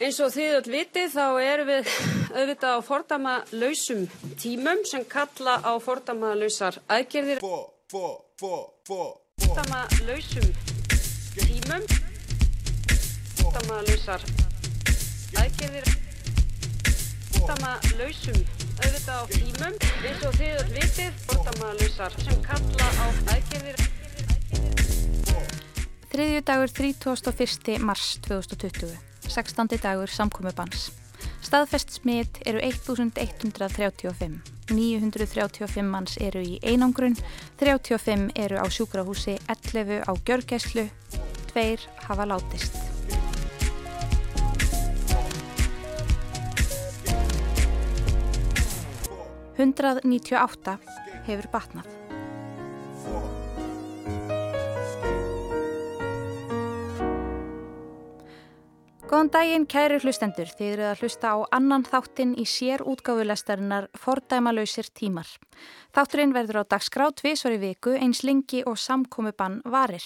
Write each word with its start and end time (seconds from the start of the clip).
Eins 0.00 0.16
og 0.24 0.30
þið 0.32 0.54
öll 0.56 0.70
vitið 0.72 1.10
þá 1.12 1.24
erum 1.44 1.66
við 1.68 1.88
auðvitað 2.32 2.72
á 2.72 2.80
fordama 2.80 3.32
lausum 3.52 4.06
tímum 4.40 4.78
sem 4.88 5.02
kalla 5.04 5.58
á 5.60 5.76
fordama 5.76 6.30
lausar 6.40 6.78
aðgerðir. 6.88 7.42
Fordama 8.40 9.82
lausum 10.08 10.46
tímum, 11.36 11.84
fordama 13.42 13.82
lausar 13.90 14.24
aðgerðir, 15.36 15.92
fordama 17.34 17.74
lausum 18.00 18.40
auðvitað 18.80 19.20
á 19.20 19.24
tímum. 19.36 19.78
Eins 20.00 20.24
og 20.24 20.40
þið 20.40 20.56
öll 20.62 20.72
vitið 20.78 21.20
fordama 21.26 21.74
lausar 21.76 22.18
sem 22.24 22.40
kalla 22.48 22.88
á 22.88 23.06
aðgerðir. 23.36 23.84
Þriðju 26.08 26.42
dagur 26.48 26.76
31. 26.80 27.78
mars 27.84 28.16
2020. 28.24 29.09
16. 29.30 29.78
dagur 29.78 30.10
samkomubans. 30.10 30.90
Staðfest 31.44 31.92
smitt 32.00 32.40
eru 32.48 32.58
1135. 32.58 34.40
935 34.70 35.86
manns 35.86 36.16
eru 36.22 36.42
í 36.42 36.58
einangrun, 36.66 37.16
35 37.62 38.30
eru 38.34 38.58
á 38.58 38.66
sjúkrahúsi, 38.66 39.38
11 39.46 40.02
á 40.02 40.12
gjörgæslu, 40.26 40.88
2 41.54 41.86
hafa 42.08 42.26
látist. 42.26 42.74
Hundrað 49.60 50.04
nítju 50.08 50.38
átta 50.40 50.78
hefur 51.26 51.50
batnað. 51.52 51.99
Góðan 59.10 59.32
daginn 59.34 59.64
kæri 59.66 59.96
hlustendur, 59.98 60.46
þið 60.54 60.68
eruð 60.70 60.86
að 60.86 61.00
hlusta 61.02 61.30
á 61.34 61.36
annan 61.56 61.82
þáttinn 61.82 62.36
í 62.38 62.44
sér 62.46 62.84
útgáfulestarinnar 62.86 63.88
Fordæmalauðsir 63.98 64.86
tímar. 64.94 65.26
Þátturinn 65.90 66.30
verður 66.36 66.60
á 66.62 66.70
dagskrá 66.76 67.08
tvísvar 67.18 67.56
í 67.56 67.58
viku 67.58 67.96
eins 67.98 68.20
lingi 68.22 68.60
og 68.62 68.78
samkomi 68.78 69.32
bann 69.34 69.56
varir. 69.66 70.04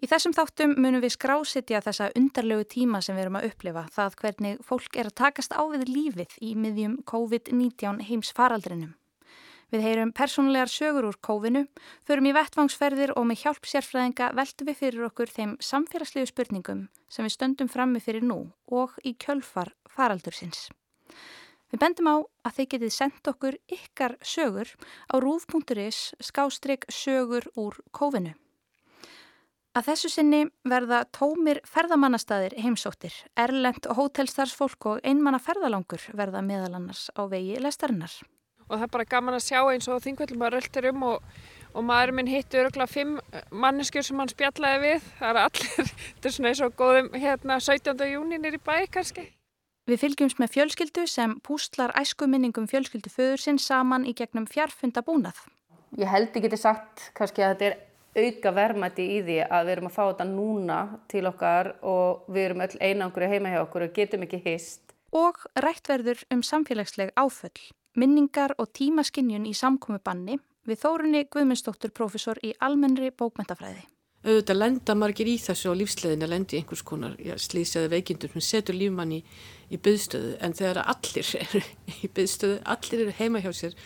Í 0.00 0.08
þessum 0.08 0.32
þáttum 0.32 0.72
munum 0.80 1.04
við 1.04 1.12
skrásetja 1.18 1.82
þessa 1.84 2.08
undarlegu 2.16 2.64
tíma 2.72 3.02
sem 3.04 3.20
við 3.20 3.26
erum 3.26 3.36
að 3.42 3.50
upplifa, 3.50 3.84
það 3.92 4.16
hvernig 4.22 4.64
fólk 4.64 4.96
er 4.96 5.12
að 5.12 5.18
takast 5.20 5.52
á 5.52 5.60
við 5.68 5.84
lífið 5.92 6.38
í 6.40 6.54
miðjum 6.56 6.96
COVID-19 7.04 8.00
heims 8.08 8.32
faraldrinum. 8.32 8.96
Við 9.70 9.84
heyrum 9.86 10.10
persónulegar 10.10 10.66
sögur 10.66 11.06
úr 11.06 11.16
kófinu, 11.22 11.60
förum 12.02 12.26
í 12.26 12.32
vettvangsferðir 12.34 13.12
og 13.14 13.28
með 13.30 13.44
hjálp 13.44 13.68
sérfræðinga 13.70 14.32
veltum 14.34 14.66
við 14.66 14.78
fyrir 14.80 15.04
okkur 15.06 15.30
þeim 15.30 15.52
samfélagslegu 15.62 16.26
spurningum 16.26 16.80
sem 17.06 17.26
við 17.26 17.36
stöndum 17.36 17.70
frammi 17.70 18.02
fyrir 18.02 18.26
nú 18.26 18.40
og 18.66 18.96
í 19.06 19.12
kjölfar 19.14 19.70
faraldursins. 19.86 20.66
Við 21.70 21.82
bendum 21.84 22.10
á 22.10 22.16
að 22.48 22.56
þeir 22.56 22.68
getið 22.72 22.92
sendt 22.96 23.30
okkur 23.30 23.60
ykkar 23.70 24.16
sögur 24.26 24.74
á 25.06 25.14
rúf.is 25.22 26.00
skástrygg 26.18 26.88
sögur 26.90 27.46
úr 27.54 27.78
kófinu. 27.94 28.34
Að 29.70 29.92
þessu 29.92 30.10
sinni 30.10 30.42
verða 30.66 31.04
tómir 31.14 31.62
ferðamannastæðir 31.62 32.58
heimsóttir, 32.58 33.14
erlend 33.38 33.86
hótelstarfsfólk 33.86 34.90
og 34.90 35.06
einmanna 35.06 35.38
ferðalangur 35.38 36.10
verða 36.10 36.42
meðalannars 36.42 37.06
á 37.14 37.22
vegi 37.30 37.54
lestarinnar 37.62 38.18
og 38.70 38.78
það 38.78 38.86
er 38.86 38.92
bara 38.94 39.08
gaman 39.10 39.36
að 39.36 39.46
sjá 39.48 39.58
eins 39.64 39.90
og 39.90 40.04
þingvöldum 40.04 40.46
að 40.46 40.54
röltir 40.56 40.88
um 40.92 41.04
og, 41.10 41.26
og 41.74 41.86
maður 41.90 42.14
minn 42.16 42.30
hittu 42.30 42.62
öruglega 42.62 42.90
fimm 42.90 43.18
manneskjur 43.50 44.06
sem 44.06 44.22
hann 44.22 44.30
spjallaði 44.30 44.80
við. 44.86 45.10
Það 45.18 45.34
er 45.34 45.42
allir, 45.42 45.92
þetta 46.14 46.30
er 46.30 46.36
svona 46.38 46.54
eins 46.54 46.64
og 46.64 46.74
góðum 46.78 47.12
hérna 47.18 47.60
17. 47.60 48.08
júninir 48.14 48.56
í 48.56 48.62
bæ 48.62 48.74
kannski. 48.94 49.26
Við 49.90 50.04
fylgjumst 50.04 50.38
með 50.38 50.52
fjölskyldu 50.54 51.06
sem 51.10 51.38
pústlar 51.42 51.90
æskuminningum 51.98 52.68
fjölskyldu 52.70 53.10
föður 53.10 53.42
sinn 53.42 53.58
saman 53.58 54.04
í 54.06 54.14
gegnum 54.14 54.46
fjarfunda 54.46 55.02
búnað 55.02 55.40
Ég 55.98 56.06
held 56.06 56.36
ekki 56.38 56.50
til 56.52 56.60
sagt 56.60 57.08
kannski 57.18 57.42
að 57.42 57.56
þetta 57.56 57.70
er 57.70 58.28
auka 58.30 58.52
verðmætti 58.54 59.06
í 59.16 59.18
því 59.26 59.38
að 59.46 59.64
við 59.66 59.72
erum 59.74 59.88
að 59.88 59.96
fá 59.96 60.02
þetta 60.04 60.26
núna 60.28 60.78
til 61.10 61.24
okkar 61.30 61.72
og 61.86 62.30
við 62.30 62.46
erum 62.46 62.62
öll 62.66 62.78
einangur 62.78 63.26
heima 63.32 63.50
hjá 63.50 63.60
okkur 63.64 63.86
og 63.88 63.96
getum 63.96 64.26
ekki 64.26 64.42
hist. 64.44 64.94
Og 65.10 65.42
rættverður 65.58 66.22
um 66.30 66.44
samfélagsleg 66.46 67.10
áföll 67.18 67.58
minningar 67.98 68.54
og 68.58 68.70
tímaskinjun 68.76 69.48
í 69.48 69.54
samkomi 69.56 70.00
banni 70.04 70.38
við 70.68 70.82
Þórunni 70.82 71.24
Guðmundsdóttur 71.32 71.92
profesor 71.94 72.38
í 72.44 72.52
almennri 72.60 73.10
bókmentafræði. 73.10 73.82
Auðvitað 74.20 74.58
lenda 74.58 74.94
margir 75.00 75.30
í 75.32 75.38
þessu 75.40 75.72
á 75.72 75.80
lífsleðinu 75.80 76.26
að 76.26 76.32
lendi 76.34 76.58
einhvers 76.60 76.82
konar 76.84 77.14
slísaði 77.40 77.88
veikindur 77.94 78.34
sem 78.34 78.44
setur 78.44 78.76
lífmann 78.76 79.14
í, 79.16 79.22
í 79.72 79.78
byðstöðu 79.80 80.34
en 80.44 80.56
þegar 80.58 80.82
allir 80.92 81.30
eru 81.40 81.62
í 82.04 82.10
byðstöðu, 82.18 82.58
allir 82.68 83.04
eru 83.06 83.14
heima 83.16 83.40
hjá 83.40 83.48
sér 83.56 83.78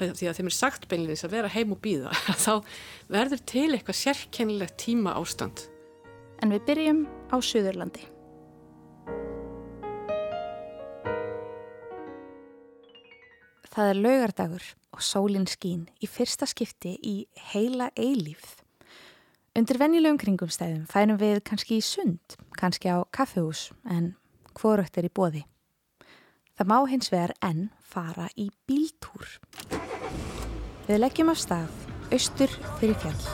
því 0.00 0.30
að 0.30 0.38
þeim 0.38 0.48
er 0.48 0.56
sagt 0.56 0.88
beinleins 0.88 1.26
að 1.26 1.34
vera 1.36 1.52
heim 1.52 1.74
og 1.74 1.82
býða 1.84 2.14
þá 2.46 2.64
verður 3.12 3.44
til 3.52 3.66
eitthvað 3.74 4.00
sérkennilegt 4.00 4.80
tíma 4.80 5.12
ástand. 5.20 5.66
En 6.40 6.56
við 6.56 6.64
byrjum 6.70 7.04
á 7.28 7.36
Suðurlandi. 7.44 8.08
Það 13.70 13.88
er 13.88 13.98
laugardagur 14.02 14.64
og 14.90 15.02
sólinn 15.06 15.46
skín 15.46 15.84
í 16.02 16.08
fyrsta 16.10 16.48
skipti 16.50 16.96
í 17.06 17.14
heila 17.52 17.92
eilífð. 17.94 18.64
Undir 19.54 19.78
venjulegum 19.78 20.18
kringumstæðum 20.18 20.88
fænum 20.90 21.20
við 21.20 21.38
kannski 21.46 21.78
í 21.78 21.84
sund, 21.86 22.34
kannski 22.58 22.90
á 22.90 23.06
kaffehús, 23.14 23.68
en 23.86 24.16
hvorugt 24.58 24.98
er 24.98 25.06
í 25.06 25.12
bóði. 25.14 25.44
Það 26.58 26.70
má 26.72 26.76
hins 26.90 27.14
vegar 27.14 27.36
enn 27.46 27.68
fara 27.78 28.26
í 28.34 28.50
bíltúr. 28.66 29.38
Við 30.90 31.02
leggjum 31.04 31.30
af 31.30 31.38
stað, 31.38 31.70
austur 32.10 32.50
fyrir 32.82 32.98
fjall. 32.98 33.24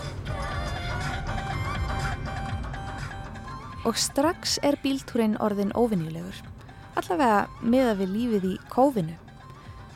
Og 3.89 3.97
strax 3.97 4.61
er 4.61 4.77
bíltúrin 4.85 5.41
orðin 5.41 5.73
óvinnilegur, 5.73 6.45
allavega 6.93 7.47
miða 7.65 7.97
við 8.03 8.19
lífið 8.19 8.53
í 8.53 8.59
kófinu. 8.69 9.23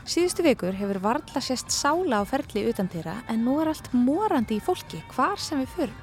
Síðustu 0.09 0.45
vikur 0.45 0.73
hefur 0.75 0.99
varðla 1.05 1.43
sérst 1.45 1.73
sála 1.75 2.23
á 2.23 2.25
ferli 2.25 2.63
utan 2.71 2.89
þeirra 2.89 3.19
en 3.29 3.43
nú 3.45 3.59
er 3.61 3.69
allt 3.71 3.91
morandi 3.93 4.57
í 4.57 4.63
fólki 4.65 5.03
hvar 5.13 5.39
sem 5.39 5.61
við 5.61 5.75
förum. 5.77 5.99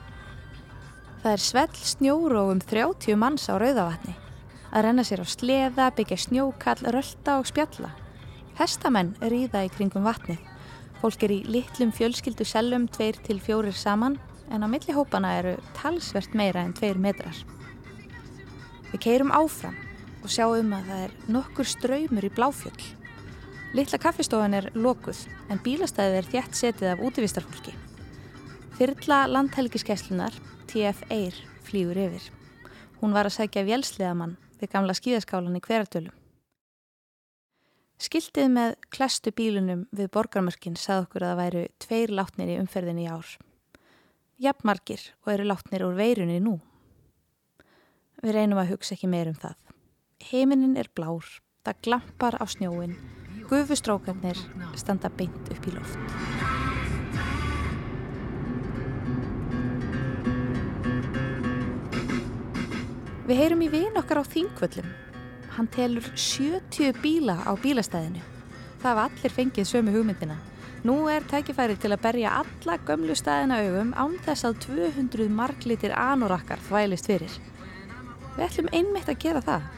Það 1.23 1.31
er 1.33 1.43
svell 1.43 1.79
snjóru 1.81 2.37
og 2.43 2.51
um 2.53 2.61
30 2.61 3.17
manns 3.17 3.47
á 3.49 3.57
rauðavatni. 3.57 4.13
Að 4.69 4.83
renna 4.85 5.03
sér 5.07 5.23
á 5.23 5.27
sleða, 5.27 5.87
byggja 5.97 6.19
snjókall, 6.27 6.83
rölda 6.93 7.39
og 7.41 7.49
spjalla. 7.49 7.89
Hestamenn 8.59 9.15
ríða 9.21 9.63
í 9.65 9.71
kringum 9.73 10.05
vatnið. 10.05 10.39
Fólk 11.01 11.25
er 11.25 11.33
í 11.33 11.41
litlum 11.49 11.91
fjölskyldu 11.93 12.45
sellum 12.45 12.87
tveir 12.87 13.17
til 13.25 13.41
fjórir 13.41 13.75
saman 13.75 14.19
en 14.53 14.61
á 14.63 14.67
milli 14.69 14.93
hópana 14.93 15.33
eru 15.41 15.55
talsvert 15.77 16.37
meira 16.37 16.61
en 16.61 16.73
tveir 16.77 17.01
metrar. 17.01 17.37
Við 18.93 19.01
keirum 19.03 19.33
áfram 19.35 19.75
og 20.21 20.31
sjáum 20.31 20.71
að 20.77 20.87
það 20.93 21.03
er 21.07 21.17
nokkur 21.33 21.67
ströymur 21.67 22.29
í 22.29 22.33
bláfjöld. 22.37 22.85
Littla 23.75 23.97
kaffistofan 23.99 24.53
er 24.55 24.69
lokuð 24.79 25.25
en 25.51 25.59
bílastæðið 25.59 26.17
er 26.17 26.27
þjætt 26.31 26.55
setið 26.55 26.91
af 26.93 27.01
útvistarfólki. 27.03 27.73
Fyrla 28.77 29.25
landhelgiskeslunar, 29.27 30.35
TF 30.71 31.01
Eir, 31.11 31.35
flýgur 31.67 31.99
yfir. 31.99 32.29
Hún 33.01 33.11
var 33.11 33.27
að 33.27 33.35
sækja 33.35 33.65
vélsliðamann 33.67 34.37
við 34.61 34.71
gamla 34.71 34.95
skíðaskálan 34.95 35.59
í 35.59 35.63
hverjartölu. 35.65 36.13
Skiltið 37.99 38.47
með 38.55 38.77
klestu 38.93 39.35
bílunum 39.35 39.83
við 39.91 40.13
borgarmörkin 40.15 40.79
sað 40.79 41.03
okkur 41.03 41.27
að 41.27 41.33
það 41.33 41.43
væru 41.43 41.67
tveir 41.83 42.15
látnir 42.21 42.53
í 42.53 42.57
umferðin 42.61 43.03
í 43.03 43.11
ár. 43.11 43.35
Jafnmarkir 44.39 45.03
og 45.25 45.33
eru 45.33 45.49
látnir 45.51 45.83
úr 45.83 45.99
veirunni 45.99 46.39
nú. 46.39 46.55
Við 48.23 48.37
reynum 48.37 48.63
að 48.63 48.77
hugsa 48.77 48.95
ekki 48.95 49.11
meir 49.11 49.33
um 49.33 49.37
það. 49.37 49.59
Heiminin 50.31 50.77
er 50.79 50.87
blár, 50.95 51.25
það 51.65 51.81
glampar 51.83 52.39
á 52.39 52.45
snjóin 52.47 52.95
Gufustrókarnir 53.47 54.39
standa 54.75 55.07
beint 55.07 55.51
upp 55.53 55.67
í 55.69 55.71
loft. 55.71 55.99
Við 63.27 63.39
heyrum 63.41 63.63
í 63.63 63.69
vin 63.71 63.99
okkar 63.99 64.19
á 64.19 64.23
þingvöllum. 64.23 64.89
Hann 65.55 65.67
telur 65.71 66.05
70 66.15 66.99
bíla 67.03 67.37
á 67.43 67.51
bílastæðinu. 67.59 68.21
Það 68.83 68.99
var 68.99 69.09
allir 69.09 69.33
fengið 69.35 69.67
sömu 69.67 69.95
hugmyndina. 69.95 70.37
Nú 70.87 70.95
er 71.11 71.25
tækifæri 71.27 71.75
til 71.81 71.91
að 71.91 72.03
berja 72.03 72.35
alla 72.41 72.77
gömlu 72.87 73.15
stæðina 73.17 73.61
augum 73.63 73.93
án 73.97 74.15
þess 74.23 74.47
að 74.47 74.59
200 74.67 75.31
marglitir 75.33 75.95
anorakkar 75.95 76.61
þvælist 76.67 77.09
fyrir. 77.09 77.39
Við 78.35 78.45
ætlum 78.45 78.69
einmitt 78.71 79.09
að 79.11 79.19
gera 79.23 79.41
það. 79.43 79.71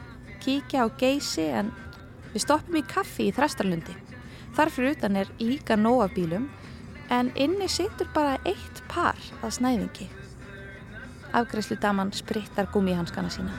Kíkja 0.43 0.83
á 0.83 0.87
geysi 0.99 1.47
en 1.61 1.71
Við 2.33 2.43
stoppum 2.45 2.77
í 2.77 2.85
kaffi 2.85 3.29
í 3.29 3.33
Þrastarlundi. 3.33 3.95
Þarfur 4.57 4.91
utan 4.91 5.17
er 5.17 5.29
líka 5.41 5.77
nóa 5.77 6.09
bílum 6.13 6.49
en 7.09 7.31
inni 7.35 7.67
situr 7.69 8.09
bara 8.13 8.37
eitt 8.45 8.83
par 8.89 9.17
að 9.41 9.55
snæðingi. 9.57 10.09
Afgræslu 11.33 11.77
daman 11.81 12.13
sprittar 12.13 12.69
gummihanskana 12.73 13.29
sína. 13.33 13.53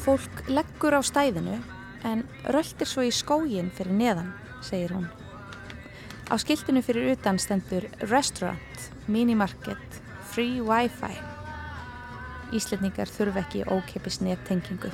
Fólk 0.00 0.48
leggur 0.48 0.96
á 0.96 1.00
stæðinu 1.04 1.58
en 2.08 2.24
röldir 2.48 2.88
svo 2.88 3.04
í 3.04 3.12
skógin 3.12 3.68
fyrir 3.76 3.96
neðan, 3.96 4.32
segir 4.64 4.94
hún. 4.96 5.08
Á 6.32 6.34
skiltinu 6.40 6.80
fyrir 6.84 7.12
utan 7.12 7.40
stendur 7.42 7.88
Restaurant, 8.08 8.88
Minimarket, 9.08 10.00
Free 10.32 10.62
Wi-Fi. 10.64 11.12
Íslendingar 12.56 13.10
þurfa 13.12 13.44
ekki 13.44 13.66
ókeppis 13.68 14.20
nettengingu. 14.24 14.92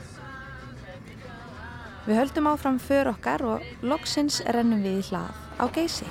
Við 2.06 2.20
höldum 2.20 2.46
áfram 2.46 2.76
för 2.78 3.08
okkar 3.10 3.42
og 3.42 3.62
loksins 3.82 4.38
rennum 4.54 4.84
við 4.84 5.00
í 5.00 5.06
hlað 5.08 5.32
á 5.58 5.64
geysi. 5.74 6.06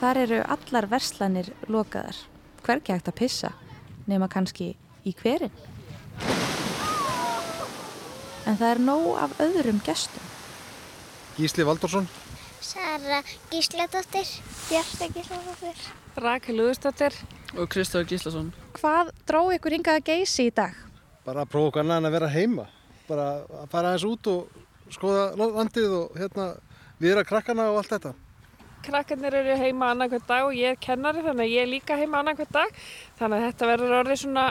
Þar 0.00 0.18
eru 0.24 0.40
allar 0.56 0.88
verslanir 0.90 1.52
lokaðar. 1.70 2.18
Hvergi 2.66 2.96
hægt 2.96 3.10
að 3.12 3.18
pissa, 3.20 3.50
nema 4.10 4.26
kannski 4.26 4.72
í 5.06 5.12
hverinn. 5.20 5.54
En 8.46 8.58
það 8.58 8.72
er 8.72 8.82
nóg 8.88 9.06
af 9.22 9.36
öðrum 9.46 9.78
gestum. 9.86 10.26
Gísli 11.38 11.66
Valdursson. 11.68 12.08
Sara 12.58 13.20
Gísladóttir. 13.52 14.26
Bjarta 14.66 15.08
Gísladóttir. 15.14 15.86
Rakel 16.18 16.58
Úðustóttir. 16.58 17.14
Og 17.54 17.70
Kristóður 17.70 18.10
Gíslason. 18.10 18.50
Hvað 18.74 19.14
dró 19.30 19.44
ykkur 19.54 19.78
hingað 19.78 20.00
að 20.00 20.10
geysi 20.10 20.48
í 20.50 20.54
dag? 20.58 20.85
Bara 21.26 21.42
að 21.42 21.50
prófa 21.50 21.72
okkur 21.72 21.82
annað 21.82 21.98
en 21.98 22.06
að 22.06 22.14
vera 22.14 22.30
heima. 22.30 22.64
Bara 23.08 23.26
að 23.42 23.70
fara 23.72 23.90
aðeins 23.90 24.06
út 24.06 24.28
og 24.30 24.92
skoða 24.94 25.24
landið 25.40 25.94
og 25.96 26.18
hérna 26.20 26.44
viðra 27.02 27.24
krakkana 27.26 27.64
og 27.72 27.80
allt 27.80 27.94
þetta. 27.96 28.12
Krakkarnir 28.86 29.34
eru 29.34 29.56
heima 29.58 29.88
annarkvæmt 29.90 30.28
dag 30.28 30.44
og 30.46 30.54
ég 30.54 30.76
er 30.76 30.78
kennari 30.78 31.24
þannig 31.24 31.48
að 31.48 31.54
ég 31.56 31.64
er 31.64 31.72
líka 31.72 31.96
heima 31.98 32.20
annarkvæmt 32.22 32.52
dag. 32.54 32.76
Þannig 33.18 33.40
að 33.40 33.46
þetta 33.48 33.70
verður 33.72 33.94
orðið 34.00 34.20
svona, 34.20 34.44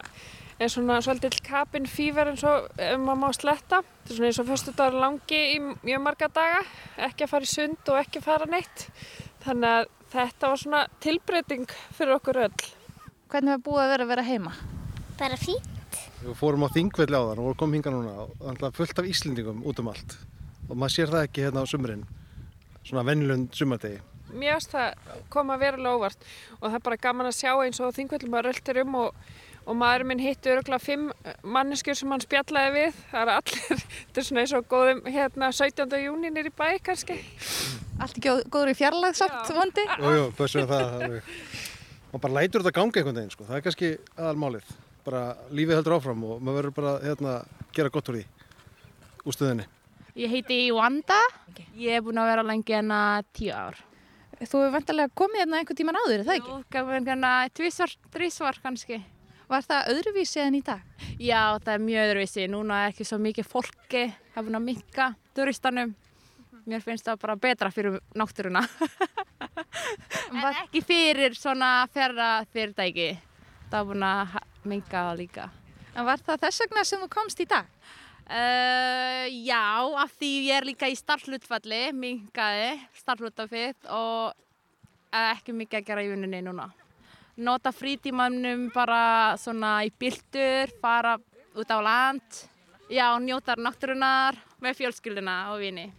er 0.59 0.73
svona 0.73 0.97
svolítill 1.05 1.39
kapin 1.45 1.87
fýver 1.87 2.31
eins 2.33 2.43
og 2.43 2.67
um 2.89 3.07
að 3.13 3.21
má 3.21 3.27
sletta. 3.37 3.79
Þetta 3.85 4.11
er 4.11 4.19
svona 4.19 4.31
eins 4.31 4.41
og 4.43 4.49
fyrstu 4.49 4.73
dagur 4.75 4.99
langi 5.05 5.39
í 5.53 5.61
mjög 5.63 6.03
marga 6.09 6.29
daga, 6.35 6.65
ekki 7.07 7.23
að 7.23 7.31
fara 7.31 7.47
í 7.47 7.53
sund 7.53 7.93
og 7.93 8.01
ekki 8.01 8.19
að 8.19 8.27
fara 8.27 8.49
neitt. 8.51 8.89
Þannig 9.45 9.77
að 9.77 9.87
þetta 10.17 10.51
var 10.51 10.63
svona 10.65 10.83
tilbreyting 11.05 11.77
fyrir 11.95 12.17
okkur 12.17 12.41
öll. 12.49 12.67
Hvernig 13.31 13.55
var 13.55 13.63
búið 13.69 13.85
að 13.85 13.95
vera 13.95 14.09
að 14.09 14.13
vera 14.15 14.27
heima? 14.27 14.57
Bara 15.15 15.39
fín. 15.39 15.74
Við 16.25 16.37
fórum 16.39 16.65
á 16.65 16.73
þingvelli 16.73 17.17
á 17.21 17.23
þann 17.29 17.39
og 17.43 17.57
komum 17.59 17.75
hinga 17.77 17.91
núna 17.93 18.13
og 18.25 18.63
fullt 18.73 18.97
af 18.97 19.05
Íslendingum 19.05 19.61
út 19.69 19.77
um 19.83 19.91
allt. 19.91 20.15
Og 20.65 20.73
maður 20.73 20.93
sér 20.95 21.11
það 21.11 21.25
ekki 21.27 21.43
hérna 21.45 21.61
á 21.61 21.69
sumurinn, 21.69 22.05
svona 22.81 23.03
vennilund 23.05 23.51
sumardegi. 23.53 23.99
Mér 24.33 24.55
finnst 24.55 24.71
það 24.73 25.19
koma 25.29 25.57
verulega 25.61 25.99
óvart 25.99 26.23
og 26.57 26.63
það 26.65 26.77
er 26.79 26.85
bara 26.87 27.01
gaman 27.03 27.29
að 27.29 27.35
sjá 27.37 27.51
eins 27.53 27.81
og 27.83 27.93
þingvöldum 27.93 28.37
að 28.39 28.47
röltir 28.47 28.79
um 28.81 28.97
og, 29.03 29.19
og 29.69 29.77
maðurinn 29.77 30.09
minn 30.09 30.23
hitti 30.23 30.49
öruglega 30.49 30.81
fimm 30.81 31.11
manneskjur 31.45 31.99
sem 31.99 32.15
hann 32.15 32.25
spjallaði 32.25 32.73
við. 32.73 32.97
Það 33.11 33.21
er 33.21 33.33
allir, 33.35 33.83
þetta 34.07 34.23
er 34.23 34.27
svona 34.29 34.45
eins 34.45 34.55
og 34.57 34.65
góðum 34.73 35.03
hérna 35.05 35.51
17. 35.53 35.93
júni 36.07 36.33
nýri 36.33 36.53
bæ 36.57 36.65
kannski. 36.89 37.19
Allt 38.01 38.17
ekki 38.17 38.33
góður 38.49 38.73
í 38.73 38.79
fjarlæð 38.81 39.21
samt 39.21 39.53
vondi? 39.53 39.85
Jú, 39.93 40.15
jú, 40.17 40.25
bössum 40.41 40.65
það. 40.73 40.97
alveg. 41.05 41.29
Og 42.15 42.25
bara 42.25 42.41
lætur 42.41 42.65
þetta 42.65 42.79
ganga 42.79 42.99
einhvern 42.99 43.21
veginn, 43.21 43.31
sko. 43.35 43.45
Það 43.45 43.59
er 43.59 43.63
kannski 43.69 43.93
aðalmálið. 44.15 44.73
Bara 45.05 45.23
lífið 45.53 45.79
heldur 45.79 45.97
áfram 45.99 46.23
og 46.25 46.41
maður 46.41 46.61
verður 46.61 46.75
bara 46.79 46.93
hérna 47.03 47.33
gera 47.75 47.91
gott 47.93 48.09
úr 48.09 48.19
því 48.19 48.25
úr 49.25 49.35
stöðinni. 49.35 49.65
Ég 50.15 50.31
heiti 50.31 50.59
Wanda. 50.71 51.17
Ég 51.75 51.97
er 51.97 52.05
búin 52.05 52.21
að 52.21 52.31
vera 52.31 52.45
lengi 52.47 52.77
enna 52.77 52.99
tíu 53.35 53.51
ár. 53.53 53.77
Þú 54.35 54.61
hefur 54.61 54.71
vantarlega 54.73 55.11
komið 55.15 55.41
hérna 55.41 55.59
einhvern 55.59 55.77
tíman 55.79 55.97
áður, 55.99 56.21
er 56.21 56.25
það 56.27 56.39
ekki? 56.39 56.53
Jú, 56.53 56.63
gafin 56.75 57.09
hérna 57.09 57.33
tvísvar, 57.55 57.93
þrísvar 58.15 58.59
kannski. 58.63 58.97
Var 59.47 59.67
það 59.67 59.91
öðruvísi 59.93 60.41
en 60.41 60.57
í 60.57 60.61
dag? 60.65 60.81
Já, 61.21 61.41
það 61.61 61.71
er 61.75 61.83
mjög 61.85 62.09
öðruvísi. 62.09 62.47
Núna 62.51 62.79
er 62.83 62.93
ekki 62.93 63.05
svo 63.07 63.19
mikið 63.21 63.47
fólki. 63.51 64.03
Er 64.33 64.47
búin 64.47 64.57
að 64.57 64.65
minka 64.65 65.11
turistanum. 65.37 65.93
Mér 66.65 66.81
finnst 66.81 67.05
það 67.05 67.21
bara 67.21 67.37
betra 67.37 67.69
fyrir 67.71 67.99
náttúruna. 68.17 68.65
en 70.31 70.41
ekki 70.65 70.81
fyrir 70.81 71.37
svona 71.37 71.71
ferra 71.93 72.29
fyrirtæki. 72.55 73.11
Það 73.69 73.79
er 73.79 73.89
búin 73.91 74.07
að 74.09 74.39
það 74.65 75.17
líka. 75.19 75.49
En 75.95 76.05
var 76.05 76.19
það 76.19 76.41
þess 76.45 76.63
vegna 76.63 76.83
sem 76.83 77.03
þú 77.03 77.09
komst 77.13 77.39
í 77.39 77.45
dag? 77.47 77.67
Uh, 78.25 79.29
já, 79.45 79.85
af 80.01 80.15
því 80.17 80.31
ég 80.47 80.57
er 80.57 80.65
líka 80.65 80.89
í 80.89 80.95
starflutfalli, 80.97 81.91
minkaði 81.93 82.71
starflutafið 82.97 83.85
og 83.93 84.33
ekki 85.15 85.53
mikið 85.53 85.79
að 85.79 85.85
gera 85.87 86.03
í 86.03 86.09
vinnunni 86.09 86.41
núna. 86.41 86.71
Nota 87.37 87.71
frítímanum 87.75 88.69
bara 88.73 89.35
svona 89.37 89.77
í 89.85 89.91
byltur, 89.91 90.73
fara 90.81 91.17
út 91.55 91.69
á 91.71 91.79
land, 91.83 92.41
já, 92.89 93.13
njóta 93.21 93.55
náttúrunar 93.59 94.39
með 94.63 94.81
fjölskylduna 94.81 95.37
og 95.53 95.61
vini. 95.61 95.91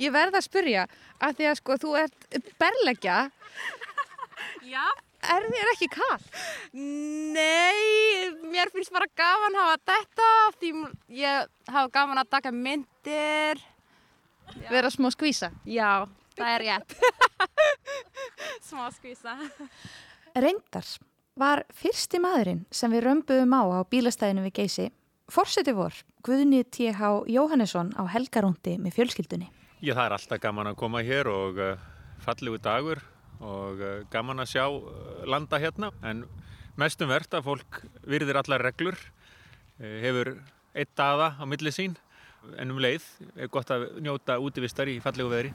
Ég 0.00 0.12
verð 0.14 0.38
að 0.38 0.46
spyrja, 0.46 0.86
að 1.20 1.40
því 1.40 1.50
að 1.50 1.58
sko 1.58 1.76
þú 1.82 1.96
ert 2.00 2.40
berleggja, 2.60 3.18
Já. 4.64 4.84
Er 5.22 5.46
þér 5.52 5.72
ekki 5.74 5.88
kall? 5.92 6.22
Nei, 6.76 8.30
mér 8.50 8.72
finnst 8.74 8.92
bara 8.94 9.08
gaman 9.18 9.58
að 9.58 9.66
hafa 9.66 9.82
þetta 9.92 10.30
því 10.60 10.72
ég 11.20 11.50
hafa 11.70 11.92
gaman 11.94 12.22
að 12.22 12.32
taka 12.36 12.54
myndir. 12.54 13.60
Vera 14.70 14.90
smá 14.90 15.10
skvísa? 15.14 15.52
Já, 15.68 16.06
það 16.38 16.54
er 16.54 16.64
rétt. 16.66 16.96
Smá 18.70 18.88
skvísa. 18.94 19.36
Reyndar 20.34 20.86
var 21.38 21.62
fyrsti 21.74 22.18
maðurinn 22.22 22.64
sem 22.74 22.90
við 22.92 23.04
römbuðum 23.06 23.54
á 23.54 23.62
á 23.78 23.80
bílastæðinu 23.90 24.48
við 24.48 24.56
Geysi 24.58 24.88
Forseti 25.30 25.70
vor, 25.72 25.94
Guðni 26.26 26.64
T.H. 26.66 27.06
Jóhannesson 27.30 27.92
á 27.94 28.02
helgarúndi 28.10 28.74
með 28.82 28.96
fjölskyldunni. 28.98 29.46
Já, 29.78 29.94
það 29.94 30.04
er 30.04 30.14
alltaf 30.16 30.40
gaman 30.42 30.70
að 30.72 30.78
koma 30.80 31.02
hér 31.06 31.30
og 31.30 31.60
uh, 31.62 31.84
fallegu 32.24 32.58
dagur 32.58 32.98
og 33.40 33.80
uh, 33.80 34.02
gaman 34.12 34.42
að 34.42 34.52
sjá 34.52 34.66
uh, 34.68 35.24
landa 35.28 35.60
hérna 35.60 35.90
en 36.06 36.24
mestum 36.80 37.10
verðt 37.10 37.38
að 37.38 37.46
fólk 37.48 37.80
virðir 38.08 38.40
allar 38.40 38.64
reglur, 38.68 38.96
uh, 39.80 39.96
hefur 40.04 40.34
eitt 40.76 40.92
daða 40.96 41.34
á 41.40 41.44
milli 41.48 41.72
sín 41.74 41.96
en 42.60 42.72
um 42.72 42.80
leið 42.80 43.04
er 43.36 43.50
gott 43.52 43.72
að 43.72 43.88
njóta 44.04 44.38
útivistar 44.40 44.88
í 44.88 45.00
fallegu 45.02 45.32
veðri. 45.32 45.54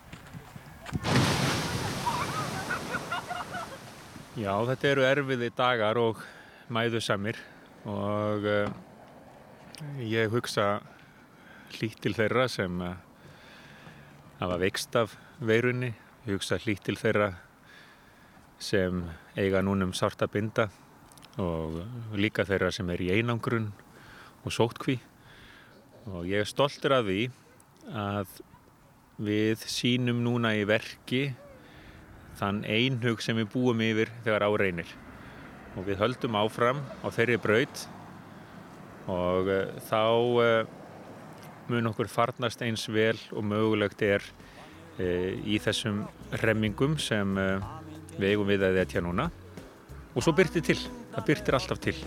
Já, 4.35 4.51
þetta 4.67 4.89
eru 4.91 5.05
erfiði 5.07 5.49
dagar 5.55 5.97
og 5.97 6.19
mæðu 6.67 6.99
samir 7.01 7.39
og 7.87 8.43
ég 10.03 10.33
hugsa 10.33 10.81
hlýtt 11.77 12.01
til 12.03 12.13
þeirra 12.17 12.49
sem 12.51 12.83
hafa 14.41 14.59
veikst 14.59 14.97
af 14.99 15.15
veirunni. 15.39 15.93
Ég 16.27 16.35
hugsa 16.35 16.59
hlýtt 16.59 16.83
til 16.89 16.99
þeirra 16.99 17.31
sem 18.61 19.03
eiga 19.35 19.61
núnum 19.65 19.93
sárt 19.95 20.23
að 20.23 20.33
binda 20.35 20.67
og 21.41 21.81
líka 22.15 22.45
þeirra 22.47 22.71
sem 22.71 22.89
er 22.93 23.01
í 23.03 23.11
einangrun 23.17 23.71
og 24.45 24.53
sótkví. 24.53 24.99
Og 26.13 26.27
ég 26.29 26.43
er 26.43 26.49
stoltur 26.49 26.95
af 26.95 27.07
því 27.07 27.25
að 27.91 28.37
við 29.25 29.65
sínum 29.71 30.21
núna 30.23 30.53
í 30.55 30.63
verki 30.67 31.29
þann 32.39 32.63
einhug 32.67 33.21
sem 33.23 33.37
við 33.39 33.51
búum 33.53 33.83
yfir 33.83 34.11
þegar 34.23 34.47
á 34.47 34.51
reynir. 34.59 34.89
Og 35.75 35.87
við 35.87 35.99
höldum 35.99 36.37
áfram 36.39 36.81
á 37.03 37.07
þeirri 37.11 37.39
braut 37.41 37.85
og 39.11 39.51
uh, 39.51 39.71
þá 39.85 40.03
uh, 40.41 40.67
mun 41.69 41.91
okkur 41.91 42.09
farnast 42.09 42.63
eins 42.65 42.87
vel 42.89 43.17
og 43.35 43.45
mögulegt 43.45 44.01
er 44.05 44.23
uh, 44.23 45.31
í 45.45 45.59
þessum 45.61 46.05
remmingum 46.41 46.97
sem 47.01 47.35
við 48.19 48.31
eigum 48.31 48.47
við 48.49 48.65
að 48.67 48.79
þetta 48.81 49.05
núna. 49.05 49.29
Og 50.15 50.23
svo 50.23 50.31
byrtir 50.35 50.63
til, 50.63 50.79
það 51.11 51.27
byrtir 51.29 51.59
alltaf 51.59 51.81
til. 51.83 51.97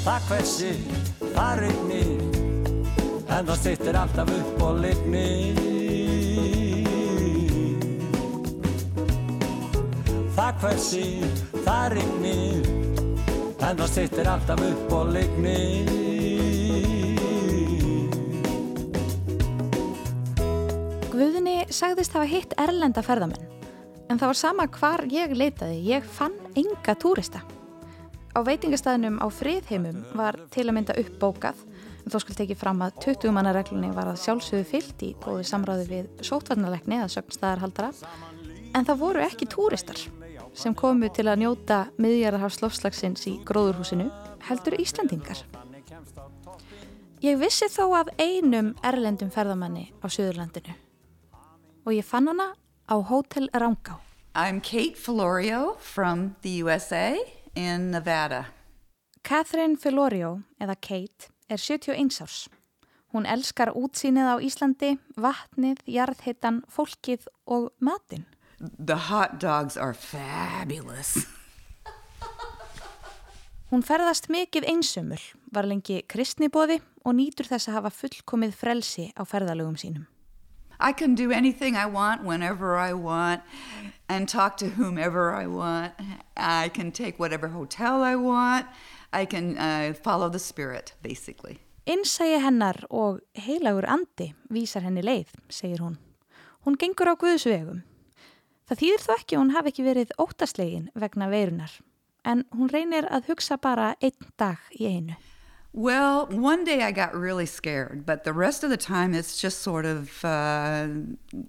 Það 0.00 0.28
hversi, 0.30 0.68
það 1.34 1.58
rignir 1.60 2.12
En 3.30 3.44
það 3.46 3.58
sittir 3.60 3.96
alltaf 4.00 4.30
upp 4.32 4.62
og 4.64 4.78
lignir 4.80 5.58
Það 10.38 10.64
hversi, 10.64 11.04
það 11.66 11.84
rignir 11.98 12.70
En 13.60 13.76
það 13.82 13.86
sittir 13.92 14.32
alltaf 14.32 14.64
upp 14.70 14.96
og 14.96 15.12
lignir 15.18 15.94
Guðni 21.12 21.58
sagðist 21.68 22.16
hafa 22.16 22.24
hitt 22.30 22.54
erlenda 22.56 23.02
ferðamenn. 23.04 23.59
En 24.10 24.18
það 24.18 24.26
var 24.32 24.38
sama 24.38 24.64
hvar 24.74 25.04
ég 25.06 25.32
leitaði, 25.38 25.76
ég 25.86 26.06
fann 26.18 26.34
enga 26.58 26.96
túrista. 26.98 27.44
Á 28.34 28.42
veitingastæðinum 28.42 29.20
á 29.22 29.26
friðheimum 29.30 30.00
var 30.18 30.34
til 30.50 30.64
að 30.66 30.74
mynda 30.74 30.96
uppbókað, 30.98 31.60
en 32.02 32.10
þó 32.10 32.16
skal 32.24 32.38
tekið 32.40 32.58
fram 32.58 32.82
að 32.82 32.96
20 33.04 33.34
manna 33.36 33.52
reglunni 33.54 33.90
var 33.94 34.10
að 34.10 34.18
sjálfsögðu 34.24 34.66
fyllt 34.66 35.04
í 35.06 35.10
góðu 35.22 35.44
samráði 35.46 35.86
við 35.92 36.24
sótvarnalegni 36.26 36.98
eða 36.98 37.12
sögnstæðarhaldara, 37.14 37.92
en 38.74 38.88
það 38.88 39.00
voru 39.04 39.22
ekki 39.22 39.46
túristar, 39.50 40.02
sem 40.58 40.74
komu 40.74 41.10
til 41.14 41.28
að 41.30 41.44
njóta 41.44 41.80
miðjarðarhafslofslagsins 42.02 43.28
í 43.30 43.36
gróðurhúsinu 43.46 44.08
heldur 44.48 44.78
Íslandingar. 44.82 45.44
Ég 47.22 47.38
vissi 47.38 47.68
þó 47.70 47.92
af 48.00 48.10
einum 48.18 48.72
erlendum 48.82 49.30
ferðamanni 49.30 49.92
á 50.02 50.06
Suðurlandinu 50.10 50.74
og 51.84 51.94
ég 51.94 52.06
fann 52.06 52.30
hana 52.30 52.50
á 52.90 52.96
Hotel 53.08 53.48
Rangá. 53.54 54.00
I'm 54.34 54.60
Kate 54.60 54.96
Filorio 54.96 55.78
from 55.78 56.34
the 56.42 56.62
USA 56.62 57.16
in 57.54 57.90
Nevada. 57.90 58.46
Catherine 59.22 59.76
Filorio, 59.76 60.42
eða 60.60 60.74
Kate, 60.80 61.30
er 61.48 61.58
71 61.58 62.20
árs. 62.20 62.48
Hún 63.12 63.26
elskar 63.26 63.72
útsýnið 63.74 64.26
á 64.26 64.36
Íslandi, 64.42 64.98
vatnið, 65.18 65.82
jarðhittan, 65.86 66.62
fólkið 66.70 67.26
og 67.46 67.70
matinn. 67.78 68.26
The 68.58 69.08
hot 69.10 69.38
dogs 69.40 69.76
are 69.76 69.94
fabulous. 69.94 71.26
Hún 73.70 73.82
ferðast 73.86 74.26
mikið 74.30 74.66
einsömmul, 74.66 75.20
var 75.54 75.66
lengi 75.66 76.02
kristnibóði 76.10 76.80
og 77.04 77.14
nýtur 77.14 77.46
þess 77.46 77.70
að 77.70 77.76
hafa 77.78 77.98
fullkomið 78.00 78.56
frelsi 78.58 79.12
á 79.14 79.22
ferðalögum 79.22 79.78
sínum. 79.78 80.06
I 80.80 80.92
can 80.92 81.14
do 81.14 81.30
anything 81.30 81.76
I 81.76 81.86
want 81.86 82.24
whenever 82.24 82.76
I 82.76 82.92
want 82.94 83.42
and 84.08 84.28
talk 84.28 84.56
to 84.58 84.66
whomever 84.66 85.32
I 85.32 85.46
want. 85.46 85.92
I 86.36 86.68
can 86.68 86.90
take 86.90 87.18
whatever 87.18 87.48
hotel 87.48 88.02
I 88.02 88.16
want. 88.16 88.66
I 89.12 89.24
can 89.26 89.58
uh, 89.58 89.94
follow 90.02 90.28
the 90.28 90.38
spirit, 90.38 90.94
basically. 91.02 91.58
Innsægi 91.86 92.38
hennar 92.40 92.84
og 92.90 93.20
heilagur 93.34 93.86
andi 93.88 94.32
vísar 94.52 94.84
henni 94.86 95.02
leið, 95.02 95.32
segir 95.50 95.80
hún. 95.82 95.96
Hún 96.64 96.76
gengur 96.78 97.10
á 97.10 97.14
Guðsvegum. 97.18 97.82
Það 98.68 98.80
þýðir 98.82 99.02
þó 99.02 99.12
ekki 99.16 99.36
að 99.36 99.40
hún 99.40 99.54
hafi 99.56 99.72
ekki 99.72 99.86
verið 99.88 100.12
óttaslegin 100.22 100.90
vegna 100.94 101.26
veirunar, 101.32 101.72
en 102.22 102.44
hún 102.54 102.70
reynir 102.70 103.08
að 103.10 103.32
hugsa 103.32 103.58
bara 103.58 103.96
einn 103.98 104.30
dag 104.38 104.60
í 104.76 104.86
einu. 104.86 105.16
Well, 105.72 106.26
one 106.26 106.64
day 106.64 106.82
I 106.82 106.90
got 106.90 107.14
really 107.14 107.46
scared, 107.46 108.04
but 108.04 108.24
the 108.24 108.32
rest 108.32 108.64
of 108.64 108.70
the 108.70 108.76
time 108.76 109.14
it's 109.14 109.40
just 109.40 109.60
sort 109.60 109.86
of 109.86 110.24
uh, 110.24 110.88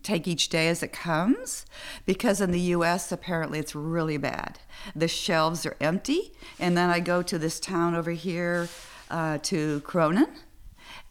take 0.03 0.27
each 0.27 0.49
day 0.49 0.67
as 0.67 0.83
it 0.83 0.93
comes. 0.93 1.65
Because 2.05 2.39
in 2.39 2.51
the 2.51 2.59
US, 2.75 3.11
apparently 3.11 3.57
it's 3.57 3.73
really 3.73 4.17
bad. 4.17 4.59
The 4.95 5.07
shelves 5.07 5.65
are 5.65 5.75
empty, 5.81 6.33
and 6.59 6.77
then 6.77 6.91
I 6.91 6.99
go 6.99 7.23
to 7.23 7.39
this 7.39 7.59
town 7.59 7.95
over 7.95 8.11
here 8.11 8.69
uh, 9.09 9.39
to 9.39 9.81
Cronin, 9.81 10.29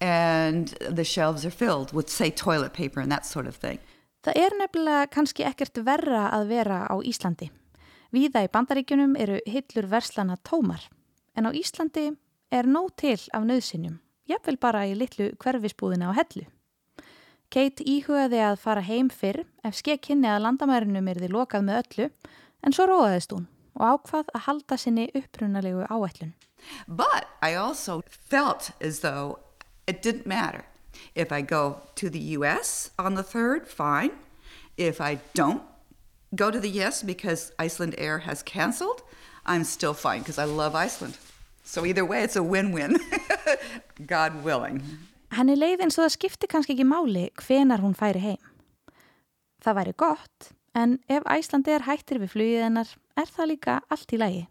and 0.00 0.68
the 0.88 1.04
shelves 1.04 1.44
are 1.44 1.50
filled 1.50 1.92
with, 1.92 2.08
say, 2.08 2.30
toilet 2.30 2.72
paper 2.72 3.00
and 3.00 3.10
that 3.10 3.26
sort 3.26 3.48
of 3.48 3.56
thing. 3.56 3.80
Það 4.22 4.36
er 4.36 4.54
nefnilega 4.60 5.06
kannski 5.10 5.44
ekkert 5.48 5.80
verra 5.82 6.28
að 6.36 6.50
vera 6.52 6.84
á 6.86 6.94
Íslandi. 7.00 7.48
Víða 8.12 8.44
í 8.44 8.50
bandaríkunum 8.52 9.16
eru 9.18 9.40
hillur 9.48 9.88
verslana 9.88 10.36
tómar, 10.44 10.84
en 11.34 11.48
á 11.48 11.50
Íslandi 11.56 12.10
er 12.50 12.66
nóg 12.66 12.90
til 12.98 13.18
af 13.32 13.46
nöðsinjum, 13.46 14.00
jafnvel 14.28 14.58
bara 14.60 14.86
í 14.88 14.96
litlu 14.98 15.30
hverfisbúðina 15.40 16.10
á 16.10 16.18
hellu. 16.18 16.46
Kate 17.50 17.82
íhugaði 17.82 18.42
að 18.46 18.60
fara 18.62 18.82
heim 18.86 19.08
fyrr 19.10 19.42
ef 19.66 19.78
skekkinni 19.80 20.28
að 20.30 20.44
landamærinum 20.44 21.08
er 21.10 21.18
því 21.18 21.30
lokað 21.34 21.66
með 21.66 21.80
öllu, 21.82 22.10
en 22.62 22.76
svo 22.76 22.86
róðaðist 22.86 23.34
hún 23.34 23.48
og 23.78 23.86
ákvað 23.86 24.30
að 24.34 24.44
halda 24.46 24.78
sinni 24.78 25.06
upprunalegu 25.14 25.86
áætlun. 25.90 26.34
But 26.86 27.26
I 27.42 27.54
also 27.54 28.02
felt 28.06 28.72
as 28.80 29.00
though 29.00 29.38
it 29.86 30.02
didn't 30.02 30.26
matter. 30.26 30.64
If 31.14 31.32
I 31.32 31.40
go 31.40 31.80
to 31.96 32.10
the 32.10 32.36
US 32.36 32.90
on 32.98 33.14
the 33.14 33.22
3rd, 33.22 33.66
fine. 33.66 34.12
If 34.76 35.00
I 35.00 35.18
don't 35.34 35.62
go 36.34 36.50
to 36.50 36.60
the 36.60 36.70
US 36.82 37.02
because 37.02 37.52
Iceland 37.58 37.94
Air 37.98 38.18
has 38.18 38.42
canceled, 38.42 39.02
I'm 39.46 39.64
still 39.64 39.94
fine 39.94 40.20
because 40.20 40.38
I 40.38 40.44
love 40.44 40.74
Iceland. 40.74 41.16
So 41.62 41.84
either 41.86 42.04
way, 42.04 42.22
it's 42.24 42.36
a 42.36 42.42
win-win, 42.42 42.98
God 44.06 44.44
willing. 44.44 44.82
Henni 45.30 45.54
leið 45.54 45.84
eins 45.84 45.98
og 45.98 46.06
það 46.06 46.14
skipti 46.16 46.48
kannski 46.50 46.74
ekki 46.74 46.86
máli 46.88 47.28
hvenar 47.38 47.82
hún 47.84 47.94
færi 47.94 48.22
heim. 48.24 48.40
Það 49.62 49.76
væri 49.78 49.92
gott, 50.00 50.48
en 50.74 50.96
ef 51.08 51.26
Æslandi 51.30 51.74
er 51.76 51.84
hættir 51.86 52.18
við 52.22 52.32
flugið 52.34 52.64
hennar, 52.64 52.94
er 53.14 53.28
það 53.28 53.50
líka 53.52 53.76
allt 53.92 54.16
í 54.16 54.18
lagi, 54.18 54.46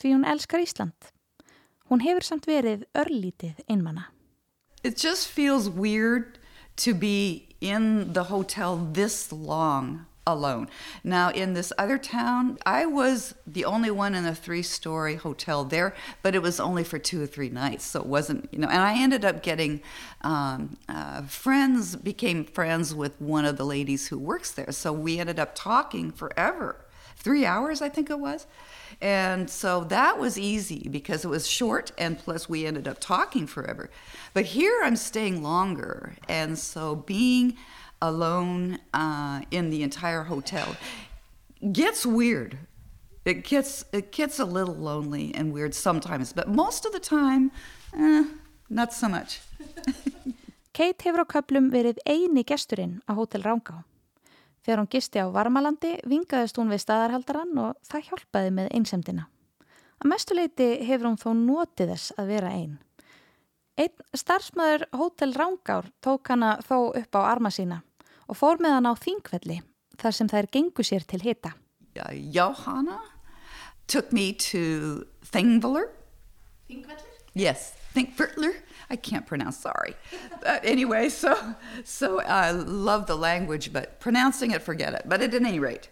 því 0.00 0.14
hún 0.16 0.26
elskar 0.26 0.64
Ísland. 0.64 1.12
Hún 1.92 2.02
hefur 2.02 2.24
samt 2.24 2.48
verið 2.48 2.86
örlítið 2.96 3.60
einmanna. 3.68 4.08
It 4.82 4.96
just 4.96 5.28
feels 5.28 5.68
weird 5.68 6.38
to 6.76 6.94
be 6.94 7.54
in 7.60 8.12
the 8.12 8.24
hotel 8.24 8.76
this 8.92 9.30
long 9.32 10.06
alone. 10.26 10.68
Now, 11.02 11.30
in 11.30 11.54
this 11.54 11.72
other 11.76 11.98
town, 11.98 12.58
I 12.64 12.86
was 12.86 13.34
the 13.46 13.64
only 13.64 13.90
one 13.90 14.14
in 14.14 14.24
a 14.24 14.34
three 14.34 14.62
story 14.62 15.16
hotel 15.16 15.64
there, 15.64 15.94
but 16.22 16.34
it 16.34 16.42
was 16.42 16.58
only 16.58 16.84
for 16.84 16.98
two 16.98 17.22
or 17.22 17.26
three 17.26 17.50
nights. 17.50 17.84
So 17.84 18.00
it 18.00 18.06
wasn't, 18.06 18.48
you 18.52 18.58
know, 18.58 18.68
and 18.68 18.80
I 18.80 18.98
ended 18.98 19.24
up 19.24 19.42
getting 19.42 19.82
um, 20.22 20.78
uh, 20.88 21.22
friends, 21.22 21.96
became 21.96 22.44
friends 22.44 22.94
with 22.94 23.20
one 23.20 23.44
of 23.44 23.56
the 23.56 23.66
ladies 23.66 24.08
who 24.08 24.18
works 24.18 24.50
there. 24.52 24.72
So 24.72 24.92
we 24.92 25.18
ended 25.18 25.38
up 25.38 25.54
talking 25.54 26.10
forever. 26.10 26.76
Three 27.16 27.44
hours, 27.46 27.80
I 27.80 27.88
think 27.88 28.10
it 28.10 28.18
was. 28.18 28.46
And 29.00 29.50
so 29.50 29.84
that 29.84 30.18
was 30.18 30.38
easy 30.38 30.88
because 30.90 31.24
it 31.24 31.28
was 31.28 31.46
short, 31.46 31.92
and 31.98 32.18
plus 32.18 32.48
we 32.48 32.66
ended 32.66 32.86
up 32.86 32.98
talking 33.00 33.46
forever. 33.46 33.90
But 34.32 34.46
here 34.46 34.80
I'm 34.84 34.96
staying 34.96 35.42
longer. 35.42 36.14
And 36.28 36.58
so 36.58 36.94
being 36.96 37.56
alone 38.04 38.78
uh, 38.92 39.40
in 39.50 39.70
the 39.70 39.82
entire 39.82 40.24
hotel 40.24 40.76
gets 41.72 42.04
weird. 42.04 42.58
It 43.24 43.44
gets, 43.44 43.84
it 43.92 44.12
gets 44.12 44.38
a 44.38 44.44
little 44.44 44.74
lonely 44.74 45.32
and 45.34 45.52
weird 45.52 45.74
sometimes, 45.74 46.32
but 46.32 46.48
most 46.48 46.84
of 46.84 46.92
the 46.92 47.00
time, 47.00 47.50
eh, 47.96 48.24
not 48.68 48.92
so 48.92 49.08
much. 49.08 49.40
Kate 50.74 51.04
hefur 51.06 51.24
á 51.24 51.26
köplum 51.30 51.70
verið 51.72 52.02
eini 52.04 52.44
gesturinn 52.44 52.98
á 53.08 53.16
Hótel 53.16 53.46
Rángá. 53.46 53.84
Þegar 54.66 54.80
hún 54.82 54.90
gisti 54.90 55.22
á 55.22 55.30
Varmalandi 55.32 56.00
vingaðist 56.04 56.58
hún 56.58 56.72
við 56.72 56.82
staðarhaldarann 56.82 57.56
og 57.62 57.78
það 57.86 58.08
hjálpaði 58.10 58.50
með 58.58 58.70
einsemdina. 58.76 59.28
Að 60.02 60.10
mestuleiti 60.10 60.68
hefur 60.84 61.08
hún 61.12 61.20
þó 61.20 61.30
notið 61.38 61.94
þess 61.94 62.16
að 62.18 62.32
vera 62.34 62.52
einn. 62.52 62.76
Einn 63.78 64.04
starfsmöður 64.18 64.88
Hótel 64.98 65.32
Rángár 65.32 65.88
tók 66.04 66.28
hana 66.28 66.58
þó 66.66 66.90
upp 66.90 67.16
á 67.16 67.20
arma 67.22 67.54
sína 67.54 67.80
og 68.28 68.38
fór 68.38 68.60
með 68.62 68.78
hann 68.78 68.90
á 68.90 68.94
þingvelli 68.98 69.60
þar 70.00 70.16
sem 70.16 70.30
þær 70.30 70.50
gengu 70.52 70.84
sér 70.86 71.06
til 71.06 71.22
hita. 71.22 71.54
Johanna 71.94 73.00
took 73.86 74.12
me 74.12 74.32
to 74.32 75.04
Thingvellir. 75.30 75.88
Þingvellir? 76.68 77.10
Yes, 77.34 77.74
Thingvellir. 77.94 78.54
I 78.90 78.96
can't 78.96 79.26
pronounce, 79.26 79.58
sorry. 79.58 79.94
But 80.42 80.64
anyway, 80.64 81.08
so 81.08 81.36
so 81.84 82.20
I 82.20 82.50
love 82.50 83.06
the 83.06 83.16
language, 83.16 83.72
but 83.72 84.00
pronouncing 84.00 84.50
it, 84.50 84.62
forget 84.62 84.94
it. 84.94 85.02
But 85.06 85.22
at 85.22 85.34
any 85.34 85.58
rate, 85.58 85.88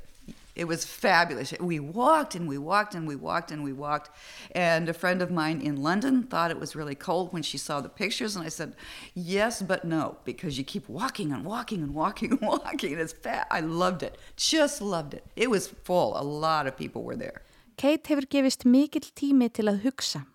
it 0.54 0.66
was 0.66 0.84
fabulous. 0.84 1.54
We 1.60 1.80
walked 1.80 2.34
and 2.34 2.46
we 2.46 2.58
walked 2.58 2.94
and 2.94 3.06
we 3.06 3.16
walked 3.16 3.50
and 3.50 3.64
we 3.64 3.72
walked. 3.72 4.10
And 4.54 4.88
a 4.88 4.92
friend 4.92 5.22
of 5.22 5.30
mine 5.30 5.60
in 5.62 5.82
London 5.82 6.24
thought 6.24 6.50
it 6.50 6.60
was 6.60 6.76
really 6.76 6.94
cold 6.94 7.32
when 7.32 7.42
she 7.42 7.56
saw 7.56 7.80
the 7.80 7.88
pictures. 7.88 8.36
And 8.36 8.44
I 8.44 8.50
said, 8.50 8.76
yes, 9.14 9.62
but 9.62 9.84
no, 9.84 10.18
because 10.24 10.58
you 10.58 10.64
keep 10.64 10.88
walking 10.88 11.32
and 11.32 11.44
walking 11.44 11.82
and 11.82 11.94
walking 11.94 12.32
and 12.32 12.40
walking. 12.54 12.98
It's 12.98 13.14
fat. 13.14 13.46
I 13.50 13.60
loved 13.60 14.02
it. 14.02 14.18
Just 14.36 14.82
loved 14.82 15.14
it. 15.14 15.24
It 15.36 15.48
was 15.48 15.68
full. 15.68 16.20
A 16.20 16.22
lot 16.22 16.66
of 16.66 16.76
people 16.76 17.02
were 17.02 17.16
there. 17.16 17.42
Kate 17.76 18.04
hefur 18.04 18.26
gefist 18.28 18.66
mikill 18.68 19.08
tími 19.16 19.48
til 19.48 19.70
að 19.72 19.80
hugsa. 19.86 20.26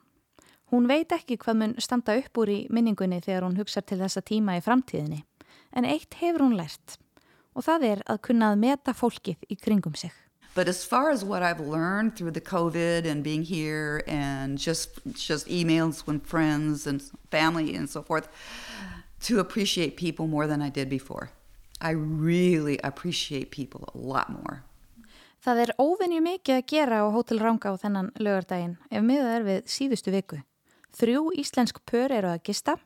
Hún 0.74 0.88
veit 0.90 1.14
ekki 1.14 1.38
hvað 1.38 1.60
mun 1.62 1.76
standa 1.80 2.18
upp 2.18 2.40
úr 2.42 2.50
í 2.50 2.60
minningunni 2.74 3.22
þegar 3.22 3.46
hún 3.46 3.60
hugsa 3.62 3.86
til 3.86 4.02
þessa 4.02 4.24
tíma 4.26 4.58
í 4.58 4.64
framtíðinni. 4.66 5.22
En 5.72 5.86
eitt 5.86 6.18
hefur 6.20 6.44
hún 6.44 6.58
lært 6.58 6.98
og 7.58 7.66
það 7.66 7.90
er 7.90 8.06
að 8.06 8.22
kunna 8.30 8.54
að 8.54 8.64
meta 8.64 8.94
fólkið 8.94 9.50
í 9.50 9.58
kringum 9.58 9.98
sig. 9.98 10.14
But 10.54 10.68
as 10.68 10.86
far 10.86 11.12
as 11.12 11.24
what 11.24 11.44
I've 11.44 11.60
learned 11.60 12.16
through 12.16 12.32
the 12.32 12.42
COVID 12.42 13.06
and 13.06 13.24
being 13.24 13.44
here 13.44 14.04
and 14.08 14.58
just 14.58 14.90
just 15.14 15.48
emails 15.48 16.08
with 16.08 16.26
friends 16.26 16.88
and 16.88 17.02
family 17.30 17.76
and 17.76 17.90
so 17.90 18.02
forth, 18.02 18.28
to 19.22 19.40
appreciate 19.40 19.98
people 19.98 20.28
more 20.28 20.48
than 20.48 20.62
I 20.62 20.70
did 20.70 20.90
before. 20.90 21.30
I 21.80 21.92
really 21.92 22.80
appreciate 22.84 23.52
people 23.52 23.86
a 23.94 23.98
lot 23.98 24.30
more. 24.30 24.64
Það 25.46 25.62
er 25.62 25.72
óvenju 25.80 26.22
mikið 26.26 26.58
að 26.58 26.66
gera 26.68 27.06
á 27.06 27.14
Hótel 27.14 27.40
Ranga 27.40 27.70
á 27.70 27.76
þennan 27.78 28.10
lögardaginn 28.18 28.76
ef 28.90 29.06
miðað 29.06 29.36
er 29.36 29.46
við 29.46 29.70
síðustu 29.70 30.12
viku. 30.12 30.42
Þrjú 30.98 31.30
íslensk 31.38 31.84
pör 31.86 32.12
eru 32.12 32.34
að 32.34 32.42
gista, 32.50 32.80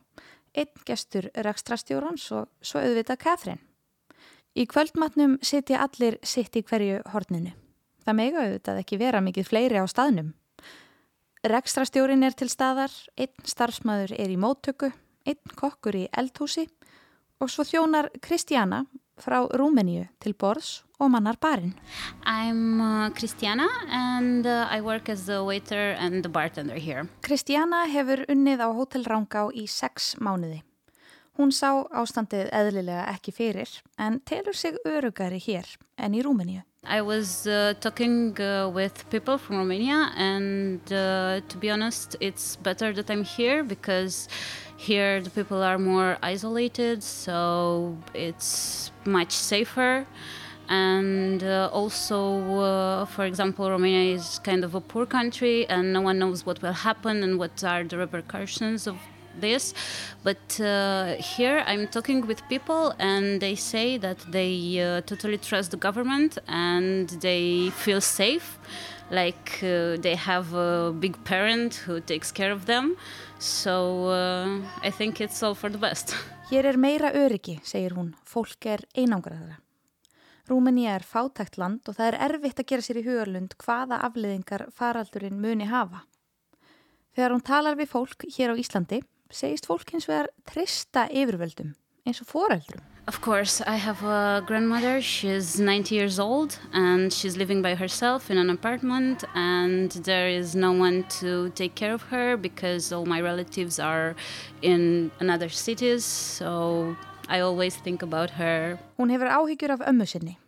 einn 0.52 0.84
gestur 0.84 1.30
rekstrastjórans 1.32 2.28
og 2.36 2.50
svo 2.60 2.84
auðvitað 2.84 3.22
Katrín. 3.24 3.62
Í 4.52 4.66
kvöldmatnum 4.68 5.38
sitja 5.40 5.80
allir 5.80 6.18
sitt 6.22 6.56
í 6.58 6.62
hverju 6.66 7.00
horninu. 7.14 7.54
Það 8.04 8.18
mega 8.18 8.42
auðvitað 8.44 8.80
ekki 8.82 8.98
vera 9.00 9.22
mikið 9.24 9.48
fleiri 9.48 9.80
á 9.80 9.86
staðnum. 9.88 10.32
Rekstrastjórin 11.42 12.22
er 12.26 12.36
til 12.38 12.50
staðar, 12.52 12.92
einn 13.16 13.48
starfsmæður 13.48 14.12
er 14.14 14.30
í 14.30 14.38
móttöku, 14.38 14.92
einn 15.26 15.56
kokkur 15.58 15.96
í 15.98 16.08
eldhúsi 16.12 16.68
og 17.42 17.50
svo 17.50 17.64
þjónar 17.66 18.10
Kristjana, 18.22 18.84
frá 19.18 19.42
Rúmeníu 19.58 20.06
til 20.22 20.34
borðs 20.38 20.82
og 21.02 21.10
mannar 21.14 21.38
barinn. 21.42 21.74
I'm 22.24 22.80
uh, 22.80 23.10
uh, 24.46 24.66
I 24.70 24.80
work 24.80 25.08
as 25.08 25.26
the 25.26 25.42
waiter 25.44 25.96
and 25.98 26.22
the 26.22 26.28
bartender 26.28 26.78
here. 26.78 27.08
Christiana 27.22 27.86
hefur 27.86 28.24
unnið 28.28 28.62
á 28.62 28.68
Hotel 28.70 29.04
Rangá 29.04 29.48
í 29.54 29.66
sex 29.66 30.14
mánuði. 30.20 30.62
Hún 31.38 31.48
sá 31.48 31.70
ástandið 31.96 32.50
eðlilega 32.52 33.06
ekki 33.14 33.32
fyrir 33.32 33.70
en 33.96 34.18
telur 34.28 34.56
sig 34.56 34.76
örugari 34.84 35.38
hér 35.40 35.64
en 35.96 36.12
í 36.12 36.20
Rúmeníu. 36.20 36.60
I 36.84 37.00
was 37.00 37.46
uh, 37.46 37.74
talking 37.80 38.38
uh, 38.40 38.68
with 38.68 39.08
people 39.08 39.38
from 39.38 39.56
Romania 39.56 40.10
and 40.16 40.80
uh, 40.92 41.40
to 41.48 41.56
be 41.58 41.70
honest 41.70 42.16
it's 42.20 42.56
better 42.56 42.92
that 42.92 43.08
I'm 43.08 43.24
here 43.24 43.62
because 43.62 44.28
here 44.76 45.22
the 45.22 45.30
people 45.30 45.62
are 45.62 45.78
more 45.78 46.18
isolated 46.22 47.02
so 47.02 47.96
it's 48.12 48.90
much 49.06 49.30
safer 49.30 50.04
and 50.68 51.42
uh, 51.44 51.70
also 51.72 52.60
uh, 52.60 53.04
for 53.06 53.24
example 53.24 53.70
Romania 53.70 54.14
is 54.14 54.40
kind 54.40 54.64
of 54.64 54.74
a 54.74 54.80
poor 54.80 55.06
country 55.06 55.66
and 55.68 55.92
no 55.92 56.00
one 56.00 56.18
knows 56.18 56.44
what 56.44 56.60
will 56.60 56.72
happen 56.72 57.22
and 57.22 57.38
what 57.38 57.62
are 57.64 57.84
the 57.84 57.96
repercussions 57.96 58.86
of 58.86 58.96
this 59.40 59.74
but 60.22 60.60
uh, 60.60 61.14
here 61.16 61.62
i'm 61.66 61.86
talking 61.86 62.26
with 62.26 62.40
people 62.48 62.94
and 62.98 63.40
they 63.40 63.54
say 63.54 63.96
that 63.98 64.18
they 64.30 64.80
uh, 64.80 65.00
totally 65.02 65.38
trust 65.38 65.70
the 65.70 65.76
government 65.76 66.38
and 66.48 67.08
they 67.20 67.70
feel 67.70 68.00
safe 68.00 68.58
like 69.10 69.60
uh, 69.62 69.96
they 70.00 70.14
have 70.14 70.54
a 70.54 70.92
big 70.92 71.22
parent 71.24 71.74
who 71.86 72.00
takes 72.00 72.32
care 72.32 72.52
of 72.52 72.66
them 72.66 72.96
so 73.38 74.06
uh, 74.06 74.60
i 74.82 74.90
think 74.90 75.20
it's 75.20 75.42
all 75.42 75.54
for 75.54 75.68
the 75.68 75.78
best 75.78 76.14
Hér 76.52 76.66
er 76.68 76.76
meira 76.76 77.08
öryggi, 77.16 77.54
segir 77.64 77.94
hún. 77.96 78.10
Fólk 78.28 78.66
er 78.68 78.82
einangraðara. 78.92 79.54
Rúmenía 80.50 80.98
er 80.98 81.04
fátækt 81.06 81.56
land 81.56 81.88
og 81.88 81.96
það 81.96 82.10
er 82.10 82.16
erfitt 82.26 82.58
að 82.60 82.66
gera 82.68 82.84
sér 82.84 82.98
í 83.00 83.04
hugarlund 83.06 83.54
hvaða 83.62 84.02
afleðingar 84.04 84.66
faraldurinn 84.76 85.38
muni 85.40 85.70
hafa. 85.70 86.02
Þegar 87.16 87.32
hún 87.32 87.44
talar 87.46 87.78
við 87.80 87.88
fólk 87.94 88.26
hér 88.36 88.52
á 88.52 88.60
Íslandi 88.60 88.98
segist 89.32 89.66
fólk 89.66 89.90
hins 89.94 90.08
vegar 90.10 90.30
trista 90.48 91.08
yfirvöldum 91.10 91.74
eins 92.06 92.20
og 92.20 92.26
foreldrum. 92.26 92.82
Of 93.06 93.20
course, 93.20 93.60
I 93.66 93.76
have 93.76 94.04
a 94.04 94.42
grandmother. 94.46 95.00
She's 95.02 95.58
90 95.58 95.94
years 95.94 96.20
old 96.20 96.58
and 96.72 97.12
she's 97.12 97.36
living 97.36 97.60
by 97.60 97.74
herself 97.74 98.30
in 98.30 98.38
an 98.38 98.48
apartment, 98.48 99.24
and 99.34 99.90
there 100.04 100.28
is 100.28 100.54
no 100.54 100.70
one 100.70 101.04
to 101.20 101.50
take 101.50 101.74
care 101.74 101.92
of 101.92 102.02
her 102.02 102.36
because 102.36 102.92
all 102.92 103.04
my 103.04 103.20
relatives 103.20 103.80
are 103.80 104.14
in 104.62 105.10
another 105.18 105.48
cities. 105.48 106.04
So 106.04 106.96
I 107.28 107.40
always 107.40 107.74
think 107.74 108.02
about 108.02 108.30
her. 108.30 108.78
Hún 108.98 109.10
hefur 109.10 109.26
áhyggjur 109.26 109.70
af 109.70 109.80
ömmu 109.80 110.06
sinni. 110.06 110.38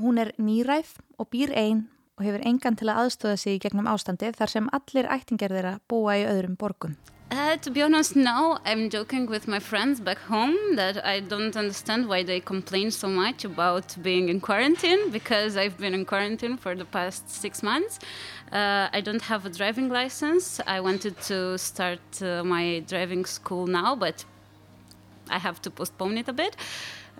Hún 0.00 0.18
er 0.18 0.32
nýræf 0.38 0.96
og 1.18 1.28
býr 1.30 1.52
einn 1.52 1.88
og 2.16 2.24
hefur 2.24 2.46
engan 2.48 2.76
til 2.76 2.88
að 2.88 3.04
aðstöða 3.04 3.38
sig 3.38 3.60
gegnum 3.60 3.90
ástandið 3.90 4.38
þar 4.40 4.50
sem 4.50 4.70
allir 4.72 5.10
ættingar 5.10 5.52
þeirra 5.52 5.80
búa 5.88 6.16
í 6.16 6.24
öðrum 6.24 6.56
borgum. 6.56 6.96
Uh, 7.30 7.56
to 7.56 7.70
be 7.70 7.82
honest, 7.82 8.14
now 8.14 8.58
I'm 8.64 8.90
joking 8.90 9.26
with 9.26 9.48
my 9.48 9.58
friends 9.58 9.98
back 9.98 10.18
home 10.18 10.76
that 10.76 11.04
I 11.04 11.20
don't 11.20 11.56
understand 11.56 12.06
why 12.06 12.22
they 12.22 12.38
complain 12.38 12.90
so 12.90 13.08
much 13.08 13.44
about 13.44 13.96
being 14.02 14.28
in 14.28 14.40
quarantine 14.40 15.10
because 15.10 15.56
I've 15.56 15.78
been 15.78 15.94
in 15.94 16.04
quarantine 16.04 16.56
for 16.56 16.74
the 16.74 16.84
past 16.84 17.30
six 17.30 17.62
months. 17.62 17.98
Uh, 18.52 18.88
I 18.92 19.00
don't 19.00 19.22
have 19.22 19.46
a 19.46 19.50
driving 19.50 19.88
license. 19.88 20.60
I 20.66 20.80
wanted 20.80 21.20
to 21.22 21.58
start 21.58 22.22
uh, 22.22 22.44
my 22.44 22.84
driving 22.86 23.24
school 23.24 23.66
now, 23.66 23.96
but 23.96 24.24
I 25.30 25.38
have 25.38 25.60
to 25.62 25.70
postpone 25.70 26.18
it 26.18 26.28
a 26.28 26.32
bit. 26.32 26.56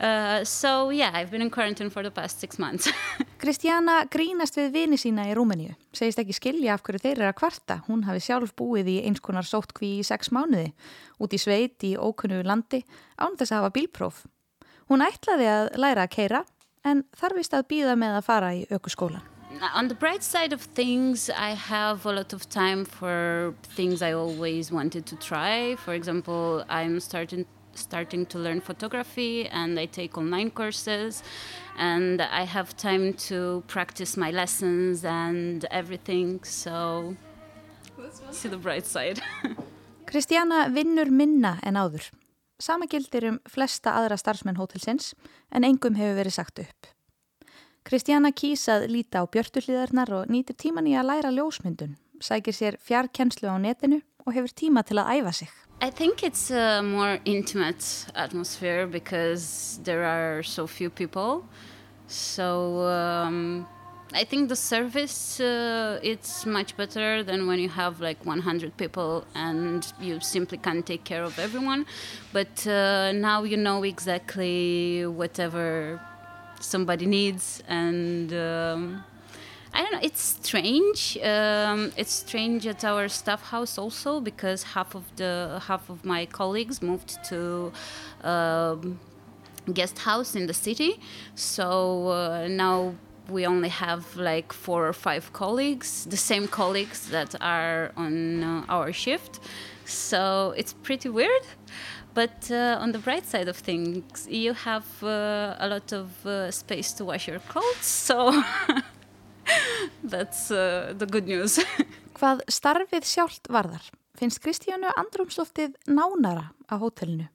Uh, 0.00 0.42
so 0.44 0.90
yeah, 0.90 1.10
I've 1.14 1.30
been 1.30 1.42
in 1.42 1.50
quarantine 1.50 1.90
for 1.90 2.02
the 2.02 2.10
past 2.10 2.40
six 2.40 2.58
months. 2.58 2.90
Kristjana 3.42 4.04
grínast 4.10 4.56
við 4.58 4.72
vini 4.74 4.98
sína 4.98 5.28
í 5.30 5.34
Rúmeníu. 5.36 5.74
Segist 5.94 6.18
ekki 6.18 6.34
skilja 6.34 6.74
af 6.74 6.82
hverju 6.82 7.02
þeir 7.02 7.20
eru 7.20 7.28
að 7.30 7.38
kvarta. 7.38 7.76
Hún 7.86 8.02
hafi 8.08 8.24
sjálf 8.24 8.54
búið 8.58 8.90
í 8.90 8.96
eins 9.06 9.22
konar 9.22 9.46
sóttkví 9.46 9.98
í 10.00 10.06
sex 10.06 10.32
mánuði, 10.34 10.72
út 11.22 11.36
í 11.36 11.38
sveit 11.38 11.86
í 11.86 11.94
ókunnu 11.94 12.42
landi, 12.46 12.82
án 13.20 13.38
þess 13.38 13.54
að 13.54 13.62
hafa 13.62 13.74
bílpróf. 13.76 14.24
Hún 14.90 15.04
ætlaði 15.04 15.46
að 15.48 15.68
læra 15.80 16.08
að 16.08 16.14
keira, 16.16 16.42
en 16.84 17.04
þarfist 17.16 17.54
að 17.56 17.68
býða 17.70 17.94
með 18.00 18.18
að 18.18 18.26
fara 18.26 18.50
í 18.56 18.66
ökuskólan. 18.74 19.22
On 19.76 19.86
the 19.86 19.94
bright 19.94 20.24
side 20.24 20.52
of 20.52 20.60
things, 20.74 21.30
I 21.30 21.54
have 21.54 22.04
a 22.04 22.12
lot 22.12 22.32
of 22.32 22.48
time 22.48 22.84
for 22.84 23.54
things 23.76 24.02
I 24.02 24.12
always 24.12 24.72
wanted 24.72 25.06
to 25.06 25.16
try. 25.16 25.76
For 25.76 25.94
example, 25.94 26.64
I'm 26.68 26.98
starting 26.98 27.46
starting 27.74 28.26
to 28.26 28.38
learn 28.38 28.60
photography 28.60 29.48
and 29.48 29.78
I 29.78 29.86
take 29.86 30.18
online 30.18 30.50
courses 30.50 31.22
and 31.78 32.20
I 32.20 32.42
have 32.44 32.76
time 32.76 33.14
to 33.28 33.62
practice 33.66 34.16
my 34.16 34.30
lessons 34.30 35.04
and 35.04 35.64
everything 35.70 36.44
so 36.44 37.16
see 38.30 38.48
the 38.48 38.56
bright 38.56 38.86
side. 38.86 39.20
Kristjana 40.10 40.68
vinnur 40.74 41.10
minna 41.10 41.58
en 41.62 41.76
áður. 41.76 42.10
Sama 42.60 42.86
gildir 42.86 43.26
um 43.28 43.40
flesta 43.50 43.96
aðra 43.98 44.18
starfsmenn 44.20 44.60
hótelsins 44.60 45.14
en 45.50 45.64
engum 45.64 45.96
hefur 45.98 46.20
verið 46.20 46.38
sagt 46.38 46.62
upp. 46.62 46.94
Kristjana 47.84 48.30
kýsað 48.32 48.86
líta 48.88 49.20
á 49.20 49.28
björtuhlíðarnar 49.28 50.12
og 50.16 50.32
nýtir 50.32 50.56
tíman 50.56 50.88
í 50.88 50.94
að 50.96 51.10
læra 51.10 51.34
ljósmyndun 51.34 51.98
sækir 52.24 52.54
sér 52.56 52.78
fjarkenslu 52.80 53.50
á 53.50 53.56
netinu 53.60 54.00
og 54.24 54.34
hefur 54.34 54.52
tíma 54.54 54.84
til 54.86 54.98
að 55.00 55.18
æfa 55.18 55.32
sig 55.32 55.50
I 55.84 55.90
think 55.90 56.22
it's 56.22 56.50
a 56.50 56.80
more 56.82 57.18
intimate 57.26 58.06
atmosphere 58.14 58.86
because 58.86 59.78
there 59.82 60.02
are 60.02 60.42
so 60.42 60.66
few 60.66 60.88
people. 60.88 61.44
So 62.06 62.86
um, 62.86 63.68
I 64.14 64.24
think 64.24 64.48
the 64.48 64.56
service 64.56 65.40
uh, 65.40 66.00
it's 66.02 66.46
much 66.46 66.74
better 66.78 67.22
than 67.22 67.46
when 67.46 67.58
you 67.58 67.68
have 67.68 68.00
like 68.00 68.24
100 68.24 68.78
people 68.78 69.26
and 69.34 69.92
you 70.00 70.20
simply 70.20 70.56
can't 70.56 70.86
take 70.86 71.04
care 71.04 71.22
of 71.22 71.38
everyone. 71.38 71.84
But 72.32 72.66
uh, 72.66 73.12
now 73.12 73.42
you 73.42 73.58
know 73.58 73.82
exactly 73.82 75.04
whatever 75.04 76.00
somebody 76.60 77.04
needs 77.04 77.62
and. 77.68 78.32
Um, 78.32 79.04
I 79.74 79.82
don't 79.82 79.92
know. 79.92 80.00
It's 80.02 80.20
strange. 80.20 81.18
Um, 81.22 81.92
it's 81.96 82.12
strange 82.12 82.66
at 82.66 82.84
our 82.84 83.08
staff 83.08 83.42
house 83.42 83.76
also 83.76 84.20
because 84.20 84.62
half 84.62 84.94
of 84.94 85.04
the 85.16 85.60
half 85.66 85.90
of 85.90 86.04
my 86.04 86.26
colleagues 86.26 86.80
moved 86.80 87.18
to. 87.30 87.72
Um, 88.22 89.00
guest 89.72 89.98
house 90.00 90.36
in 90.36 90.46
the 90.46 90.52
city 90.52 91.00
so 91.34 92.08
uh, 92.08 92.46
now 92.48 92.94
we 93.30 93.46
only 93.46 93.70
have 93.70 94.14
like 94.16 94.52
four 94.52 94.86
or 94.86 94.92
five 94.92 95.32
colleagues 95.32 96.04
the 96.10 96.16
same 96.16 96.46
colleagues 96.46 97.08
that 97.08 97.34
are 97.40 97.90
on 97.96 98.42
uh, 98.44 98.64
our 98.68 98.92
shift 98.92 99.40
so 99.86 100.52
it's 100.56 100.74
pretty 100.74 101.08
weird 101.08 101.42
but 102.12 102.50
uh, 102.50 102.76
on 102.78 102.92
the 102.92 102.98
bright 102.98 103.24
side 103.24 103.48
of 103.48 103.56
things 103.56 104.28
you 104.30 104.52
have 104.52 104.86
uh, 105.02 105.56
a 105.58 105.68
lot 105.68 105.92
of 105.92 106.26
uh, 106.26 106.50
space 106.50 106.92
to 106.92 107.04
wash 107.04 107.26
your 107.26 107.38
clothes 107.38 107.86
so 107.86 108.42
That's 110.12 110.50
uh, 110.50 110.94
the 110.98 111.06
good 111.06 111.28
news. 111.28 111.58
Hvað 112.18 112.44
starfið 112.52 113.06
sjálft 113.08 113.50
varðar 113.52 113.86
finnst 114.18 114.40
Kristjánu 114.44 114.92
andrumsloftið 114.94 115.74
nánara 115.90 116.52
á 116.70 116.74
hótelinu. 116.78 117.26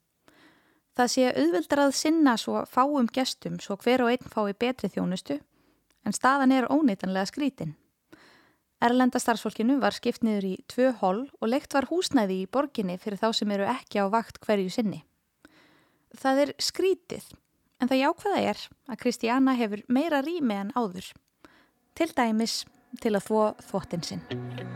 Það 0.95 1.11
sé 1.13 1.27
auðvildar 1.31 1.81
að 1.85 1.93
sinna 1.95 2.35
svo 2.39 2.63
fáum 2.67 3.07
gestum 3.13 3.59
svo 3.63 3.77
hver 3.79 4.03
og 4.03 4.13
einn 4.13 4.31
fái 4.31 4.55
betri 4.59 4.89
þjónustu 4.91 5.37
en 6.07 6.15
staðan 6.15 6.55
er 6.55 6.67
óneitanlega 6.71 7.29
skrítin. 7.29 7.75
Erlenda 8.83 9.19
starfsfólkinu 9.19 9.75
var 9.81 9.95
skipt 9.95 10.23
niður 10.23 10.47
í 10.47 10.53
tvö 10.71 10.93
hól 11.01 11.25
og 11.27 11.51
leikt 11.51 11.75
var 11.75 11.89
húsnæði 11.91 12.41
í 12.43 12.49
borginni 12.51 12.95
fyrir 12.99 13.19
þá 13.19 13.29
sem 13.35 13.51
eru 13.51 13.67
ekki 13.67 13.99
á 13.99 14.07
vakt 14.11 14.39
hverju 14.45 14.71
sinni. 14.71 15.01
Það 16.15 16.43
er 16.45 16.53
skrítið 16.63 17.25
en 17.79 17.91
það 17.91 18.01
jákvæða 18.03 18.43
er 18.51 18.61
að 18.87 19.01
Kristjána 19.03 19.55
hefur 19.59 19.83
meira 19.91 20.23
rými 20.23 20.55
en 20.55 20.71
áður 20.79 21.11
til 21.95 22.11
dæmis 22.17 22.65
til 23.01 23.15
að 23.15 23.25
þvó 23.27 23.43
þvottin 23.69 24.03
sinn. 24.03 24.21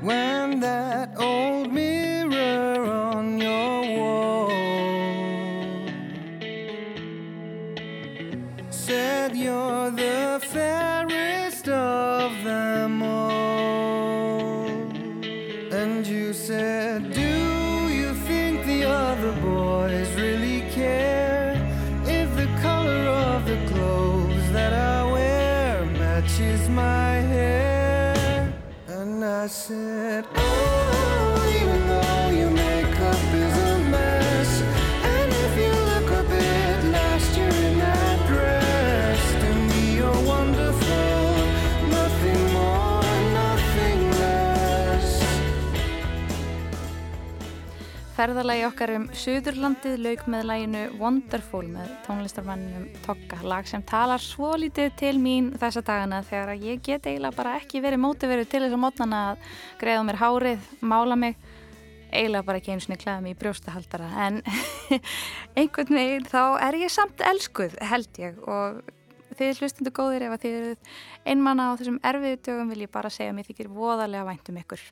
When 0.03 0.59
that 0.59 1.17
old 1.17 1.71
mirror 1.71 2.85
on 2.85 3.39
your 3.41 3.81
wall 3.97 4.51
Said 8.69 9.35
you're 9.35 9.91
the 9.91 10.39
fairest 10.51 10.92
said, 29.53 30.25
ferðalagi 48.23 48.61
okkar 48.63 48.91
um 48.95 49.05
Suðurlandið 49.19 49.97
lauk 49.99 50.21
með 50.31 50.45
læginu 50.47 50.81
Wonderful 50.95 51.65
með 51.67 51.89
tónlistarmanninum 52.05 52.85
Tokka, 53.03 53.41
lag 53.43 53.67
sem 53.67 53.83
talar 53.83 54.21
svo 54.23 54.53
lítið 54.61 54.93
til 55.01 55.17
mín 55.19 55.49
þessa 55.59 55.83
dagana 55.83 56.21
þegar 56.23 56.53
ég 56.61 56.79
get 56.85 57.09
eiginlega 57.09 57.35
bara 57.35 57.57
ekki 57.59 57.81
verið 57.83 57.99
mótiveru 58.05 58.47
til 58.47 58.61
þess 58.63 58.77
að 58.77 58.81
mótnana 58.85 59.19
að 59.33 59.51
greiða 59.81 60.07
mér 60.07 60.21
hárið, 60.21 60.71
mála 60.79 61.19
mig, 61.19 61.35
eiginlega 62.13 62.47
bara 62.47 62.63
ekki 62.63 62.75
eins 62.77 62.87
og 62.87 63.03
klæða 63.03 63.19
mig 63.25 63.35
í 63.35 63.39
brjóstahaldara. 63.43 64.09
En 64.29 64.39
einhvern 65.59 65.99
veginn 65.99 66.31
þá 66.31 66.41
er 66.69 66.79
ég 66.85 66.95
samt 66.95 67.27
elskuð 67.27 67.75
held 67.91 68.23
ég. 68.23 68.39
Og 68.47 68.83
þið 69.35 69.63
hlustundu 69.65 69.97
góðir 69.99 70.29
ef 70.29 70.37
að 70.37 70.45
þið 70.45 70.59
eruð 70.61 70.97
einmanna 71.27 71.73
á 71.73 71.75
þessum 71.75 71.99
erfiðu 72.07 72.43
dögum 72.47 72.71
vil 72.71 72.83
ég 72.87 72.95
bara 72.95 73.11
segja 73.11 73.35
að 73.35 73.41
mér 73.41 73.51
þykir 73.51 73.75
voðalega 73.81 74.29
væntum 74.31 74.63
ykkur. 74.63 74.91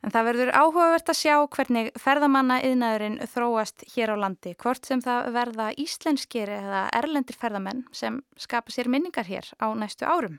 En 0.00 0.12
það 0.14 0.28
verður 0.30 0.50
áhugavert 0.56 1.10
að 1.12 1.18
sjá 1.18 1.34
hvernig 1.52 1.90
ferðamanna 2.00 2.60
yðnaðurinn 2.64 3.18
þróast 3.34 3.84
hér 3.94 4.14
á 4.14 4.16
landi, 4.22 4.54
hvort 4.56 4.86
sem 4.88 5.02
það 5.04 5.32
verða 5.34 5.66
íslenskir 5.76 6.52
eða 6.56 6.86
erlendir 6.96 7.36
ferðamenn 7.36 7.82
sem 7.92 8.22
skapa 8.40 8.72
sér 8.72 8.88
minningar 8.88 9.28
hér 9.28 9.50
á 9.60 9.68
næstu 9.76 10.08
árum. 10.08 10.38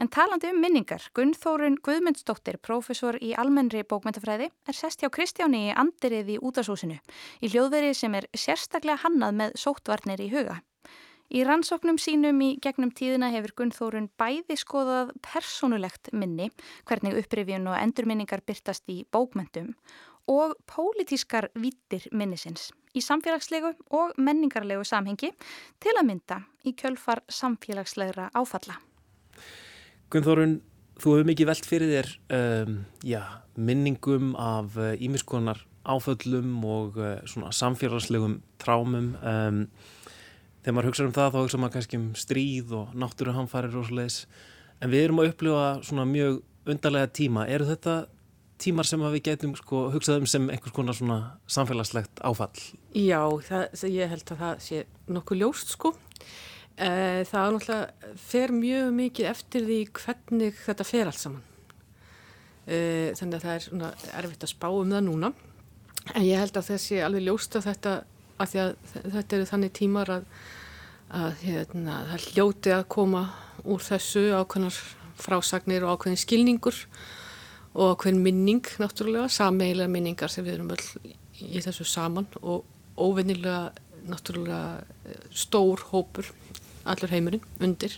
En 0.00 0.08
talandi 0.08 0.48
um 0.48 0.62
minningar, 0.64 1.02
Gunnþórun 1.12 1.76
Guðmundsdóttir, 1.84 2.56
profesor 2.64 3.18
í 3.20 3.34
almennri 3.36 3.82
bókmyndafræði, 3.84 4.48
er 4.48 4.76
sest 4.78 5.04
hjá 5.04 5.10
Kristjáni 5.12 5.66
í 5.66 5.74
Andirið 5.76 6.30
í 6.32 6.40
útasúsinu, 6.40 6.96
í 7.44 7.52
hljóðveri 7.52 7.92
sem 7.92 8.16
er 8.16 8.30
sérstaklega 8.32 9.02
hannað 9.04 9.36
með 9.42 9.60
sóttvarnir 9.60 10.24
í 10.24 10.30
huga. 10.32 10.62
Í 11.30 11.44
rannsóknum 11.46 11.94
sínum 12.02 12.40
í 12.42 12.56
gegnum 12.58 12.90
tíðina 12.90 13.28
hefur 13.30 13.52
Gunnþórun 13.60 14.08
bæði 14.18 14.56
skoðað 14.58 15.12
personulegt 15.22 16.10
minni, 16.10 16.48
hvernig 16.90 17.14
upprifjun 17.20 17.68
og 17.70 17.78
endurminningar 17.78 18.42
byrtast 18.42 18.90
í 18.90 19.04
bókmyndum 19.14 19.76
og 20.30 20.56
pólitískar 20.66 21.48
vittir 21.54 22.08
minnisins 22.10 22.70
í 22.94 23.02
samfélagslegu 23.02 23.70
og 23.94 24.18
menningarlegu 24.18 24.82
samhengi 24.86 25.30
til 25.82 25.94
að 25.94 26.08
mynda 26.08 26.40
í 26.66 26.74
kjölfar 26.74 27.22
samfélagslegra 27.30 28.32
áfalla. 28.34 28.80
Gunnþórun, 30.10 30.58
þú 30.98 31.14
hefur 31.14 31.30
mikið 31.30 31.50
velt 31.52 31.70
fyrir 31.70 31.94
þér 31.94 32.12
um, 32.40 32.80
já, 33.06 33.22
minningum 33.54 34.34
af 34.34 34.74
ímiskonar 34.98 35.62
uh, 35.62 35.94
áföllum 35.94 36.58
og 36.66 36.98
uh, 36.98 37.50
samfélagslegum 37.54 38.40
trámum. 38.58 39.14
Um, 39.22 39.64
þegar 40.60 40.76
maður 40.76 40.90
hugsa 40.90 41.06
um 41.06 41.16
það 41.16 41.34
þá 41.34 41.40
hugsa 41.40 41.60
maður 41.60 41.76
kannski 41.78 42.00
um 42.00 42.06
stríð 42.18 42.72
og 42.78 42.94
náttúruhamfarir 43.00 43.76
og 43.80 43.88
svoleiðis. 43.88 44.22
En 44.80 44.92
við 44.92 45.06
erum 45.06 45.20
að 45.22 45.32
upplifa 45.32 45.66
svona 45.84 46.06
mjög 46.08 46.40
undarlega 46.70 47.10
tíma, 47.16 47.46
eru 47.48 47.68
þetta 47.68 47.96
tímar 48.60 48.88
sem 48.88 49.02
við 49.02 49.22
getum 49.30 49.54
sko, 49.56 49.88
hugsað 49.94 50.20
um 50.20 50.28
sem 50.28 50.48
einhvers 50.52 50.74
konar 50.76 50.96
svona 50.96 51.18
samfélagslegt 51.50 52.20
áfall? 52.26 52.52
Já, 52.92 53.22
það, 53.46 53.84
ég 53.88 54.12
held 54.12 54.32
að 54.34 54.42
það 54.44 54.64
sé 54.66 54.82
nokkuð 55.08 55.42
ljóst 55.42 55.74
sko. 55.76 55.94
Eh, 56.80 57.22
það 57.28 57.40
er 57.40 57.54
náttúrulega 57.56 58.16
fer 58.20 58.54
mjög 58.56 58.90
mikið 58.96 59.30
eftir 59.32 59.66
því 59.68 59.78
hvernig 60.00 60.60
þetta 60.64 60.88
fer 60.88 61.10
allt 61.10 61.20
saman. 61.20 61.46
Eh, 62.70 63.10
þannig 63.18 63.38
að 63.38 63.46
það 63.46 63.54
er 63.54 63.66
svona 63.66 63.92
erfitt 64.20 64.46
að 64.46 64.52
spá 64.54 64.68
um 64.70 64.94
það 64.94 65.06
núna. 65.08 65.32
En 66.14 66.24
ég 66.24 66.40
held 66.40 66.56
að 66.56 66.72
sé 66.80 67.00
alveg 67.04 67.26
ljóst 67.26 67.56
að 67.58 67.68
þetta 67.68 67.94
af 68.40 68.50
því 68.50 68.62
að 68.64 68.74
þetta 68.96 69.36
eru 69.36 69.48
þannig 69.50 69.72
tímar 69.76 70.12
að, 70.16 70.26
að 71.20 71.44
hérna, 71.44 72.00
það 72.10 72.26
hljóti 72.30 72.74
að 72.74 72.88
koma 72.96 73.24
úr 73.68 73.84
þessu 73.84 74.26
ákveðnar 74.32 74.80
frásagnir 75.20 75.84
og 75.84 75.96
ákveðin 75.98 76.20
skilningur 76.20 76.78
og 77.76 77.94
ákveðin 77.94 78.22
minning 78.24 78.66
náttúrulega, 78.80 79.28
sameigilega 79.30 79.92
minningar 79.92 80.32
sem 80.32 80.46
við 80.46 80.58
erum 80.58 80.72
öll 80.74 81.14
í 81.40 81.62
þessu 81.62 81.86
saman 81.88 82.28
og 82.40 82.64
óvinnilega 83.00 83.70
náttúrulega 84.10 85.18
stór 85.36 85.84
hópur 85.90 86.30
allur 86.88 87.12
heimurinn 87.12 87.44
undir. 87.60 87.94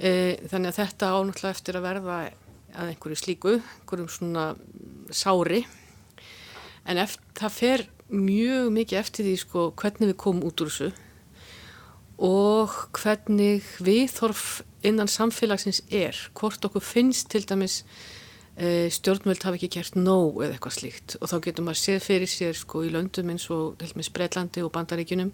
E, 0.00 0.40
þannig 0.50 0.72
að 0.72 0.78
þetta 0.80 1.12
ánáttúrulega 1.12 1.54
eftir 1.54 1.78
að 1.78 1.86
verða 1.86 2.18
að 2.74 2.90
einhverju 2.90 3.20
slíku, 3.20 3.58
einhverjum 3.60 4.10
svona 4.10 4.46
sári. 5.14 5.62
En 6.88 7.00
eftir, 7.00 7.28
það 7.38 7.58
fer 7.58 7.86
mjög 8.12 8.70
mikið 8.74 9.00
eftir 9.00 9.28
því 9.28 9.34
sko 9.40 9.64
hvernig 9.80 10.12
við 10.12 10.20
komum 10.20 10.46
út 10.48 10.60
úr 10.60 10.72
þessu 10.72 10.92
og 12.24 12.74
hvernig 12.94 13.64
viðþorf 13.82 14.62
innan 14.86 15.10
samfélagsins 15.10 15.82
er, 15.90 16.14
hvort 16.36 16.64
okkur 16.66 16.84
finnst 16.84 17.30
til 17.32 17.42
dæmis 17.48 17.80
e, 18.54 18.90
stjórnvöld 18.92 19.42
hafi 19.42 19.58
ekki 19.58 19.80
gert 19.80 19.96
nóg 19.98 20.42
eða 20.44 20.54
eitthvað 20.54 20.76
slíkt. 20.76 21.16
Og 21.20 21.30
þá 21.30 21.36
getur 21.48 21.66
maður 21.66 21.80
séð 21.80 22.04
fyrir 22.04 22.30
sér 22.30 22.58
sko 22.58 22.84
í 22.86 22.92
löndum 22.94 23.32
eins 23.32 23.48
og 23.50 23.80
Breitlandi 23.80 24.62
og 24.62 24.72
Bandaríkunum 24.76 25.32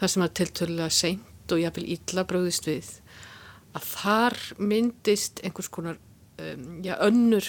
þar 0.00 0.14
sem 0.14 0.24
er 0.24 0.34
tiltölulega 0.40 0.94
seint 0.94 1.52
og 1.52 1.60
jáfnvel 1.60 1.88
ítla 1.96 2.24
bröðist 2.28 2.68
við 2.68 2.92
að 3.76 3.88
þar 3.90 4.38
myndist 4.58 5.42
einhvers 5.44 5.70
konar 5.72 5.98
um, 6.40 6.78
já, 6.84 6.94
önnur 7.04 7.46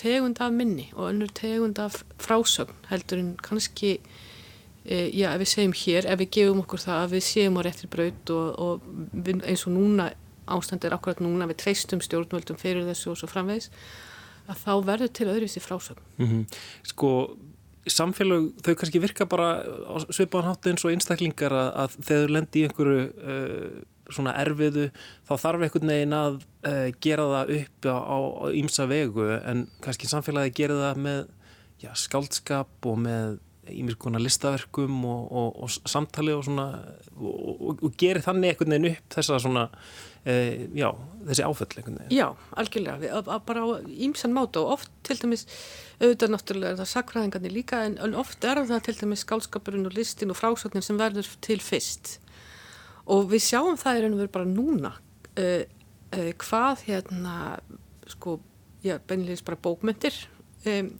tegund 0.00 0.40
af 0.40 0.52
minni 0.52 0.90
og 0.94 1.10
önnur 1.10 1.32
tegund 1.34 1.78
af 1.78 2.02
frásögn 2.18 2.74
heldur 2.90 3.18
en 3.18 3.32
kannski 3.42 3.98
e, 4.84 5.10
já, 5.10 5.32
ef 5.32 5.40
við 5.40 5.52
segjum 5.52 5.76
hér, 5.76 6.06
ef 6.06 6.20
við 6.20 6.30
gefum 6.38 6.62
okkur 6.64 6.84
það 6.84 7.02
að 7.02 7.16
við 7.16 7.26
séum 7.30 7.58
á 7.58 7.60
réttir 7.66 7.90
braut 7.92 8.30
og, 8.30 8.46
og 8.58 8.86
við, 9.12 9.42
eins 9.46 9.66
og 9.66 9.76
núna 9.76 10.10
ástandir 10.46 10.94
akkurat 10.94 11.20
núna 11.20 11.48
við 11.50 11.62
treystum 11.64 12.02
stjórnvöldum 12.04 12.58
fyrir 12.60 12.86
þessu 12.86 13.12
og 13.12 13.18
svo 13.20 13.30
framvegs 13.30 13.70
að 14.46 14.62
þá 14.62 14.72
verður 14.86 15.12
til 15.12 15.28
öðruvísi 15.32 15.62
frásögn 15.64 16.02
mm 16.18 16.26
-hmm. 16.26 16.44
Sko 16.82 17.36
samfélag, 17.86 18.50
þau 18.62 18.74
kannski 18.74 19.02
virka 19.02 19.26
bara 19.26 19.62
svipaðan 20.10 20.50
hátt 20.50 20.66
eins 20.66 20.84
og 20.84 20.92
einstaklingar 20.92 21.52
að, 21.52 21.68
að 21.82 21.96
þau 22.08 22.26
lendi 22.34 22.60
í 22.60 22.66
einhverju 22.66 23.02
uh, 23.06 23.82
svona 24.12 24.34
erfiðu 24.40 24.90
þá 25.26 25.32
þarf 25.42 25.66
einhvern 25.66 25.92
veginn 25.92 26.16
að 26.16 26.38
uh, 26.66 26.86
gera 27.02 27.26
það 27.32 27.56
upp 27.56 27.88
á 27.90 28.18
ímsa 28.54 28.86
vegu. 28.90 29.26
En 29.42 29.66
kannski 29.84 30.10
samfélagi 30.10 30.54
gera 30.60 30.78
það 30.82 31.02
með 31.06 31.20
já, 31.82 31.90
skáldskap 31.98 32.88
og 32.88 33.02
með 33.06 33.38
ímir 33.66 33.96
konar 33.98 34.22
listaverkum 34.22 35.00
og, 35.08 35.22
og, 35.26 35.56
og 35.64 35.90
samtali 35.90 36.34
og 36.34 36.44
svona 36.46 36.66
og, 37.16 37.80
og 37.82 37.96
gerir 37.98 38.22
þannig 38.22 38.52
einhvern 38.52 38.76
veginn 38.76 38.92
upp 38.92 39.16
þessa 39.16 39.40
svona 39.42 39.64
uh, 39.72 40.52
já, 40.76 40.86
þessi 41.26 41.46
áföll 41.46 41.66
einhvern 41.80 41.98
veginn. 41.98 42.14
Já, 42.14 42.28
algjörlega. 42.62 43.00
Við, 43.02 43.14
að, 43.18 43.32
að 43.34 43.42
bara 43.48 43.64
á 43.66 43.68
ímsan 44.06 44.36
máta 44.36 44.62
og 44.62 44.76
oft 44.76 44.92
til 45.06 45.18
dæmis 45.22 45.46
auðvitað 45.98 46.34
náttúrulega 46.34 46.74
er 46.74 46.80
það 46.82 46.92
sakræðingarnir 46.92 47.56
líka 47.56 47.82
en, 47.88 47.98
en 48.04 48.16
oft 48.20 48.46
er 48.46 48.62
það 48.68 48.86
til 48.86 48.96
dæmis 49.00 49.26
skálskapurinn 49.26 49.88
og 49.88 49.98
listin 49.98 50.32
og 50.34 50.38
frásögnin 50.38 50.84
sem 50.84 51.00
verður 51.00 51.30
til 51.44 51.58
fyrst 51.64 52.18
og 53.06 53.28
við 53.30 53.44
sjáum 53.46 53.78
það 53.78 53.98
í 53.98 54.02
raun 54.04 54.16
og 54.16 54.22
veru 54.22 54.34
bara 54.34 54.50
núna 54.50 54.92
uh, 55.38 55.62
uh, 56.16 56.32
hvað 56.42 56.86
hérna 56.88 57.36
sko, 58.10 58.38
já, 58.84 58.98
beinleis 59.06 59.44
bara 59.46 59.60
bókmyndir 59.62 60.16
um, 60.66 60.90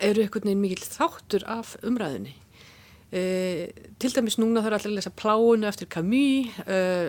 eru 0.00 0.22
einhvern 0.24 0.48
veginn 0.48 0.62
mikil 0.62 0.86
þáttur 0.86 1.44
af 1.50 1.74
umræðinni 1.86 2.32
uh, 2.36 3.66
til 4.02 4.14
dæmis 4.14 4.38
núna 4.40 4.62
þarf 4.64 4.80
allir 4.80 4.92
að 4.92 4.98
lesa 5.00 5.14
pláunu 5.18 5.70
eftir 5.70 5.90
Camus 5.90 6.56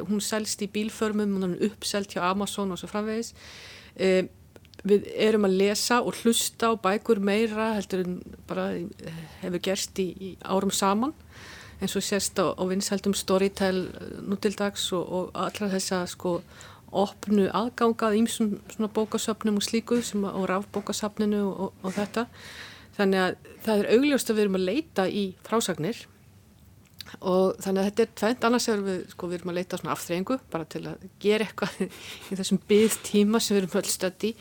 hún 0.09 0.25
selst 0.25 0.65
í 0.65 0.69
bílförmum 0.71 1.37
hún 1.37 1.55
er 1.55 1.65
uppselt 1.69 2.15
hjá 2.15 2.25
Amazon 2.31 2.73
og 2.73 2.81
svo 2.81 2.89
framvegis. 2.89 3.35
Við 4.81 5.05
erum 5.13 5.45
að 5.45 5.59
lesa 5.59 5.99
og 6.01 6.17
hlusta 6.23 6.71
á 6.71 6.81
bækur 6.81 7.19
meira 7.21 7.75
heldur 7.77 8.01
en 8.01 8.15
bara 8.49 8.71
hefur 9.43 9.61
gerst 9.61 9.99
í, 10.01 10.07
í 10.17 10.29
árum 10.41 10.73
saman 10.73 11.13
eins 11.81 11.95
og 11.97 12.05
sérst 12.05 12.37
á, 12.37 12.53
á 12.53 12.63
vinsældum 12.69 13.15
Storytel 13.17 13.87
eh, 13.89 14.19
nú 14.21 14.37
til 14.37 14.53
dags 14.57 14.91
og, 14.93 15.07
og 15.11 15.31
allra 15.33 15.71
þessa 15.71 16.03
sko 16.09 16.39
opnu 16.91 17.47
aðgangað 17.55 18.17
ímsum 18.19 18.55
svona 18.73 18.91
bókasöfnum 18.91 19.57
og 19.61 19.65
slíku 19.65 20.01
sem 20.03 20.23
á 20.27 20.35
rafbókasöfninu 20.35 21.41
og, 21.47 21.73
og 21.81 21.95
þetta. 21.95 22.27
Þannig 22.97 23.23
að 23.23 23.37
það 23.65 23.83
er 23.83 23.91
augljóst 23.95 24.29
að 24.29 24.37
við 24.37 24.45
erum 24.45 24.59
að 24.59 24.67
leita 24.67 25.07
í 25.07 25.23
frásagnir 25.47 26.03
og 27.19 27.57
þannig 27.63 27.81
að 27.81 27.87
þetta 27.87 28.03
er 28.03 28.11
tveit 28.19 28.45
annars 28.47 28.67
erum 28.71 28.85
við, 28.87 28.99
sko, 29.11 29.29
við 29.31 29.39
erum 29.39 29.51
að 29.51 29.57
leita 29.59 29.79
svona 29.79 29.95
afþreyingu 29.95 30.37
bara 30.51 30.67
til 30.71 30.83
að 30.91 31.07
gera 31.23 31.47
eitthvað 31.47 31.81
í 32.31 32.37
þessum 32.39 32.61
byggð 32.67 33.01
tíma 33.07 33.41
sem 33.41 33.57
við 33.57 33.65
erum 33.65 34.21
í. 34.27 34.35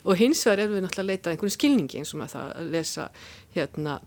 Og 0.00 0.16
hins 0.16 0.40
vegar 0.46 0.62
erum 0.64 0.78
við 0.78 0.84
náttúrulega 0.86 1.04
að 1.04 1.10
leita 1.10 1.32
einhvern 1.34 1.52
skilningi 1.52 2.00
eins 2.00 2.14
og 2.14 2.22
með 2.22 2.32
það 2.32 2.52
að 2.54 2.70
lesa 2.72 3.08
hérna 3.54 3.98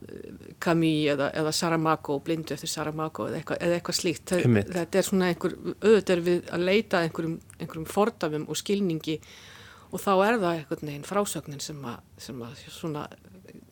Camus 0.63 1.09
eða, 1.13 1.29
eða 1.35 1.51
Saramago 1.55 2.19
blindu 2.23 2.55
eftir 2.55 2.71
Saramago 2.71 3.27
eða 3.29 3.41
eitthvað, 3.41 3.63
eða 3.65 3.79
eitthvað 3.79 3.99
slíkt. 3.99 4.31
Það, 4.31 4.59
þetta 4.77 5.01
er 5.01 5.09
svona 5.09 5.31
einhver 5.31 5.57
auðvitað 5.73 6.15
er 6.15 6.23
við 6.29 6.53
að 6.55 6.65
leita 6.69 7.03
einhverjum, 7.03 7.35
einhverjum 7.59 7.89
fordafum 7.91 8.47
og 8.47 8.59
skilningi 8.59 9.19
og 9.93 10.01
þá 10.01 10.13
er 10.15 10.39
það 10.39 10.49
einhvern 10.55 10.89
veginn 10.89 11.05
frásögnin 11.05 11.61
sem 11.61 11.85
að, 11.85 12.01
sem 12.23 12.41
að 12.41 12.65
svona 12.73 13.05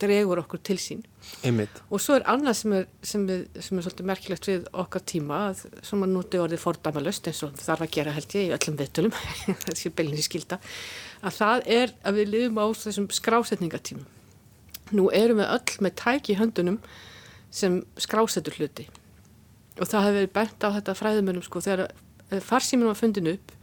dregur 0.02 0.42
okkur 0.42 0.62
til 0.66 0.78
sín. 0.82 1.02
Einmitt. 1.46 1.82
og 1.94 2.02
svo 2.02 2.16
er 2.18 2.24
annað 2.30 2.56
sem 2.58 2.74
er, 2.74 2.88
sem, 3.06 3.26
er, 3.30 3.44
sem 3.62 3.78
er 3.78 3.86
svolítið 3.86 4.08
merkilegt 4.10 4.48
við 4.50 4.64
okkar 4.84 5.04
tíma 5.08 5.42
að, 5.52 5.66
sem 5.86 6.02
að 6.02 6.16
núti 6.16 6.42
orðið 6.42 6.64
fordæmalust 6.64 7.30
eins 7.30 7.44
og 7.46 7.54
þarf 7.62 7.86
að 7.86 7.94
gera 7.98 8.16
held 8.16 8.36
ég 8.38 8.48
í 8.48 8.56
öllum 8.58 8.80
viðtölum. 8.82 9.20
Þessi 9.68 9.94
beilinni 9.96 10.26
skilda 10.26 10.58
að 11.22 11.38
það 11.38 11.70
er 11.78 11.94
að 12.02 12.18
við 12.18 12.34
lifum 12.36 12.60
á 12.62 12.66
þessum 12.82 13.08
skrásetningatímum 13.14 14.10
nú 14.96 15.10
erum 15.16 15.42
við 15.42 15.54
öll 15.56 15.86
með 15.86 15.96
tæki 16.02 16.34
í 16.34 16.40
höndunum 16.40 16.80
sem 17.52 17.82
skrásetur 18.00 18.58
hluti. 18.60 18.88
Og 19.80 19.88
það 19.88 20.08
hefur 20.08 20.18
verið 20.20 20.34
bent 20.36 20.66
á 20.68 20.70
þetta 20.78 20.98
fræðumönum 21.00 21.46
sko 21.46 21.62
þegar 21.64 21.88
farsíminn 22.44 22.92
var 22.92 23.00
fundin 23.00 23.32
upp 23.34 23.54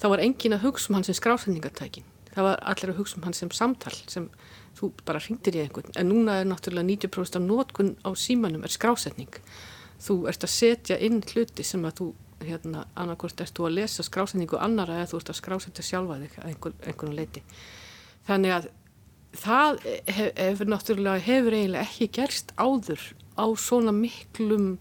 þá 0.00 0.06
var 0.12 0.24
engin 0.24 0.56
að 0.56 0.64
hugsa 0.68 0.90
um 0.90 0.98
hann 0.98 1.06
sem 1.08 1.16
skrásetningartækin. 1.16 2.06
Það 2.30 2.46
var 2.46 2.64
allir 2.72 2.92
að 2.92 3.00
hugsa 3.00 3.18
um 3.18 3.26
hann 3.26 3.36
sem 3.36 3.50
samtal 3.54 3.96
sem 4.08 4.30
þú 4.78 4.92
bara 5.04 5.20
ringdir 5.20 5.58
í 5.58 5.64
einhvern. 5.64 5.92
En 5.98 6.08
núna 6.08 6.40
er 6.40 6.48
náttúrulega 6.48 6.88
90% 6.88 7.40
af 7.40 7.44
nótkun 7.44 7.94
á 8.06 8.10
símanum 8.16 8.64
er 8.64 8.72
skrásetning. 8.72 9.40
Þú 10.00 10.24
ert 10.30 10.46
að 10.46 10.54
setja 10.54 10.96
inn 10.96 11.20
hluti 11.20 11.66
sem 11.66 11.84
að 11.84 11.96
þú 12.00 12.10
hérna 12.46 12.86
annarkort 12.96 13.40
ert 13.42 13.54
þú 13.56 13.68
að 13.68 13.76
lesa 13.80 14.04
skrásetningu 14.06 14.58
annara 14.60 15.00
eða 15.00 15.10
þú 15.12 15.20
ert 15.20 15.32
að 15.32 15.38
skrásetja 15.40 15.84
sjálfa 15.84 16.18
þig 16.22 16.36
að 16.38 16.50
einhver, 16.50 16.76
einhvern 16.88 17.16
leiti 17.18 17.42
þannig 18.28 18.54
að 18.54 18.68
það 19.36 19.82
hefur 20.10 20.32
hef, 20.36 20.62
náttúrulega 20.66 21.24
hefur 21.24 21.56
eiginlega 21.56 21.86
ekki 21.86 22.08
gerst 22.18 22.54
áður 22.58 23.02
á 23.38 23.46
svona 23.56 23.92
miklum 23.94 24.72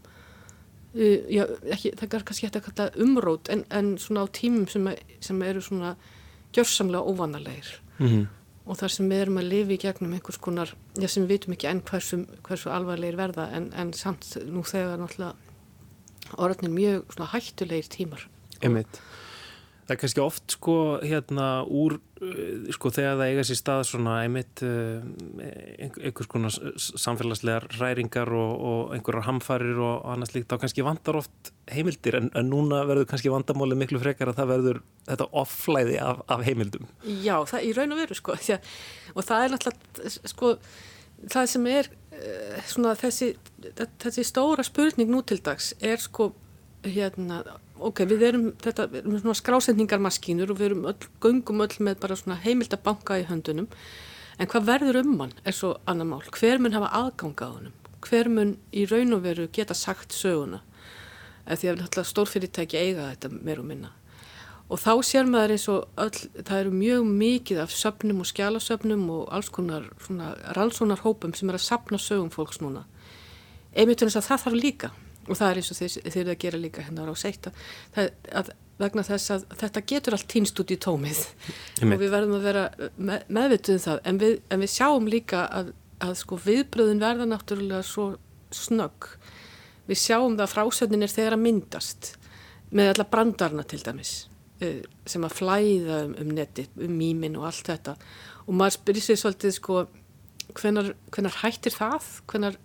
uh, 0.96 1.20
já, 1.30 1.46
ekki, 1.70 1.94
það 2.00 2.18
er 2.18 2.26
kannski 2.26 2.48
hægt 2.48 2.60
að 2.60 2.66
kalla 2.70 2.90
umrót 3.06 3.52
en, 3.54 3.64
en 3.70 3.94
svona 4.02 4.26
á 4.26 4.28
tímum 4.34 4.66
sem, 4.72 4.90
sem 5.22 5.46
eru 5.46 5.62
svona 5.62 5.96
gjörsamlega 6.56 7.06
óvanalegir 7.06 7.76
mm 8.00 8.08
-hmm. 8.08 8.26
og 8.66 8.78
þar 8.78 8.96
sem 8.96 9.10
við 9.10 9.22
erum 9.22 9.38
að 9.38 9.50
lifi 9.54 9.74
í 9.74 9.84
gegnum 9.86 10.14
einhvers 10.14 10.38
konar, 10.38 10.74
já 10.98 11.08
sem 11.08 11.24
við 11.24 11.30
vitum 11.30 11.54
ekki 11.54 11.68
enn 11.68 11.82
hversu, 11.82 12.26
hversu 12.44 12.70
alvarlegir 12.70 13.18
verða 13.18 13.52
en, 13.54 13.72
en 13.74 13.94
samt 13.94 14.38
nú 14.46 14.64
þegar 14.64 14.98
náttúrulega 14.98 15.36
orðinir 16.38 16.74
mjög 16.74 17.14
svona 17.14 17.32
hættulegir 17.32 17.90
tímar 17.90 18.28
Einmitt. 18.62 19.00
Það 19.90 19.96
er 19.96 20.00
kannski 20.04 20.22
oft 20.22 20.54
sko 20.54 20.74
hérna 21.02 21.46
úr 21.66 21.96
sko 22.76 22.92
þegar 22.94 23.16
það 23.18 23.32
eiga 23.32 23.46
sér 23.48 23.58
stað 23.58 23.80
svona 23.90 24.18
einmitt 24.22 24.62
einhvers 24.62 26.30
konar 26.30 26.54
samfélagslegar 26.78 27.66
ræringar 27.80 28.30
og, 28.38 28.52
og 28.70 28.94
einhverjar 28.94 29.26
hamfarir 29.26 29.80
og 29.82 30.06
annars 30.14 30.36
líkt 30.36 30.52
þá 30.52 30.62
kannski 30.62 30.86
vandar 30.86 31.18
oft 31.24 31.50
heimildir 31.74 32.20
en, 32.20 32.30
en 32.38 32.52
núna 32.52 32.84
verður 32.86 33.10
kannski 33.10 33.34
vandamálið 33.34 33.82
miklu 33.82 34.04
frekar 34.04 34.30
að 34.30 34.44
það 34.44 34.52
verður 34.54 34.82
þetta 35.10 35.30
offlæði 35.42 35.98
af, 36.06 36.22
af 36.38 36.46
heimildum. 36.46 36.86
Já, 37.26 37.40
það 37.50 37.66
í 37.66 37.74
raun 37.80 37.96
og 37.96 38.02
veru 38.04 38.20
sko 38.20 38.38
því, 38.38 38.60
og 39.16 39.26
það 39.32 39.48
er 39.48 39.56
náttúrulega 39.56 40.34
sko 40.36 40.54
það 41.34 41.50
sem 41.56 41.72
er 41.74 41.90
svona 42.70 42.94
þessi, 43.00 43.32
þessi 44.06 44.28
stóra 44.28 44.70
spurning 44.70 45.10
nú 45.10 45.24
til 45.26 45.42
dags 45.42 45.74
er 45.82 45.98
sko 45.98 46.30
hérna 46.86 47.42
ok, 47.82 48.04
við 48.10 48.28
erum, 48.30 48.46
þetta, 48.62 48.88
við 48.92 49.02
erum 49.02 49.18
svona 49.24 49.40
skrásendingarmaskínur 49.40 50.54
og 50.54 50.60
við 50.60 50.72
erum 50.72 50.88
öll, 50.92 51.10
göngum 51.24 51.66
öll 51.66 51.76
með 51.86 52.00
bara 52.04 52.20
svona 52.20 52.40
heimildabanka 52.44 53.20
í 53.22 53.28
höndunum. 53.30 53.68
En 54.40 54.48
hvað 54.48 54.70
verður 54.70 55.02
um 55.02 55.20
hann 55.20 55.36
er 55.44 55.56
svo 55.56 55.76
annar 55.90 56.08
mál, 56.08 56.24
hver 56.36 56.62
mun 56.64 56.78
hafa 56.78 56.94
aðganga 56.96 57.50
á 57.50 57.52
hann 57.58 57.72
hver 58.06 58.30
mun 58.32 58.56
í 58.72 58.86
raun 58.90 59.16
og 59.16 59.24
veru 59.26 59.48
geta 59.52 59.76
sagt 59.76 60.16
söguna? 60.16 60.62
Eða 61.46 61.58
því 61.60 61.72
að 61.74 62.10
stórfyrirtæki 62.12 62.78
eiga 62.78 63.10
þetta 63.10 63.32
meir 63.34 63.62
og 63.62 63.68
minna. 63.70 63.92
Og 64.70 64.78
þá 64.78 64.92
sér 65.02 65.26
maður 65.26 65.56
eins 65.56 65.66
og 65.72 65.88
öll, 65.98 66.20
það 66.46 66.60
eru 66.60 66.74
mjög 66.78 67.08
mikið 67.10 67.62
af 67.64 67.74
söpnum 67.74 68.22
og 68.22 68.30
skjálasöpnum 68.30 69.08
og 69.16 69.32
alls 69.34 69.50
konar 69.50 69.88
svona 70.06 70.36
rannsónarhópum 70.58 71.34
sem 71.36 71.50
er 71.50 71.58
að 71.58 71.66
sapna 71.66 71.98
sögum 71.98 72.30
fólks 72.30 72.62
núna. 72.62 72.86
Einmitt 73.74 74.04
en 74.04 74.12
þess 74.12 74.22
að 74.22 74.28
það 74.28 74.44
þarf 74.46 74.60
líka 74.60 74.92
og 75.30 75.38
það 75.38 75.52
er 75.52 75.62
eins 75.62 75.72
og 75.72 75.80
þeir, 75.80 75.96
þeir 76.10 76.22
eru 76.24 76.34
að 76.34 76.42
gera 76.44 76.64
líka 76.64 76.84
hérna 76.88 77.06
á 77.06 77.16
seitt 77.20 77.50
að 77.50 78.52
vegna 78.80 79.04
þess 79.04 79.34
að 79.34 79.46
þetta 79.60 79.84
getur 79.92 80.16
allt 80.16 80.30
týnst 80.32 80.62
út 80.62 80.72
í 80.72 80.78
tómið. 80.80 81.20
Og 81.84 81.96
við 82.00 82.14
verðum 82.14 82.38
að 82.38 82.48
vera 82.48 82.64
með, 82.96 83.26
meðvituð 83.28 83.76
um 83.76 83.84
það. 83.84 84.02
En 84.08 84.22
við, 84.22 84.36
en 84.48 84.64
við 84.64 84.72
sjáum 84.72 85.10
líka 85.12 85.44
að, 85.60 85.74
að 86.06 86.16
sko 86.22 86.40
viðbröðin 86.46 87.04
verða 87.04 87.28
náttúrulega 87.28 87.84
svo 87.88 88.08
snögg. 88.56 89.10
Við 89.90 90.00
sjáum 90.00 90.38
það 90.38 90.46
að 90.46 90.54
frásöndin 90.54 91.06
er 91.06 91.12
þegar 91.12 91.36
að 91.36 91.44
myndast 91.44 92.14
með 92.70 92.94
alla 92.94 93.08
brandarna 93.12 93.66
til 93.68 93.82
dæmis 93.84 94.14
eh, 94.62 94.84
sem 95.10 95.24
að 95.26 95.38
flæða 95.42 96.04
um, 96.06 96.16
um 96.22 96.34
netti, 96.38 96.68
um 96.80 96.96
mýmin 96.96 97.38
og 97.40 97.50
allt 97.50 97.74
þetta. 97.74 97.98
Og 98.48 98.56
maður 98.56 98.78
spyrir 98.78 99.06
sér 99.06 99.20
svolítið 99.20 99.56
sko 99.58 99.84
hvenar, 100.56 100.94
hvenar 101.12 101.40
hættir 101.42 101.76
það, 101.76 102.08
hvenar 102.32 102.60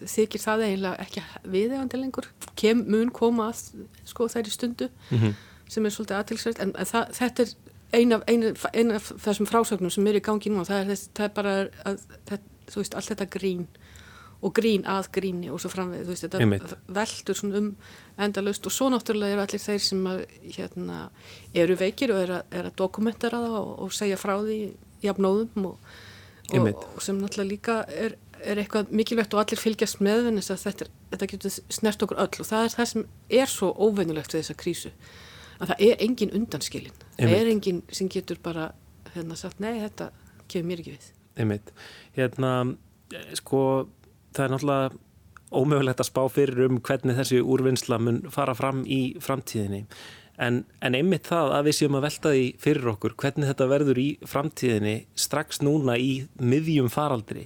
þykir 0.00 0.42
það 0.42 0.64
eiginlega 0.68 1.04
ekki 1.04 1.24
viðegandi 1.50 2.00
lengur 2.00 2.30
Kem, 2.58 2.84
mun 2.90 3.12
koma 3.14 3.50
að 3.50 3.84
sko 4.08 4.28
þær 4.30 4.50
í 4.50 4.54
stundu 4.54 4.88
mm 5.10 5.18
-hmm. 5.18 5.36
sem 5.68 5.86
er 5.86 5.94
svolítið 5.94 6.18
aðtilsvægt 6.18 6.62
en, 6.62 6.72
það, 6.72 7.14
þetta 7.18 7.42
er 7.42 7.54
eina 7.94 8.16
af, 8.16 8.22
ein, 8.28 8.44
ein 8.72 8.92
af 8.94 9.12
þessum 9.22 9.48
frásögnum 9.48 9.90
sem 9.90 10.06
er 10.06 10.18
í 10.18 10.24
gangi 10.24 10.50
núna 10.50 10.66
það 10.68 10.80
er, 10.80 10.90
þess, 10.92 11.10
það 11.14 11.28
er 11.28 11.34
bara 11.34 11.54
að, 11.84 12.06
það, 12.28 12.46
þú 12.70 12.80
veist, 12.82 12.94
allt 12.94 13.12
þetta 13.12 13.30
grín 13.34 13.66
og 14.44 14.52
grín 14.52 14.84
að 14.90 15.08
gríni 15.14 15.50
og 15.52 15.60
svo 15.62 15.70
framveg 15.72 16.04
þú 16.04 16.12
veist, 16.12 16.26
þetta 16.26 16.40
Einmitt. 16.44 16.74
veldur 16.98 17.38
svona 17.38 17.60
um 17.60 17.70
endalust 18.26 18.66
og 18.68 18.74
svo 18.74 18.90
náttúrulega 18.92 19.36
eru 19.36 19.44
allir 19.44 19.62
þeir 19.62 19.84
sem 19.84 20.02
að, 20.10 20.24
hérna, 20.56 20.98
eru 21.54 21.78
veikir 21.80 22.12
og 22.14 22.24
eru 22.24 22.36
að, 22.40 22.50
er 22.58 22.68
að 22.68 22.76
dokumentera 22.80 23.40
það 23.44 23.56
og, 23.60 23.70
og 23.86 23.94
segja 23.96 24.20
frá 24.20 24.34
því 24.42 24.58
jafnóðum 25.04 25.70
og, 25.70 25.94
og, 26.52 26.68
og 26.68 27.00
sem 27.04 27.20
náttúrulega 27.20 27.52
líka 27.54 27.78
er 27.88 28.18
er 28.50 28.60
eitthvað 28.62 28.92
mikilvægt 28.94 29.34
og 29.34 29.42
allir 29.42 29.60
fylgjast 29.60 30.00
með 30.04 30.30
en 30.30 30.42
þetta, 30.44 30.88
þetta 31.12 31.28
getur 31.32 31.54
snert 31.72 32.04
okkur 32.04 32.20
öll. 32.24 32.40
Og 32.40 32.48
það 32.48 32.66
er 32.66 32.74
það 32.74 32.90
sem 32.92 33.06
er 33.40 33.50
svo 33.50 33.70
óveinulegt 33.74 34.34
við 34.34 34.44
þessa 34.44 34.58
krísu 34.60 34.92
að 35.60 35.70
það 35.72 35.84
er 35.88 36.04
engin 36.06 36.34
undanskilin. 36.34 37.02
Það 37.18 37.36
er 37.38 37.50
engin 37.52 37.82
sem 37.94 38.10
getur 38.10 38.40
bara 38.42 38.72
hérna 39.14 39.38
sagt 39.38 39.60
nei 39.62 39.76
þetta 39.78 40.10
kemur 40.50 40.70
mér 40.70 40.82
ekki 40.82 40.96
við. 40.96 41.10
Einmitt. 41.40 41.70
Hérna 42.16 42.52
sko 43.38 43.62
það 44.34 44.44
er 44.44 44.54
náttúrulega 44.54 44.90
ómögulegt 45.54 46.02
að 46.02 46.10
spá 46.10 46.20
fyrir 46.32 46.66
um 46.66 46.82
hvernig 46.82 47.16
þessi 47.20 47.40
úrvinnsla 47.40 48.00
mun 48.02 48.20
fara 48.34 48.56
fram 48.58 48.82
í 48.90 49.14
framtíðinni. 49.22 49.84
En, 50.42 50.64
en 50.82 50.96
einmitt 50.98 51.28
það 51.30 51.52
að 51.54 51.68
við 51.68 51.76
séum 51.78 51.94
að 51.94 52.06
velta 52.08 52.32
því 52.34 52.46
fyrir 52.58 52.88
okkur 52.90 53.14
hvernig 53.22 53.50
þetta 53.52 53.68
verður 53.70 54.00
í 54.02 54.08
framtíðinni 54.26 54.94
strax 55.14 55.62
núna 55.62 55.94
í 55.94 56.24
miðjum 56.42 56.90
faraldri 56.90 57.44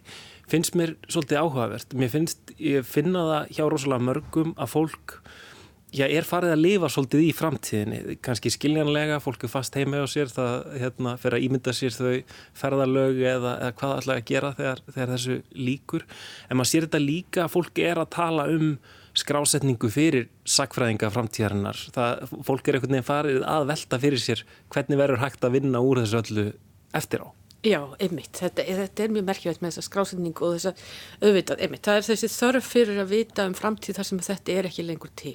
finnst 0.48 0.78
mér 0.78 0.96
svolítið 1.08 1.42
áhugavert. 1.42 1.94
Mér 1.98 2.12
finnst, 2.12 2.54
ég 2.61 2.87
finna 2.88 3.26
það 3.28 3.52
hjá 3.56 3.64
rosalega 3.68 4.06
mörgum 4.08 4.54
að 4.56 4.74
fólk 4.74 5.18
já, 5.94 6.04
er 6.06 6.26
farið 6.28 6.52
að 6.54 6.62
lifa 6.62 6.90
svolítið 6.92 7.24
í 7.24 7.32
framtíðinni. 7.37 8.18
Kanski 8.24 8.52
skiljanlega, 8.52 9.20
fólk 9.24 9.46
er 9.46 9.52
fast 9.52 9.76
heima 9.78 10.02
á 10.04 10.06
sér, 10.11 10.30
það 10.32 10.78
hérna, 10.82 11.16
fer 11.20 11.37
að 11.37 11.46
ímynda 11.46 11.74
sér 11.76 11.96
þau 11.96 12.38
ferðarlögu 12.58 13.26
eða, 13.32 13.54
eða 13.64 13.74
hvað 13.80 13.96
ætlaði 14.02 14.22
að 14.22 14.30
gera 14.32 14.52
þegar, 14.58 14.84
þegar 14.92 15.12
þessu 15.14 15.40
líkur. 15.68 16.06
En 16.48 16.61
maður 16.61 16.72
sér 16.72 16.88
þetta 16.88 17.02
líka 17.04 17.44
að 17.46 17.52
fólk 17.56 17.82
er 17.84 18.02
að 18.02 18.11
tala 18.18 18.48
um 18.52 18.70
skrásetningu 19.18 19.90
fyrir 19.90 20.28
sakfræðinga 20.48 21.11
framtíðarinnar. 21.14 21.80
Það, 21.94 22.37
fólk 22.46 22.68
er 22.68 22.78
einhvern 22.78 22.98
veginn 22.98 23.08
farið 23.08 23.42
að 23.56 23.68
velta 23.72 24.00
fyrir 24.04 24.22
sér 24.22 24.44
hvernig 24.74 25.00
verður 25.00 25.24
hægt 25.24 25.44
að 25.48 25.58
vinna 25.58 25.82
úr 25.82 26.04
þessu 26.04 26.22
öllu 26.22 26.48
eftir 26.96 27.26
á. 27.26 27.38
Já, 27.66 27.80
einmitt, 27.98 28.36
þetta, 28.38 28.62
þetta 28.62 29.02
er 29.02 29.12
mjög 29.16 29.24
merkilvægt 29.26 29.62
með 29.64 29.72
þessa 29.72 29.88
skrásetningu 29.88 30.44
og 30.46 30.52
þessa 30.54 30.72
auðvitað, 31.24 31.62
einmitt, 31.64 31.82
það 31.88 31.96
er 31.98 32.04
þessi 32.06 32.30
þörf 32.30 32.68
fyrir 32.70 33.00
að 33.02 33.10
vita 33.10 33.46
um 33.50 33.56
framtíð 33.58 33.98
þar 33.98 34.06
sem 34.06 34.20
þetta 34.28 34.54
er 34.54 34.68
ekki 34.68 34.84
lengur 34.86 35.10
til, 35.18 35.34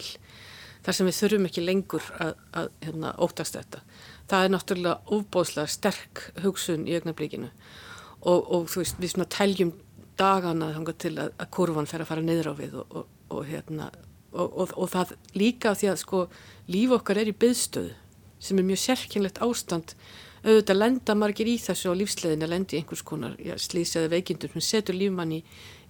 þar 0.86 0.98
sem 0.98 1.10
við 1.10 1.18
þurfum 1.18 1.50
ekki 1.50 1.66
lengur 1.66 2.08
að, 2.24 2.32
að 2.56 2.70
hérna, 2.86 3.12
óttast 3.28 3.60
þetta. 3.60 3.84
Það 4.32 4.46
er 4.46 4.56
náttúrulega 4.56 5.18
ofbóðslega 5.18 5.76
sterk 5.76 6.24
hugsun 6.46 6.88
í 6.88 6.96
augnablíkinu 6.96 7.52
og, 7.52 8.40
og 8.40 8.72
þú 8.72 8.86
veist, 8.86 9.04
við 9.04 9.16
svona 9.18 9.30
teljum 9.36 9.76
dagana 10.16 10.72
til 10.96 11.16
að, 11.18 11.36
að 11.36 11.54
kurvan 11.60 11.92
fer 11.92 12.06
að 12.06 12.14
fara 12.14 12.24
niður 12.24 12.54
á 12.54 12.60
við 12.64 12.80
og, 12.80 13.00
og, 13.02 13.14
og 13.36 13.48
hérna, 13.52 13.92
og 14.32 14.88
það 14.96 15.18
líka 15.36 15.76
því 15.76 15.92
að 15.92 16.04
sko 16.06 16.28
líf 16.72 16.96
okkar 16.96 17.20
er 17.20 17.30
í 17.34 17.36
byðstöðu 17.36 17.98
sem 18.44 18.60
er 18.60 18.68
mjög 18.68 18.82
sérkynlegt 18.88 19.44
ástand 19.44 19.98
auðvitað 20.44 20.80
lenda 20.80 21.16
margir 21.16 21.50
í 21.50 21.58
þessu 21.62 21.94
á 21.94 22.00
lífsleðin 22.00 22.46
að 22.46 22.54
lendi 22.54 22.80
einhvers 22.80 23.04
konar 23.08 23.38
já, 23.40 23.56
slís 23.62 23.94
eða 24.00 24.12
veikindur 24.16 24.52
sem 24.52 24.66
setur 24.66 24.98
lífmann 24.98 25.38
í, 25.38 25.40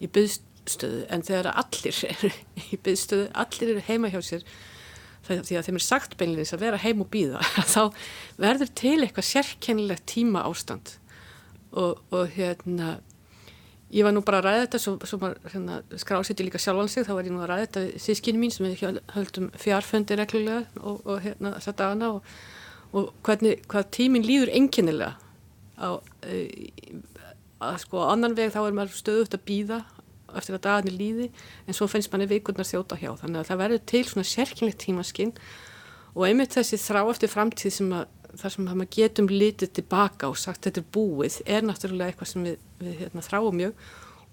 í 0.04 0.10
byðstöðu 0.14 1.08
en 1.14 1.26
þegar 1.26 1.50
allir 1.54 2.04
eru 2.10 2.32
í 2.70 2.80
byðstöðu, 2.86 3.30
allir 3.44 3.74
eru 3.74 3.86
heima 3.88 4.14
hjá 4.14 4.22
sér 4.26 4.46
því 5.24 5.56
að 5.58 5.70
þeim 5.70 5.80
er 5.80 5.86
sagt 5.86 6.18
beinleins 6.20 6.54
að 6.54 6.66
vera 6.66 6.82
heim 6.84 7.02
og 7.04 7.10
býða 7.14 7.42
þá 7.74 7.82
verður 8.42 8.74
til 8.78 9.00
eitthvað 9.00 9.30
sérkennilegt 9.30 10.06
tíma 10.12 10.44
ástand 10.46 10.98
og, 11.72 12.04
og 12.14 12.30
hérna 12.36 12.98
ég 13.94 14.06
var 14.06 14.14
nú 14.16 14.24
bara 14.26 14.42
að 14.42 14.48
ræða 14.48 14.64
þetta 14.66 14.82
svo, 14.82 14.96
svo 15.08 15.20
maður 15.22 15.54
hérna, 15.54 15.80
skrásiti 16.02 16.46
líka 16.46 16.62
sjálfan 16.62 16.92
sig 16.92 17.06
þá 17.08 17.14
var 17.16 17.28
ég 17.28 17.34
nú 17.34 17.44
að 17.44 17.52
ræða 17.52 17.68
þetta 17.68 18.04
sískinni 18.06 18.42
mín 18.42 18.54
sem 18.54 18.68
við 18.68 19.00
höldum 19.14 19.50
fjárfundi 19.62 20.18
reglulega 20.20 20.66
og, 20.82 21.02
og 21.06 21.24
hérna 21.26 21.56
þetta 21.58 21.78
dana 21.84 22.12
og 22.18 22.34
og 22.94 23.12
hvernig, 23.26 23.58
hvað 23.72 23.90
tíminn 23.98 24.28
líður 24.28 24.54
enginnilega 24.54 25.16
á 25.82 25.98
e, 26.30 26.46
að 27.64 27.82
sko 27.84 28.06
á 28.06 28.14
annan 28.14 28.38
veg 28.38 28.54
þá 28.54 28.62
er 28.64 28.78
maður 28.78 28.98
stöðut 29.00 29.38
að 29.38 29.46
býða 29.48 29.82
eftir 30.34 30.58
að 30.58 30.66
dagarnir 30.66 30.98
líði 30.98 31.30
en 31.68 31.78
svo 31.78 31.88
finnst 31.90 32.12
manni 32.14 32.30
vikurnar 32.30 32.68
þjóta 32.68 32.98
hjá 33.02 33.12
þannig 33.22 33.42
að 33.42 33.50
það 33.52 33.62
verður 33.64 33.86
til 33.92 34.04
svona 34.10 34.30
sérkynlegt 34.30 34.82
tímaskinn 34.84 35.34
og 36.14 36.26
einmitt 36.28 36.56
þessi 36.56 36.80
þrá 36.82 37.02
eftir 37.06 37.32
framtíð 37.34 37.76
sem 37.78 37.94
að 37.98 38.08
þar 38.40 38.54
sem 38.56 38.66
maður 38.66 38.90
getum 38.96 39.30
litið 39.30 39.76
tilbaka 39.78 40.30
og 40.32 40.40
sagt 40.42 40.66
þetta 40.66 40.82
er 40.82 40.90
búið 40.96 41.38
er 41.46 41.66
náttúrulega 41.66 42.14
eitthvað 42.14 42.32
sem 42.32 42.48
við, 42.48 42.64
við 42.82 42.96
hérna, 43.04 43.26
þráum 43.26 43.60
mjög 43.60 43.84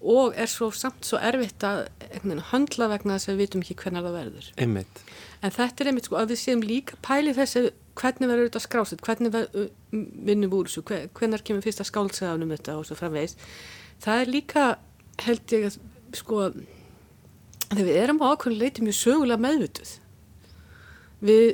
og 0.01 0.37
er 0.41 0.49
svo 0.49 0.71
samt 0.73 1.05
svo 1.05 1.19
erfitt 1.21 1.61
að 1.67 1.83
höndla 2.49 2.87
vegna 2.89 3.17
þess 3.17 3.29
að 3.29 3.35
við 3.35 3.43
vitum 3.43 3.61
ekki 3.61 3.77
hvernig 3.83 4.05
það 4.07 4.15
verður. 4.17 4.47
Einmitt. 4.57 5.03
En 5.41 5.53
þetta 5.53 5.83
er 5.83 5.89
einmitt 5.89 6.07
sko 6.07 6.19
að 6.19 6.33
við 6.33 6.41
séum 6.43 6.61
líka 6.65 6.97
pæli 7.01 7.33
þessi 7.33 7.71
hvernig 7.97 8.29
verður 8.29 8.49
þetta 8.49 8.61
skrásið, 8.63 9.01
hvernig 9.05 9.37
vinnum 10.27 10.53
úr 10.55 10.69
þessu, 10.69 10.83
hvernig 10.85 11.43
kemur 11.47 11.65
fyrsta 11.65 11.85
skálsaðanum 11.87 12.53
þetta 12.53 12.77
og 12.77 12.85
svo 12.87 12.97
framvegis. 12.99 13.35
Það 14.01 14.21
er 14.21 14.31
líka 14.35 14.67
held 15.25 15.55
ég 15.55 15.67
að 15.69 15.79
sko 16.17 16.45
þegar 17.71 17.87
við 17.87 17.99
erum 18.03 18.21
á 18.23 18.31
ákveðinu 18.31 18.61
leiti 18.61 18.85
mjög 18.85 18.97
sögulega 18.99 19.43
meðvituð. 19.45 19.91
Við 21.21 21.45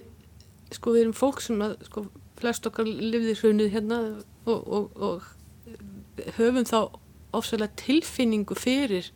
sko 0.75 0.93
við 0.93 1.03
erum 1.05 1.17
fólk 1.17 1.43
sem 1.43 1.63
að 1.63 1.75
sko 1.87 2.05
flest 2.37 2.69
okkar 2.69 2.87
lifðir 2.87 3.41
hrunnið 3.41 3.73
hérna 3.73 3.99
og, 4.45 4.61
og, 4.67 4.89
og 4.95 6.31
höfum 6.37 6.65
þá 6.67 6.79
ofsalega 7.37 7.77
tilfinningu 7.79 8.57
fyrir 8.57 9.11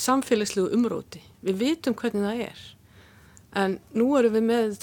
samfélagslegu 0.00 0.70
umróti. 0.76 1.22
Við 1.44 1.60
vitum 1.60 1.96
hvernig 1.98 2.26
það 2.26 2.44
er. 2.48 2.62
En 3.58 3.78
nú 3.98 4.06
erum 4.14 4.34
við 4.36 4.44
með, 4.46 4.74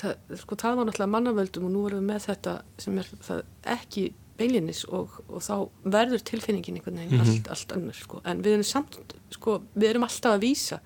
sko 0.41 0.58
það 0.60 0.80
var 0.80 0.88
náttúrulega 0.89 1.13
mannavöldum 1.13 1.67
og 1.69 1.71
nú 1.71 1.84
erum 1.88 2.01
við 2.01 2.10
með 2.10 2.25
þetta 2.25 2.56
sem 2.84 2.97
er 2.99 3.12
það 3.23 3.43
ekki 3.77 4.08
beilinnis 4.38 4.84
og, 4.93 5.13
og 5.32 5.41
þá 5.41 5.53
verður 5.88 6.23
tilfinningin 6.27 6.77
einhvern 6.77 6.99
veginn 6.99 7.15
mm 7.15 7.23
-hmm. 7.23 7.38
allt, 7.38 7.47
allt 7.47 7.71
önnur 7.77 7.95
sko. 7.95 8.21
En 8.25 8.43
við 8.43 8.58
erum 8.58 8.63
samt, 8.63 8.97
sko, 9.32 9.62
við 9.75 9.89
erum 9.89 10.03
alltaf 10.03 10.36
að 10.36 10.43
vísa 10.43 10.80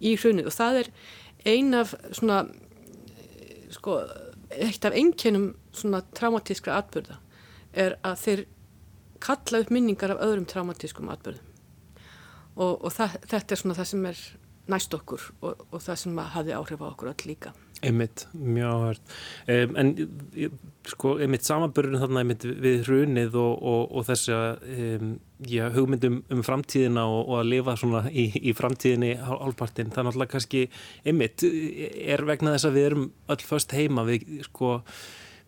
í 0.00 0.16
hrunnið 0.16 0.46
og 0.46 0.52
það 0.52 0.80
er 0.80 0.90
ein 1.44 1.74
af 1.74 1.94
svona, 2.12 2.48
sko, 3.70 4.00
eitt 4.50 4.84
af 4.84 4.92
einkennum 4.92 5.56
svona 5.72 6.02
traumatískra 6.14 6.78
atbyrða 6.78 7.18
er 7.72 7.98
að 8.02 8.16
þeir 8.16 8.44
kalla 9.20 9.60
upp 9.60 9.70
minningar 9.70 10.10
af 10.10 10.22
öðrum 10.24 10.46
traumatískum 10.46 11.10
atbyrðum 11.12 11.44
og, 12.56 12.84
og 12.84 12.92
það, 12.92 13.18
þetta 13.30 13.54
er 13.54 13.60
svona 13.60 13.74
það 13.74 13.84
sem 13.84 14.06
er 14.06 14.22
næst 14.68 14.94
okkur 14.94 15.30
og, 15.40 15.64
og 15.70 15.80
það 15.82 16.02
sem 16.02 16.20
hafi 16.34 16.54
áhrif 16.56 16.84
á 16.84 16.86
okkur 16.90 17.10
öll 17.12 17.26
líka. 17.28 17.54
Einmitt, 17.78 18.24
mjög 18.34 18.72
áhört. 18.74 19.12
Um, 19.46 19.76
en 19.78 19.92
sko, 20.90 21.12
einmitt 21.22 21.46
samanbörðun 21.46 22.02
þarna 22.02 22.24
einmitt 22.24 22.46
við 22.48 22.88
hrunið 22.88 23.36
og, 23.38 23.84
og 23.94 24.08
þess 24.08 24.32
að 24.34 24.64
um, 24.74 25.12
hugmyndum 25.76 26.18
um 26.34 26.42
framtíðina 26.46 27.04
og 27.06 27.36
að 27.38 27.52
lifa 27.52 27.76
svona 27.78 28.02
í, 28.10 28.26
í 28.42 28.54
framtíðinni 28.58 29.12
hálfpartin, 29.22 29.92
það 29.94 30.02
er 30.02 30.08
náttúrulega 30.08 30.34
kannski 30.34 30.64
einmitt 31.06 31.46
er 31.46 32.26
vegna 32.26 32.56
þess 32.56 32.70
að 32.70 32.80
við 32.80 32.90
erum 32.90 33.08
öll 33.30 33.40
först 33.46 33.78
heima, 33.78 34.06
við 34.08 34.26
sko 34.48 34.74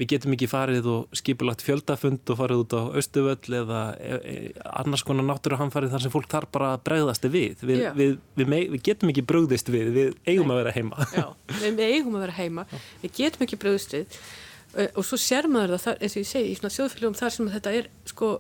við 0.01 0.09
getum 0.15 0.35
ekki 0.35 0.49
farið 0.49 0.87
og 0.89 1.17
skipulagt 1.19 1.63
fjöldafund 1.65 2.31
og 2.33 2.39
farið 2.39 2.63
út 2.63 2.75
á 2.77 2.83
Östuvöll 3.01 3.57
eða 3.61 3.81
e, 4.01 4.17
e, 4.17 4.37
annars 4.81 5.05
konar 5.05 5.27
náttúruhamfarið 5.29 5.93
þar 5.93 6.05
sem 6.05 6.15
fólk 6.15 6.29
þarf 6.33 6.53
bara 6.55 6.71
að 6.77 6.85
bregðast 6.89 7.27
við. 7.29 7.65
Við, 7.69 7.83
við, 7.99 8.15
við, 8.39 8.55
við 8.73 8.85
getum 8.87 9.13
ekki 9.13 9.27
bröðist 9.29 9.69
við, 9.73 9.91
við 9.97 10.15
eigum 10.25 10.55
að 10.55 10.63
vera 10.63 10.75
heima. 10.77 11.09
Já, 11.13 11.27
við 11.61 11.83
eigum 11.85 12.17
að 12.17 12.25
vera 12.25 12.37
heima, 12.39 12.65
við 13.03 13.15
getum 13.19 13.45
ekki 13.45 13.61
bröðist 13.61 13.97
við. 13.97 14.21
Og 14.95 15.05
svo 15.05 15.19
sér 15.21 15.51
maður 15.51 15.83
það, 15.83 16.01
eins 16.01 16.17
og 16.17 16.23
ég 16.23 16.31
segi, 16.31 16.53
í 16.53 16.57
svona 16.57 16.75
sjóðfélagum 16.77 17.19
þar 17.19 17.35
sem 17.35 17.51
þetta 17.57 17.75
er, 17.77 17.91
sko, 18.09 18.31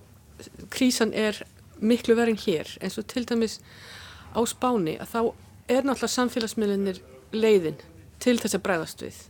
krísan 0.72 1.12
er 1.12 1.42
miklu 1.80 2.16
verið 2.16 2.44
hér, 2.46 2.70
eins 2.80 2.96
og 3.00 3.08
til 3.10 3.26
dæmis 3.28 3.58
á 4.32 4.40
spáni, 4.48 4.94
að 5.02 5.10
þá 5.10 5.20
er 5.70 5.84
náttúrulega 5.84 6.14
samfélagsmiðlunir 6.14 7.02
leiðin 7.34 7.82
til 8.22 8.38
þess 8.38 8.56
að 8.56 8.64
bregðast 8.68 9.04
við 9.04 9.20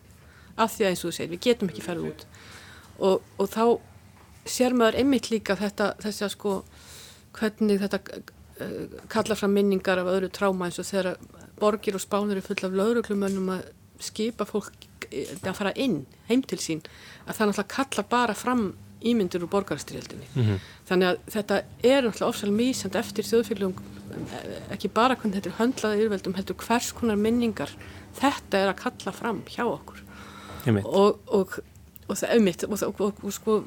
af 0.56 0.74
því 0.74 0.84
að 0.84 0.90
eins 0.90 1.04
og 1.04 1.10
þú 1.10 1.16
segir, 1.16 1.30
við 1.30 1.44
getum 1.46 1.70
ekki 1.70 1.86
ferðið 1.86 2.10
út. 2.10 2.26
Og, 3.00 3.22
og 3.38 3.50
þá 3.50 3.64
sér 4.50 4.76
maður 4.76 5.00
einmitt 5.02 5.30
líka 5.30 5.56
þetta 5.58 5.94
þess 6.00 6.26
að 6.26 6.34
sko 6.34 6.54
hvernig 7.36 7.80
þetta 7.82 8.00
uh, 8.00 9.00
kalla 9.12 9.36
fram 9.38 9.54
minningar 9.54 10.00
af 10.02 10.10
öðru 10.10 10.30
tráma 10.32 10.68
eins 10.68 10.80
og 10.82 10.88
þegar 10.88 11.16
borgir 11.60 11.96
og 11.96 12.02
spánir 12.02 12.40
er 12.40 12.46
full 12.46 12.60
af 12.66 12.76
lauruglumönnum 12.76 13.52
að 13.56 13.68
skipa 14.00 14.46
fólk 14.48 14.86
eh, 15.10 15.34
að 15.44 15.56
fara 15.58 15.74
inn 15.76 16.04
heim 16.30 16.42
til 16.48 16.58
sín 16.60 16.80
að 17.26 17.36
það 17.36 17.50
náttúrulega 17.50 17.74
kalla 17.74 18.06
bara 18.10 18.36
fram 18.38 18.64
ímyndir 19.00 19.44
úr 19.44 19.52
borgarstyrjaldinni 19.52 20.28
mm 20.34 20.42
-hmm. 20.42 20.58
þannig 20.88 21.08
að 21.08 21.18
þetta 21.34 21.62
er 21.82 22.02
náttúrulega 22.04 22.28
ofsalega 22.32 22.56
mísand 22.56 22.96
eftir 22.96 23.24
þjóðfélagum 23.24 23.74
eh, 23.76 24.72
ekki 24.74 24.88
bara 24.88 25.16
hvernig 25.16 25.36
þetta 25.36 25.50
er 25.50 25.60
höndlaðið 25.60 26.00
yfirveldum 26.00 26.36
heldur 26.38 26.56
hvers 26.66 26.92
konar 26.92 27.16
minningar 27.16 27.70
þetta 28.20 28.58
er 28.58 28.68
að 28.72 28.82
kalla 28.84 29.12
fram 29.12 29.42
hjá 29.48 29.64
okkur 29.64 30.04
og, 30.84 31.20
og, 31.26 31.58
og 32.08 32.18
það 32.18 32.34
auðmitt 32.36 32.66
og, 32.68 33.00
og 33.10 33.32
sko 33.34 33.62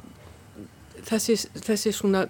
þessi, 1.09 1.37
þessi 1.65 1.93
svona 1.95 2.27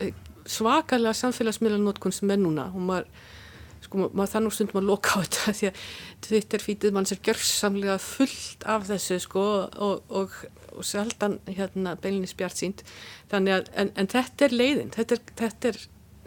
eh, 0.00 0.14
svakalega 0.48 1.14
samfélagsmiðlanótkun 1.18 2.14
sem 2.14 2.32
er 2.32 2.40
núna 2.40 2.70
og 2.70 2.80
maður 2.86 3.10
sko 3.84 4.10
maður 4.12 4.32
þannig 4.34 4.54
stundum 4.54 4.80
að 4.82 4.88
loka 4.90 5.16
á 5.16 5.18
þetta 5.24 5.54
því 5.58 5.70
að 5.70 5.84
Twitter 6.26 6.64
fítið 6.64 6.96
mann 6.96 7.08
sér 7.08 7.22
gjörsamlega 7.26 7.96
fullt 8.04 8.66
af 8.68 8.86
þessu 8.90 9.20
sko 9.24 9.44
og, 9.86 10.12
og, 10.12 10.36
og 10.76 10.86
sjaldan 10.86 11.38
hérna 11.48 11.96
beilinni 12.00 12.30
spjart 12.30 12.60
sínt 12.60 12.84
þannig 13.32 13.56
að 13.56 13.72
en, 13.82 13.92
en 13.96 14.10
þetta 14.12 14.46
er 14.46 14.56
leiðin 14.56 14.94
þetta 14.96 15.16
er, 15.16 15.24
þetta 15.40 15.72
er 15.72 15.80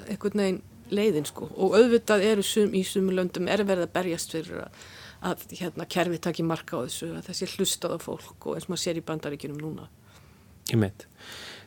einhvern 0.10 0.44
veginn 0.44 0.62
leiðin 0.94 1.30
sko 1.30 1.48
og 1.54 1.78
auðvitað 1.78 2.26
eru 2.28 2.46
sum, 2.46 2.74
í 2.76 2.84
sumulöndum 2.86 3.48
er 3.50 3.64
verið 3.68 3.88
að 3.88 3.96
berjast 3.96 4.36
fyrir 4.36 4.66
að 4.66 4.84
að 5.24 5.48
hérna, 5.60 5.88
kerfi 5.90 6.22
takki 6.22 6.46
marka 6.46 6.80
á 6.80 6.86
þessu, 6.86 7.14
að 7.18 7.28
þessi 7.32 7.52
hlustað 7.56 7.98
á 7.98 8.00
fólk 8.04 8.48
og 8.48 8.58
eins 8.58 8.68
og 8.68 8.74
maður 8.74 8.86
sér 8.86 9.00
í 9.00 9.06
bandaríkinum 9.08 9.62
núna. 9.62 9.90
Ég 10.72 10.80
meit. 10.80 11.04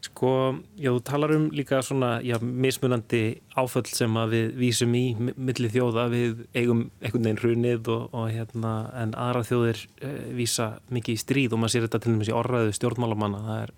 Sko, 0.07 0.31
já, 0.79 0.91
þú 0.93 1.01
talar 1.05 1.33
um 1.35 1.47
líka 1.57 1.81
svona, 1.85 2.17
já, 2.25 2.37
mismunandi 2.41 3.41
áföll 3.59 3.89
sem 3.89 4.13
að 4.21 4.35
við 4.35 4.47
vísum 4.61 4.95
í 4.97 5.03
milli 5.19 5.71
þjóða, 5.73 6.07
við 6.13 6.43
eigum 6.55 6.85
einhvern 7.01 7.27
veginn 7.27 7.41
hrunið 7.43 7.91
og, 7.93 8.07
og 8.17 8.29
hérna, 8.33 8.75
en 9.03 9.15
aðra 9.19 9.45
þjóðir 9.49 9.83
uh, 9.83 10.19
vísa 10.37 10.69
mikið 10.93 11.17
í 11.17 11.23
stríð 11.25 11.57
og 11.57 11.63
maður 11.63 11.75
sér 11.75 11.87
þetta 11.89 12.03
til 12.05 12.15
dæmis 12.15 12.31
í 12.31 12.37
orraðu 12.37 12.77
stjórnmálamanna, 12.77 13.43
það 13.49 13.63
er 13.65 13.75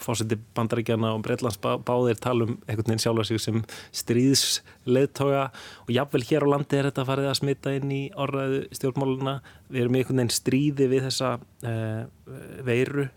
fórseti 0.00 0.38
bandaríkjana 0.56 1.12
og 1.14 1.22
Breitlands 1.24 1.58
báðir 1.60 2.18
tala 2.22 2.46
um 2.48 2.56
einhvern 2.64 2.88
veginn 2.88 3.02
sjálfa 3.02 3.26
sig 3.28 3.42
sem 3.42 3.60
stríðsleðtoga 4.00 5.46
og 5.84 5.92
jáfnvel 5.94 6.24
hér 6.30 6.46
á 6.48 6.52
landi 6.54 6.78
er 6.78 6.88
þetta 6.88 7.06
farið 7.08 7.30
að 7.30 7.38
smita 7.40 7.74
inn 7.76 7.94
í 7.94 8.02
orðaðu 8.16 8.62
stjórnmáluna 8.78 9.36
við 9.68 9.84
erum 9.84 9.98
einhvern 10.00 10.22
veginn 10.22 10.34
stríði 10.34 10.90
við 10.90 11.06
þessa 11.08 11.32
uh, 11.38 12.02
veiru. 12.66 13.08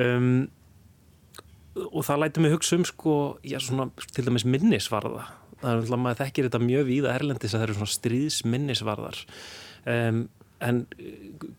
Um, 0.00 0.34
og 1.88 2.04
það 2.06 2.22
læti 2.22 2.44
mig 2.44 2.52
hugsa 2.52 2.76
um 2.78 2.84
sko, 2.88 3.16
já 3.46 3.58
svona 3.62 3.88
til 4.12 4.26
dæmis 4.26 4.44
minnisvarða. 4.48 5.26
Það 5.62 5.70
er 5.70 5.80
alltaf 5.80 5.96
að 5.96 6.04
maður 6.04 6.20
þekkir 6.22 6.48
þetta 6.48 6.62
mjög 6.66 6.86
víða 6.88 7.16
erlendis 7.16 7.52
að 7.54 7.60
það 7.60 7.66
eru 7.66 7.76
svona 7.78 7.96
stríðsminnisvarðar. 7.96 9.20
Um, 9.92 10.22
En 10.62 10.84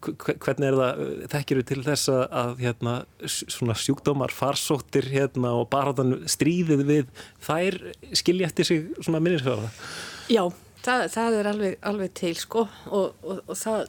hvernig 0.03 0.69
er 0.69 0.77
það, 0.79 1.01
þekkir 1.33 1.59
við 1.59 1.69
til 1.71 1.79
þess 1.83 2.11
að, 2.13 2.53
hérna, 2.63 2.93
svona 3.27 3.75
sjúkdómar, 3.75 4.31
farsóttir 4.31 5.09
hérna, 5.11 5.55
og 5.59 5.67
bara 5.73 5.91
stríðið 6.31 6.85
við 6.87 7.25
þær 7.43 7.79
skilja 8.15 8.47
eftir 8.47 8.69
sig 8.69 8.85
svona 9.01 9.19
minnisfjöða? 9.23 9.71
Já, 10.31 10.45
það, 10.85 11.03
það 11.13 11.37
er 11.39 11.51
alveg, 11.51 11.75
alveg 11.91 12.15
til 12.17 12.33
sko 12.39 12.65
og, 12.91 13.19
og, 13.23 13.43
og 13.43 13.59
það, 13.59 13.85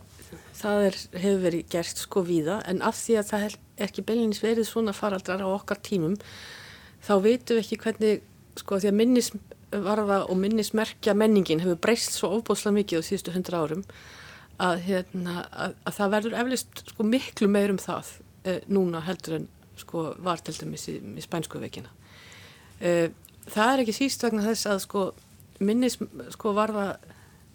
það 0.59 0.89
er, 0.89 0.99
hefur 1.23 1.41
verið 1.47 1.73
gert 1.75 2.03
sko 2.05 2.25
víða 2.27 2.61
en 2.71 2.83
af 2.87 2.99
því 2.99 3.19
að 3.21 3.31
það 3.31 3.47
er 3.49 3.57
ekki 3.87 4.07
beilinins 4.07 4.43
verið 4.45 4.69
svona 4.69 4.95
faraldrar 4.97 5.43
á 5.43 5.49
okkar 5.51 5.81
tímum 5.85 6.17
þá 7.05 7.15
veitum 7.25 7.59
við 7.59 7.65
ekki 7.65 7.81
hvernig 7.85 8.25
sko 8.61 8.79
því 8.81 8.91
að 8.91 8.99
minnisvarða 9.01 10.21
og 10.31 10.39
minnismerkja 10.41 11.17
menningin 11.19 11.63
hefur 11.65 11.81
breyst 11.87 12.15
svo 12.15 12.31
ofbóðslega 12.39 12.79
mikið 12.81 13.03
á 13.03 13.07
síðustu 13.09 13.35
hundra 13.35 13.65
árum 13.65 13.83
að, 14.63 14.81
hérna, 14.87 15.45
að, 15.51 15.75
að 15.87 15.97
það 15.99 16.15
verður 16.15 16.39
eflist 16.43 16.83
sko, 16.93 17.07
miklu 17.09 17.49
meir 17.51 17.73
um 17.75 17.81
það 17.81 18.13
eh, 18.45 18.61
núna 18.71 19.03
heldur 19.05 19.39
en 19.41 19.49
sko, 19.79 20.07
var 20.23 20.43
til 20.45 20.55
dæmis 20.59 20.87
í, 20.93 20.99
í 21.01 21.25
spænsku 21.25 21.61
veikina. 21.63 21.91
Eh, 22.81 23.09
það 23.51 23.73
er 23.73 23.85
ekki 23.85 23.97
síst 23.97 24.23
vegna 24.25 24.45
þess 24.47 24.71
að 24.71 24.83
sko, 24.87 25.07
minnis, 25.65 25.99
sko, 26.35 26.55
varða, 26.57 26.93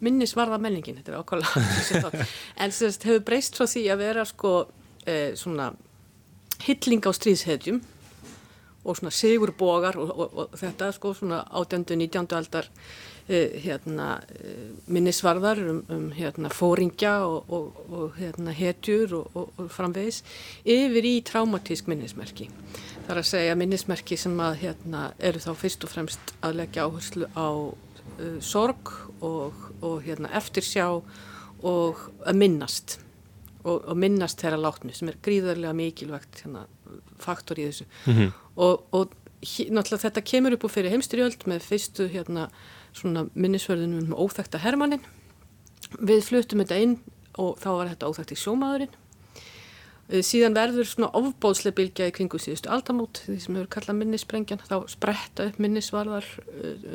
minnis 0.04 0.36
varða 0.36 0.60
menningin, 0.60 1.00
þetta 1.00 1.14
er 1.14 1.22
ákvæmlega, 1.22 2.26
en 2.64 2.74
þess 2.76 3.00
hefur 3.06 3.24
breyst 3.28 3.56
frá 3.56 3.68
því 3.70 3.86
að 3.94 4.04
vera 4.04 4.26
sko, 4.28 4.54
eh, 5.08 5.30
svona 5.38 5.72
hilling 6.66 7.06
á 7.08 7.12
stríðsheðjum 7.16 7.80
og 8.84 8.96
svona 8.96 9.12
sigurbógar 9.12 9.96
og, 10.00 10.10
og, 10.12 10.36
og 10.42 10.58
þetta 10.60 10.90
sko 10.96 11.12
svona 11.16 11.42
átjöndu, 11.48 11.96
nítjándu 12.00 12.36
aldar 12.36 12.68
hérna, 13.64 14.08
eh, 14.34 14.70
minnisvarðar 14.90 15.60
um, 15.70 15.82
um 15.88 16.06
hérna, 16.16 16.50
fóringja 16.54 17.14
og, 17.26 17.50
og, 17.52 17.82
og 17.90 18.16
hérna, 18.18 18.54
hetjur 18.56 19.14
og, 19.20 19.36
og 19.56 19.68
framvegis 19.70 20.22
yfir 20.64 21.06
í 21.06 21.16
traumatísk 21.26 21.90
minnismerki. 21.90 22.50
Það 23.06 23.12
er 23.14 23.22
að 23.22 23.30
segja 23.30 23.58
minnismerki 23.58 24.18
sem 24.20 24.34
að, 24.42 24.56
hérna, 24.64 25.04
eru 25.18 25.42
þá 25.42 25.52
fyrst 25.58 25.86
og 25.86 25.94
fremst 25.94 26.34
að 26.42 26.58
leggja 26.62 26.88
áherslu 26.88 27.30
á 27.34 27.48
uh, 27.50 28.40
sorg 28.40 28.94
og 29.20 30.02
hérna, 30.04 30.32
eftirsjá 30.38 30.88
og 30.90 32.04
að 32.24 32.38
minnast 32.40 32.98
og, 33.64 33.84
og 33.84 33.96
minnast 34.00 34.40
þeirra 34.40 34.60
látnu 34.60 34.94
sem 34.96 35.10
er 35.10 35.18
gríðarlega 35.24 35.76
mikilvægt 35.76 36.44
hérna, 36.44 36.66
faktor 37.20 37.60
í 37.60 37.68
þessu 37.68 37.86
mm 37.86 38.14
-hmm. 38.16 38.30
og, 38.56 38.84
og 38.90 39.16
náttúrulega 39.40 40.04
þetta 40.08 40.20
kemur 40.20 40.52
upp 40.56 40.64
úr 40.64 40.74
fyrir 40.74 40.90
heimstyrjöld 40.90 41.46
með 41.46 41.60
fyrstu 41.64 42.08
hérna, 42.08 42.48
minnisverðunum 43.34 44.10
um 44.10 44.18
óþækta 44.26 44.60
Hermannin 44.62 45.04
við 45.98 46.24
fluttum 46.26 46.62
þetta 46.62 46.80
inn 46.82 46.98
og 47.40 47.56
þá 47.62 47.70
var 47.70 47.92
þetta 47.92 48.10
óþækt 48.10 48.34
í 48.34 48.40
sjómaðurinn 48.40 48.98
síðan 50.26 50.56
verður 50.56 50.88
svona 50.88 51.10
ofbóðslega 51.18 51.76
bylgja 51.78 52.08
í 52.10 52.14
kringu 52.14 52.40
síðustu 52.42 52.70
aldamót. 52.72 53.22
Því 53.26 53.36
sem 53.44 53.56
hefur 53.58 53.70
kallað 53.76 53.98
minnisbrengjan 54.00 54.62
þá 54.64 54.76
spretta 54.90 55.46
upp 55.50 55.60
minnisvarðar 55.62 56.26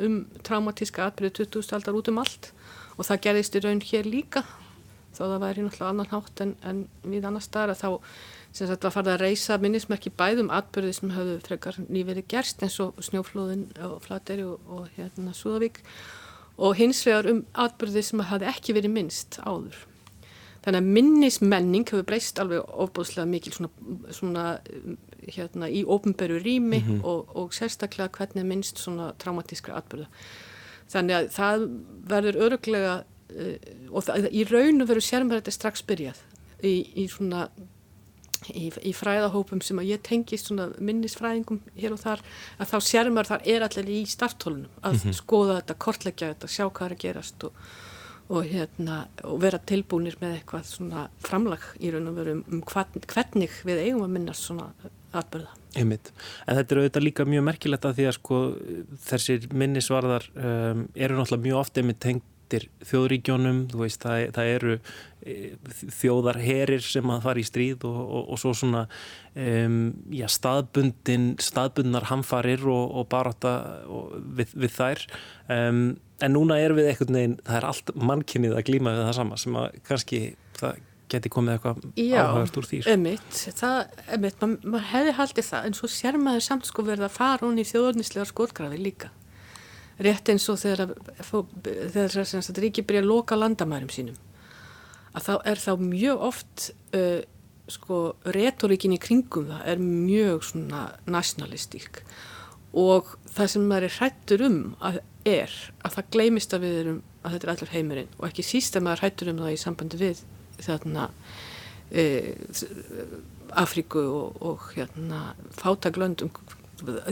um 0.04 0.18
traumatíska 0.44 1.06
atbyrðu 1.08 1.46
20. 1.46 1.72
aldar 1.78 1.96
út 1.96 2.10
um 2.12 2.20
allt. 2.20 2.50
Og 2.96 3.08
það 3.08 3.22
gerðist 3.28 3.56
í 3.56 3.62
raun 3.64 3.82
hér 3.84 4.08
líka 4.08 4.44
þó 5.16 5.22
það 5.22 5.44
væri 5.46 5.64
náttúrulega 5.64 5.92
annan 5.94 6.10
hátt 6.12 6.42
en, 6.44 6.52
en 6.60 6.82
við 7.08 7.24
annar 7.28 7.44
staðar 7.44 7.72
að 7.72 7.80
þá 7.80 7.88
sem 8.56 8.68
sagt 8.70 8.86
var 8.86 8.94
farið 8.94 9.12
að 9.12 9.24
reysa 9.26 9.58
minnismerki 9.60 10.12
bæðum 10.16 10.48
atbyrði 10.54 10.94
sem 10.96 11.10
höfðu 11.12 11.40
frekar 11.44 11.76
nýverið 11.92 12.28
gerst 12.32 12.62
eins 12.64 12.78
og 12.80 12.96
snjóflóðin 13.04 13.66
og 13.84 13.98
flateri 14.06 14.46
og, 14.48 14.62
og 14.64 14.86
hérna 14.96 15.34
Súðavík 15.36 15.82
og 16.56 16.78
hins 16.78 17.02
vegar 17.04 17.28
um 17.28 17.42
atbyrði 17.66 18.04
sem 18.06 18.24
hafði 18.24 18.48
ekki 18.48 18.76
verið 18.78 18.94
minnst 18.94 19.36
áður. 19.44 19.76
Þannig 20.64 20.80
að 20.80 20.94
minnismenning 20.96 21.84
hefur 21.86 22.06
breyst 22.08 22.40
alveg 22.42 22.64
ofbúðslega 22.64 23.28
mikil 23.30 23.52
svona, 23.54 23.68
svona 24.10 24.46
hérna 25.36 25.68
í 25.70 25.84
ofnberu 25.84 26.40
rými 26.42 26.80
mm 26.80 26.88
-hmm. 26.88 27.04
og, 27.04 27.36
og 27.36 27.54
sérstaklega 27.54 28.08
hvernig 28.16 28.46
minnst 28.46 28.78
svona 28.78 29.12
traumatískra 29.18 29.76
atbyrða. 29.76 30.08
Þannig 30.88 31.14
að 31.14 31.28
það 31.36 31.68
verður 32.08 32.40
öruglega 32.46 32.96
uh, 33.30 33.54
og 33.92 34.02
það, 34.02 34.28
í 34.32 34.42
raun 34.50 34.82
og 34.82 34.88
veru 34.88 35.00
sérum 35.00 35.28
verður 35.28 35.44
þetta 35.44 35.58
strax 35.60 35.82
byrjað 35.82 36.18
í, 36.62 36.74
í 37.04 37.08
svona 37.08 37.48
í, 38.54 38.68
í 38.82 38.92
fræðahópum 38.96 39.62
sem 39.64 39.80
að 39.82 39.90
ég 39.92 40.04
tengist 40.06 40.50
svona 40.50 40.68
minnisfræðingum 40.78 41.60
hér 41.76 41.96
og 41.96 42.02
þar 42.02 42.22
að 42.60 42.72
þá 42.72 42.76
sérum 42.88 43.18
verður 43.18 43.34
þar 43.34 43.50
er 43.54 43.66
allir 43.66 43.92
í 43.92 44.00
starttólunum 44.10 44.80
að 44.82 44.96
mm 44.96 45.02
-hmm. 45.02 45.18
skoða 45.20 45.58
þetta, 45.60 45.78
kortleggja 45.86 46.32
þetta, 46.34 46.52
sjá 46.52 46.64
hvað 46.68 46.86
er 46.86 46.96
að 46.96 47.02
gerast 47.04 47.48
og, 47.48 47.64
og, 48.28 48.44
hérna, 48.44 48.98
og 49.24 49.40
vera 49.42 49.58
tilbúinir 49.58 50.18
með 50.20 50.38
eitthvað 50.38 50.70
svona 50.70 51.08
framlag 51.18 51.66
í 51.80 51.90
raun 51.94 52.10
og 52.10 52.18
veru 52.20 52.38
um, 52.38 52.44
um 52.50 52.62
hvernig 52.62 53.60
við 53.64 53.82
eigum 53.86 54.06
að 54.06 54.14
minnast 54.18 54.46
svona 54.48 54.72
atbyrða. 55.16 55.52
Einmitt. 55.76 56.12
En 56.46 56.56
þetta 56.56 56.74
er 56.74 56.80
auðvitað 56.80 57.04
líka 57.04 57.26
mjög 57.28 57.44
merkilegt 57.46 57.84
að 57.84 57.98
því 57.98 58.06
að 58.08 58.16
sko 58.16 58.38
þessir 59.06 59.48
minnisvarðar 59.52 60.30
um, 60.34 60.86
eru 60.94 61.18
náttúrulega 61.18 61.46
mjög 61.48 61.60
ofte 61.60 61.84
með 61.84 62.00
tengtir 62.46 62.68
þjóðríkjónum, 62.86 63.66
þú 63.70 63.82
veist 63.82 64.02
það, 64.02 64.22
það 64.36 64.50
eru 64.54 64.76
þjóðarherir 65.96 66.82
sem 66.84 67.10
að 67.10 67.22
fara 67.24 67.40
í 67.40 67.46
stríð 67.46 67.86
og, 67.88 67.98
og, 67.98 68.26
og 68.30 68.40
svo 68.40 68.52
svona 68.54 68.86
um, 69.34 69.92
já, 70.14 70.26
staðbundin 70.30 71.36
staðbundnar 71.42 72.06
hamfarir 72.10 72.62
og, 72.70 72.94
og 73.00 73.08
baráta 73.10 73.54
við, 74.38 74.54
við 74.54 74.74
þær. 74.76 75.06
Um, 75.50 75.86
en 76.22 76.36
núna 76.36 76.60
er 76.62 76.76
við 76.76 76.92
einhvern 76.92 77.18
veginn 77.18 77.38
það 77.42 77.58
er 77.58 77.70
allt 77.72 77.96
mannkynnið 77.96 78.56
að 78.56 78.68
glýma 78.70 78.94
við 78.94 79.08
það 79.08 79.18
sama 79.18 79.40
sem 79.40 79.58
að 79.58 79.80
kannski 79.88 80.20
það 80.56 80.84
geti 81.06 81.30
komið 81.30 81.56
eitthvað 81.56 81.84
áhagast 82.16 82.56
úr 82.58 82.66
því 82.66 82.78
Já, 82.80 82.88
emitt, 82.94 83.42
það, 83.58 83.76
emitt, 84.16 84.40
maður 84.40 84.72
mað 84.72 84.88
hefði 84.94 85.12
haldið 85.20 85.48
það 85.50 85.68
en 85.68 85.76
svo 85.78 85.90
sér 85.92 86.18
maður 86.18 86.46
samt 86.48 86.66
sko 86.66 86.86
verið 86.86 87.06
að 87.06 87.14
fara 87.14 87.46
hún 87.46 87.60
í 87.62 87.66
þjóðurnislega 87.68 88.26
skotgrafi 88.32 88.80
líka 88.80 89.12
rétt 90.02 90.28
eins 90.28 90.46
og 90.52 90.58
þegar, 90.60 90.92
þegar, 91.30 92.16
þegar 92.16 92.62
ríki 92.64 92.84
byrja 92.84 93.04
að 93.04 93.10
loka 93.10 93.38
landamærum 93.38 93.92
sínum 93.92 94.18
að 95.16 95.28
þá 95.28 95.34
er 95.48 95.62
þá 95.62 95.72
mjög 95.80 96.24
oft 96.28 96.68
uh, 96.96 97.22
sko 97.72 98.00
retorikin 98.36 98.94
í 98.94 99.02
kringum 99.02 99.48
það 99.50 99.68
er 99.72 99.82
mjög 99.82 100.44
svona 100.50 100.82
nationalistík 101.08 102.02
og 102.76 103.16
það 103.32 103.52
sem 103.52 103.68
maður 103.70 103.88
er 103.88 103.96
hrættur 103.96 104.46
um 104.46 104.58
að 104.84 105.00
er 105.26 105.52
að 105.82 105.96
það 105.96 106.10
gleymist 106.14 106.54
að 106.54 106.66
við 106.66 106.80
erum 106.82 106.98
að 107.22 107.32
þetta 107.34 107.46
er 107.46 107.52
allir 107.54 107.72
heimurinn 107.74 108.12
og 108.18 108.26
ekki 108.28 108.44
síst 108.46 108.76
að 108.78 108.86
maður 108.86 109.02
hrættur 109.02 109.32
um 109.32 109.40
það 109.42 109.54
í 109.54 109.62
sambandi 109.62 110.00
við 110.02 110.20
þarna 110.62 111.06
e, 111.90 112.04
Afríku 113.56 114.02
og, 114.02 114.38
og 114.42 114.68
hérna 114.76 115.22
fátaglöndum 115.56 116.30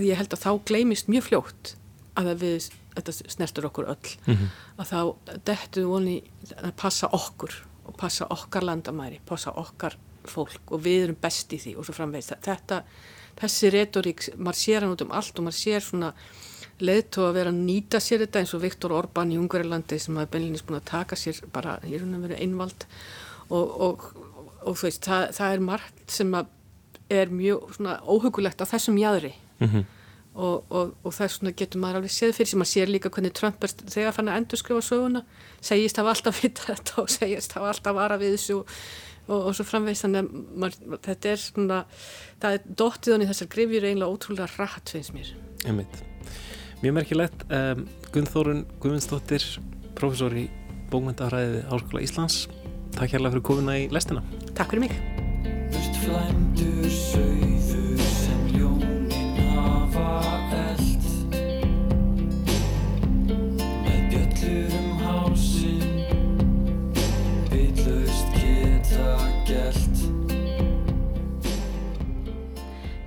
ég 0.05 0.21
held 0.21 0.37
að 0.37 0.45
þá 0.45 0.51
gleymist 0.69 1.11
mjög 1.11 1.29
fljótt 1.31 1.75
að 2.19 2.33
við, 2.41 2.69
þetta 2.95 3.15
snertur 3.17 3.69
okkur 3.69 3.91
öll 3.91 4.11
mm 4.27 4.35
-hmm. 4.35 4.49
að 4.79 4.91
þá 4.93 5.39
dettu 5.51 5.87
voni 5.89 6.17
að 6.57 6.73
passa 6.77 7.11
okkur 7.13 7.55
og 7.85 7.97
passa 7.97 8.27
okkar 8.31 8.65
landamæri, 8.65 9.21
passa 9.27 9.51
okkar 9.51 9.97
fólk 10.25 10.73
og 10.73 10.85
við 10.85 11.03
erum 11.05 11.21
best 11.21 11.53
í 11.53 11.59
því 11.59 11.77
og 11.77 11.85
svo 11.85 11.95
framvegist 11.95 12.33
þetta, 12.45 12.83
þessi 13.37 13.71
retorík 13.71 14.29
maður 14.37 14.61
sér 14.61 14.81
hann 14.83 14.95
út 14.95 15.05
um 15.05 15.13
allt 15.13 15.39
og 15.39 15.45
maður 15.45 15.59
sér 15.59 15.85
svona 15.85 16.13
leðtó 16.81 17.29
að 17.29 17.35
vera 17.39 17.51
að 17.51 17.61
nýta 17.67 18.01
sér 18.01 18.25
þetta 18.25 18.41
eins 18.41 18.55
og 18.55 18.63
Viktor 18.63 18.93
Orbán 18.93 19.33
í 19.33 19.39
Ungarilandi 19.39 19.99
sem 19.99 20.17
hafa 20.17 20.31
beinleginnist 20.31 20.67
búin 20.67 20.81
að 20.81 20.91
taka 20.91 21.17
sér 21.17 21.43
bara 21.53 21.79
í 21.87 21.99
raun 21.99 22.17
og 22.17 22.25
veru 22.27 22.35
einvald. 22.35 22.87
Og, 23.49 23.81
og, 23.81 24.07
og 24.65 24.79
þú 24.79 24.87
veist, 24.89 25.05
það, 25.05 25.29
það 25.37 25.53
er 25.53 25.61
margt 25.61 26.11
sem 26.11 26.35
er 27.11 27.31
mjög 27.31 27.77
svona 27.77 28.01
óhugulegt 28.01 28.65
á 28.65 28.67
þessum 28.67 28.99
jæðri 28.99 29.35
mm 29.61 29.69
-hmm 29.69 29.85
og, 30.35 30.65
og, 30.69 30.95
og 31.05 31.15
það 31.15 31.27
er 31.27 31.33
svona 31.37 31.55
getur 31.55 31.83
maður 31.83 32.01
alveg 32.01 32.13
séð 32.15 32.35
fyrir 32.39 32.51
sem 32.51 32.61
maður 32.61 32.73
sér 32.73 32.91
líka 32.91 33.11
hvernig 33.15 33.35
Trump 33.39 33.65
er 33.65 33.75
þegar 33.83 34.17
fann 34.17 34.31
að 34.33 34.39
endur 34.41 34.61
skrifa 34.61 34.83
söguna 34.83 35.23
segist 35.63 36.01
hafa 36.01 36.15
alltaf 36.15 36.39
vita 36.43 36.69
þetta 36.73 37.03
og 37.05 37.13
segist 37.15 37.55
hafa 37.55 37.71
alltaf 37.71 37.97
vara 37.97 38.19
við 38.21 38.35
þessu 38.35 38.57
og, 39.29 39.39
og 39.39 39.53
svo 39.57 39.67
framveist 39.69 40.07
þannig 40.07 40.25
að 40.25 40.29
maður, 40.65 40.99
þetta 41.07 41.31
er 41.31 41.45
svona 41.45 41.79
það 42.43 42.59
er 42.59 42.67
dóttið 42.83 43.15
hann 43.15 43.25
í 43.25 43.31
þessar 43.31 43.53
grifjur 43.55 43.87
eiginlega 43.89 44.17
ótrúlega 44.17 44.51
rætt 44.59 44.95
finnst 44.97 45.15
mér. 45.17 45.31
Einmitt. 45.65 46.03
Mjög 46.83 46.99
merkilegt 46.99 47.47
um, 47.49 47.87
Gunnþórun 48.13 48.65
Guðmundsdóttir 48.83 49.47
professor 49.97 50.35
í 50.37 50.49
bókmyndafræði 50.93 51.65
Háskóla 51.71 52.05
Íslands. 52.05 52.37
Takk 52.99 53.15
hérlega 53.15 53.37
fyrir 53.37 53.47
komuna 53.47 53.79
í 53.81 53.89
lestina. 53.95 54.21
Takk 54.55 54.75
fyrir 54.75 54.91
mig 54.91 54.95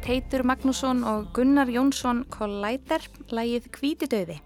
Teitur 0.07 0.45
Magnússon 0.47 1.01
og 1.03 1.33
Gunnar 1.35 1.67
Jónsson 1.67 2.21
Collider 2.31 3.03
lægið 3.27 3.65
Kvítidauði. 3.75 4.37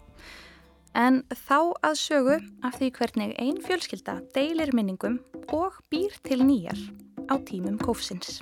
En 0.98 1.20
þá 1.30 1.58
að 1.86 1.98
sögu 2.02 2.38
af 2.66 2.80
því 2.80 2.88
hvernig 2.96 3.36
ein 3.38 3.60
fjölskylda 3.62 4.16
deilir 4.34 4.72
minningum 4.74 5.20
og 5.54 5.78
býr 5.94 6.16
til 6.26 6.42
nýjar 6.48 6.82
á 7.30 7.38
tímum 7.46 7.78
kófsins. 7.78 8.40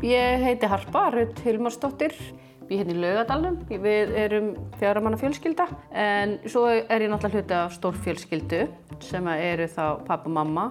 Ég 0.00 0.46
heiti 0.46 0.72
Harpa, 0.72 1.10
Rutt 1.12 1.44
Hilmarsdóttir. 1.44 2.16
Ég 2.72 2.88
í 2.88 2.96
Laugadalum, 2.96 3.60
við 3.68 4.16
erum 4.24 4.54
fjaramanna 4.80 5.20
fjölskylda 5.20 5.68
en 5.92 6.38
svo 6.48 6.64
er 6.72 7.04
ég 7.04 7.12
náttúrulega 7.12 7.44
hluti 7.44 7.60
af 7.60 7.76
stór 7.76 8.00
fjölskyldu 8.08 8.64
sem 9.04 9.28
eru 9.36 9.68
þá 9.68 9.84
pappa 10.08 10.32
og 10.32 10.36
mamma 10.40 10.70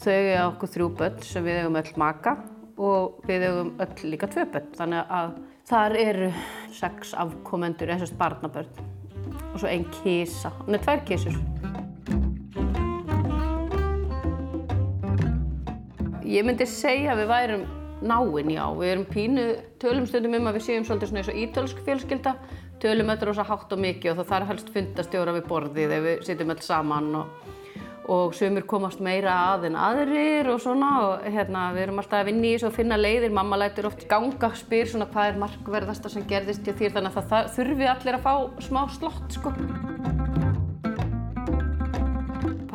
þau 0.00 0.12
eiga 0.12 0.46
okkur 0.50 0.72
þrjú 0.74 0.88
börn 0.98 1.22
sem 1.24 1.44
við 1.46 1.62
eigum 1.62 1.78
öll 1.80 1.92
maka 2.00 2.36
og 2.76 3.22
við 3.28 3.46
eigum 3.48 3.70
öll 3.80 4.10
líka 4.12 4.28
tvö 4.32 4.44
börn. 4.52 4.74
Þannig 4.76 5.14
að 5.18 5.38
þar 5.70 5.96
eru 6.02 6.28
sex 6.76 7.14
afkomendur 7.16 7.92
eins 7.94 8.04
og 8.04 8.18
barnabörn. 8.20 8.84
Og 9.52 9.58
svo 9.60 9.70
einn 9.70 9.86
kísa, 10.02 10.52
er 10.68 10.82
tvær 10.84 11.00
kísur 11.08 11.34
Ég 16.26 16.44
myndi 16.44 16.66
segja 16.68 17.14
að 17.14 17.22
við 17.22 17.28
værum 17.30 17.66
náinn, 18.06 18.50
já, 18.50 18.64
við 18.76 18.90
erum 18.92 19.04
pínu 19.08 19.44
tölum 19.80 20.06
stundum 20.10 20.34
um 20.36 20.48
að 20.50 20.58
við 20.58 20.64
séum 20.66 20.86
svolítið 20.86 21.12
svona 21.12 21.22
eins 21.22 21.30
og 21.32 21.38
ítölsk 21.40 21.82
fjölskylda. 21.86 22.32
Tölum 22.82 23.12
öllur 23.14 23.30
ósað 23.32 23.50
hátt 23.52 23.72
og 23.72 23.80
mikið 23.80 24.10
og 24.12 24.18
það 24.18 24.32
þarf 24.32 24.50
helst 24.50 24.72
fundastjóra 24.74 25.36
við 25.36 25.46
borðið 25.48 25.86
þegar 25.86 26.04
við 26.04 26.24
sitjum 26.26 26.52
öll 26.52 26.64
saman 26.66 27.08
og 27.22 27.54
og 28.12 28.34
sumir 28.38 28.66
komast 28.68 29.00
meira 29.02 29.34
að 29.52 29.68
en 29.70 29.78
aðrir 29.80 30.50
og 30.52 30.60
svona. 30.62 30.90
Og 31.06 31.26
hérna 31.32 31.68
við 31.74 31.86
erum 31.86 32.02
alltaf 32.02 32.22
að 32.22 32.30
vinna 32.30 32.48
í 32.48 32.52
þessu 32.54 32.70
og 32.70 32.76
finna 32.76 32.98
leiðir, 33.00 33.34
mamma 33.34 33.58
lætur 33.60 33.90
oft 33.90 34.06
ganga, 34.10 34.52
spyr 34.58 34.90
svona 34.90 35.08
hvað 35.10 35.32
er 35.32 35.40
markverðasta 35.42 36.12
sem 36.12 36.26
gerðist 36.30 36.66
hjá 36.66 36.74
þér? 36.78 36.94
Þannig 36.98 37.18
að 37.18 37.32
það 37.32 37.50
þurfi 37.56 37.88
allir 37.92 38.18
að 38.18 38.26
fá 38.26 38.34
smá 38.66 38.82
slott 38.94 39.38
sko. 39.38 39.54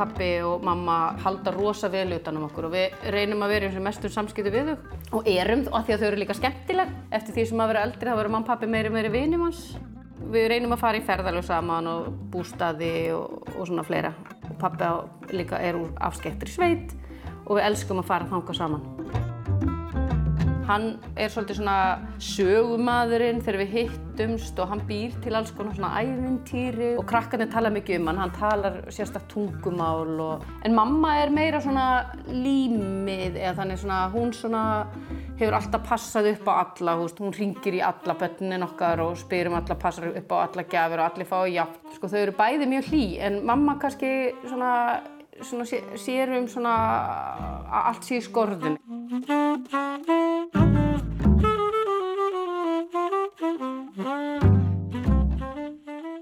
Pappi 0.02 0.32
og 0.48 0.64
mamma 0.66 0.98
halda 1.22 1.54
rosa 1.54 1.92
vel 1.94 2.08
utanum 2.16 2.48
okkur 2.48 2.70
og 2.70 2.74
við 2.74 3.08
reynum 3.14 3.44
að 3.46 3.54
vera 3.54 3.70
eins 3.70 3.78
og 3.78 3.86
mestur 3.86 4.14
samskipti 4.14 4.54
við 4.54 4.72
þau. 4.72 4.98
Og 5.20 5.30
erum 5.30 5.68
og 5.70 5.86
því 5.86 5.96
að 5.96 6.04
þau 6.04 6.10
eru 6.10 6.22
líka 6.24 6.38
skemmtileg. 6.40 6.92
Eftir 7.14 7.38
því 7.38 7.48
sem 7.52 7.64
að 7.64 7.74
vera 7.74 7.86
eldri 7.88 8.10
þá 8.10 8.16
verður 8.18 8.36
mamma 8.36 8.48
og 8.48 8.52
pappi 8.52 8.72
meiri 8.72 8.92
meiri 8.92 9.14
vinum 9.14 9.46
hans. 9.46 9.64
Við 10.32 10.52
reynum 10.56 10.74
að 10.74 10.84
fara 10.84 10.98
í 11.00 11.06
ferðalög 11.06 11.46
saman 11.46 11.90
og 11.92 12.14
bústaði 12.34 12.94
og, 13.14 13.42
og 13.58 13.68
svona 13.68 13.86
fleira 13.86 14.16
pappi 14.60 14.84
á, 14.88 15.06
líka 15.32 15.60
er 15.62 15.80
úr 15.80 15.92
afskektir 16.00 16.52
sveit 16.52 16.96
og 17.46 17.58
við 17.58 17.68
elskum 17.72 18.02
að 18.02 18.10
fara 18.12 18.32
þanga 18.32 18.58
saman. 18.58 19.21
Hann 20.70 20.92
er 21.18 21.32
svolítið 21.32 21.58
svona 21.62 21.78
sögumadurinn 22.22 23.42
þegar 23.42 23.60
við 23.64 23.72
hittumst 23.76 24.60
og 24.62 24.70
hann 24.72 24.84
býr 24.90 25.16
til 25.24 25.34
alls 25.38 25.54
konar 25.58 25.76
svona 25.78 26.04
ævintýri 26.04 26.92
og 27.00 27.08
krakkarnir 27.10 27.50
tala 27.52 27.72
mikið 27.74 28.00
um 28.00 28.12
hann, 28.12 28.22
hann 28.22 28.36
talar 28.36 28.78
sérstaklega 28.88 29.32
tungumál 29.34 30.14
og... 30.22 30.46
En 30.66 30.78
mamma 30.78 31.16
er 31.24 31.34
meira 31.34 31.62
svona 31.64 31.88
límið 32.30 33.40
eða 33.42 33.56
þannig 33.62 33.82
svona, 33.82 34.02
hún 34.14 34.36
svona 34.38 34.64
hefur 35.42 35.58
alltaf 35.58 35.86
passað 35.88 36.32
upp 36.36 36.52
á 36.52 36.54
alla, 36.62 36.98
veist, 37.00 37.22
hún 37.22 37.34
ringir 37.34 37.80
í 37.80 37.82
alla 37.86 38.16
börnin 38.18 38.66
okkar 38.68 39.02
og 39.02 39.16
spyr 39.20 39.50
um 39.50 39.58
alla, 39.58 39.78
passar 39.80 40.12
upp 40.12 40.36
á 40.36 40.38
alla 40.44 40.68
gjafir 40.70 41.02
og 41.02 41.08
allir 41.08 41.30
fá 41.30 41.40
játt. 41.50 41.80
Sko 41.96 42.12
þau 42.12 42.20
eru 42.22 42.36
bæði 42.38 42.70
mjög 42.70 42.92
hlý 42.92 43.06
en 43.26 43.42
mamma 43.50 43.80
kannski 43.82 44.12
svona, 44.46 44.76
svona 45.40 45.66
sér 45.66 46.34
um 46.38 46.48
svona 46.52 46.74
að 47.72 47.88
allt 47.92 48.08
sé 48.08 48.20
í 48.20 48.26
skorðum. 48.26 48.78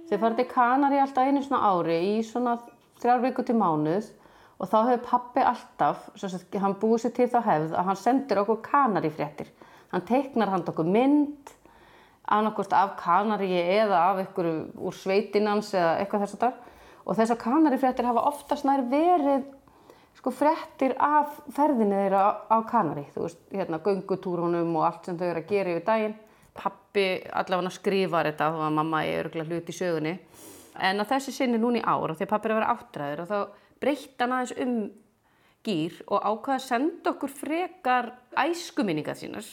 Þau 0.09 0.17
fara 0.17 0.35
til 0.37 0.47
Kanari 0.49 1.01
alltaf 1.01 1.27
einu 1.27 1.41
svona 1.45 1.69
ári 1.69 1.99
í 2.15 2.15
svona 2.25 2.57
þrjár 3.01 3.21
viku 3.27 3.45
til 3.45 3.57
mánuð 3.59 4.09
og 4.59 4.67
þá 4.67 4.79
hefur 4.89 5.05
pappi 5.05 5.43
alltaf, 5.45 6.09
sagt, 6.19 6.55
hann 6.59 6.75
búið 6.81 7.05
sér 7.05 7.13
til 7.15 7.29
þá 7.31 7.39
hefð 7.45 7.75
að 7.77 7.89
hann 7.89 7.99
sendir 7.99 8.41
okkur 8.41 8.59
Kanari 8.65 9.11
fréttir. 9.13 9.51
Hann 9.93 10.05
teiknar 10.05 10.51
hann 10.51 10.65
okkur 10.67 10.87
mynd, 10.87 11.53
annarkost 12.29 12.73
af 12.75 12.97
Kanari 12.99 13.53
eða 13.57 14.01
af 14.11 14.23
ykkur 14.25 14.49
úr 14.77 14.97
sveitinans 14.97 15.71
eða 15.73 15.95
eitthvað 16.01 16.25
þess 16.25 16.37
að 16.37 16.43
þar. 16.43 16.57
Og 17.09 17.17
þessar 17.17 17.39
Kanari 17.41 17.79
fréttir 17.81 18.05
hafa 18.05 18.27
oftast 18.29 18.67
nær 18.69 18.83
verið 18.91 19.47
sko 20.19 20.33
fréttir 20.35 20.93
af 21.01 21.39
ferðinni 21.55 21.97
þeirra 21.97 22.23
á 22.45 22.57
Kanari. 22.69 23.07
Þú 23.15 23.25
veist, 23.25 23.39
hérna, 23.55 23.79
göngutúrunum 23.81 24.75
og 24.77 24.85
allt 24.85 25.09
sem 25.09 25.17
þau 25.17 25.29
eru 25.31 25.41
að 25.41 25.53
gera 25.53 25.73
yfir 25.73 25.87
daginn 25.87 26.17
pappi 26.59 27.05
allavega 27.33 27.71
skrifar 27.73 28.29
þetta 28.29 28.51
þá 28.53 28.63
að 28.67 28.77
mamma 28.77 29.03
er 29.07 29.23
örgulega 29.23 29.55
hlut 29.55 29.71
í 29.71 29.75
sögunni 29.75 30.15
en 30.79 31.03
að 31.03 31.11
þessi 31.13 31.35
sinni 31.35 31.59
núni 31.61 31.81
í 31.81 31.85
ár 31.85 32.15
því 32.15 32.25
að 32.25 32.31
pappi 32.33 32.49
er 32.49 32.53
að 32.53 32.59
vera 32.59 32.73
áttræður 32.75 33.23
og 33.23 33.29
þá 33.29 33.39
breytta 33.83 34.25
hann 34.25 34.35
aðeins 34.35 34.55
um 34.65 34.75
gýr 35.67 35.97
og 36.07 36.23
ákvaða 36.23 36.57
að 36.57 36.65
senda 36.65 37.13
okkur 37.13 37.33
frekar 37.35 38.11
æskuminningar 38.45 39.19
sínas 39.19 39.49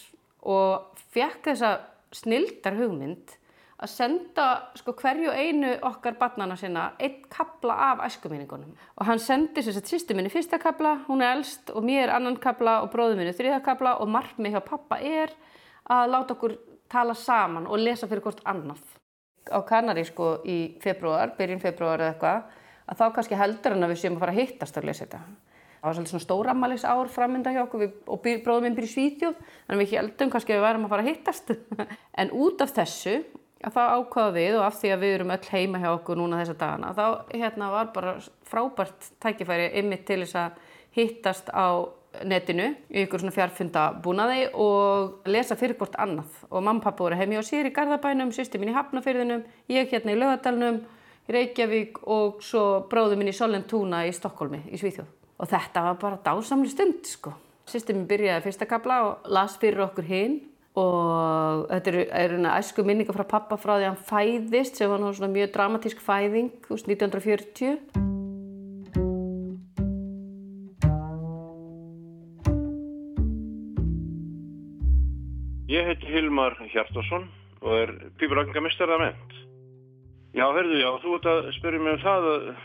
og 0.46 1.02
fekk 1.14 1.50
þessa 1.50 1.72
snildar 2.14 2.78
hugmynd 2.78 3.34
að 3.76 3.90
senda 3.92 4.46
sko 4.78 4.94
hverju 4.96 5.32
einu 5.36 5.74
okkar 5.84 6.16
barnana 6.20 6.56
sinna 6.56 6.86
einn 6.96 7.18
kapla 7.32 7.74
af 7.90 8.04
æskuminningunum 8.06 8.72
og 8.72 9.08
hann 9.08 9.20
sendi 9.20 9.60
þess 9.60 9.82
að 9.82 9.90
sýstu 9.90 10.16
minni 10.16 10.32
fyrsta 10.32 10.58
kapla, 10.62 10.94
hún 11.08 11.20
er 11.20 11.36
elst 11.36 11.70
og 11.74 11.84
mér 11.84 12.14
annan 12.16 12.38
kapla 12.40 12.78
og 12.84 12.88
bróðu 12.94 13.18
minni 13.18 13.36
þriða 13.36 13.60
kapla 13.66 13.98
og 14.00 14.08
margmi 14.08 14.54
hjá 14.54 14.62
pappa 14.64 15.00
er 15.00 15.34
að 15.92 16.10
láta 16.14 16.34
okkur 16.36 16.56
tala 16.90 17.14
saman 17.14 17.66
og 17.66 17.80
lesa 17.82 18.08
fyrir 18.08 18.24
hvort 18.24 18.42
annað. 18.46 18.82
Á 19.46 19.62
Kanari 19.66 20.04
sko 20.06 20.40
í 20.46 20.76
februar, 20.82 21.34
byrjun 21.38 21.62
februar 21.62 22.02
eða 22.02 22.14
eitthvað, 22.14 22.62
að 22.86 23.00
þá 23.00 23.06
kannski 23.14 23.38
heldur 23.38 23.74
hann 23.74 23.86
að 23.86 23.92
við 23.94 24.00
séum 24.02 24.16
að 24.16 24.24
fara 24.24 24.34
að 24.34 24.40
hittast 24.40 24.78
að 24.78 24.88
lesa 24.88 25.04
þetta. 25.04 25.20
Það 25.76 25.86
var 25.86 25.96
svolítið 25.96 26.12
svona 26.12 26.24
stóramælis 26.24 26.84
ár 26.88 27.10
framönda 27.12 27.52
hjá 27.54 27.62
okkur 27.62 27.82
við, 27.84 27.96
og 28.10 28.24
bróðum 28.24 28.66
minn 28.66 28.76
byrju 28.78 28.90
Svíþjóð, 28.90 29.36
þannig 29.68 29.82
við 29.82 29.92
heldum 29.92 30.32
kannski 30.32 30.54
að 30.54 30.58
við 30.58 30.66
værum 30.66 30.86
að 30.86 30.94
fara 30.94 31.04
að 31.04 31.10
hittast. 31.12 31.52
en 32.22 32.32
út 32.34 32.64
af 32.64 32.72
þessu, 32.74 33.14
að 33.64 33.76
það 33.76 33.92
ákvaða 33.96 34.32
við 34.36 34.56
og 34.58 34.64
af 34.66 34.80
því 34.80 34.90
að 34.92 35.04
við 35.04 35.14
erum 35.16 35.34
öll 35.36 35.50
heima 35.50 35.82
hjá 35.82 35.90
okkur 35.94 36.18
núna 36.20 36.40
þessa 36.42 36.56
dagana, 36.60 36.92
þá 36.96 37.06
hérna 37.32 37.70
var 37.72 37.92
bara 37.94 38.16
frábært 38.46 39.12
tækifæri 39.22 39.70
ymmið 39.80 40.02
til 40.08 40.18
þess 40.24 40.40
að 40.42 40.58
hittast 40.96 41.48
á 41.52 41.68
netinu 42.24 42.70
í 42.88 43.02
ykkur 43.04 43.20
svona 43.20 43.34
fjarfundabúnaði 43.34 44.46
og 44.60 45.26
lesa 45.28 45.56
fyrir 45.58 45.76
hvort 45.76 45.96
annað. 46.00 46.30
Og 46.48 46.62
mamma 46.62 46.80
og 46.80 46.84
pappa 46.86 47.04
voru 47.04 47.18
heimi 47.18 47.36
á 47.36 47.44
sér 47.44 47.68
í 47.68 47.74
Garðabænum, 47.76 48.32
sýsti 48.32 48.60
mín 48.60 48.72
í 48.72 48.76
Hafnafyrðinum, 48.76 49.44
ég 49.72 49.90
hérna 49.92 50.14
í 50.14 50.20
Laugadalunum, 50.20 50.80
í 51.28 51.36
Reykjavík 51.36 52.00
og 52.08 52.40
svo 52.44 52.86
bróðu 52.90 53.18
mín 53.20 53.32
í 53.32 53.36
Sollentúna 53.36 54.06
í 54.08 54.14
Stokkólmi 54.16 54.62
í 54.70 54.80
Svíþjóð. 54.80 55.10
Og 55.36 55.50
þetta 55.50 55.84
var 55.90 55.98
bara 56.00 56.22
dásamli 56.24 56.70
stund 56.72 57.04
sko. 57.08 57.34
Sýsti 57.68 57.96
mín 57.96 58.08
byrjaði 58.08 58.46
fyrsta 58.46 58.68
kabla 58.70 59.02
og 59.04 59.28
las 59.28 59.58
fyrir 59.60 59.84
okkur 59.88 60.08
hinn 60.08 60.38
og 60.76 61.68
þetta 61.70 61.92
eru 61.92 62.02
er 62.20 62.34
æsku 62.56 62.84
minningar 62.84 63.16
frá 63.16 63.24
pappa 63.28 63.56
frá 63.60 63.76
því 63.76 63.86
að 63.86 63.88
hann 63.88 64.02
fæðist 64.10 64.76
sem 64.76 64.92
var 64.92 65.04
svona 65.06 65.32
mjög 65.32 65.54
dramatísk 65.54 66.02
fæðing 66.04 66.52
úr 66.68 66.82
1940 66.84 68.04
Ég 75.66 75.82
heiti 75.82 76.06
Hilmar 76.06 76.54
Hjartarsson 76.70 77.24
og 77.58 77.72
er 77.74 77.90
pípuragningamistari 78.20 78.94
að 78.94 79.00
ment. 79.02 79.32
Já, 80.36 80.44
hörðu, 80.54 80.76
já, 80.78 80.90
þú 81.02 81.14
ert 81.16 81.26
að 81.32 81.48
spyrja 81.56 81.80
mig 81.82 81.96
um 81.96 82.02
það 82.04 82.26
uh, 82.30 82.60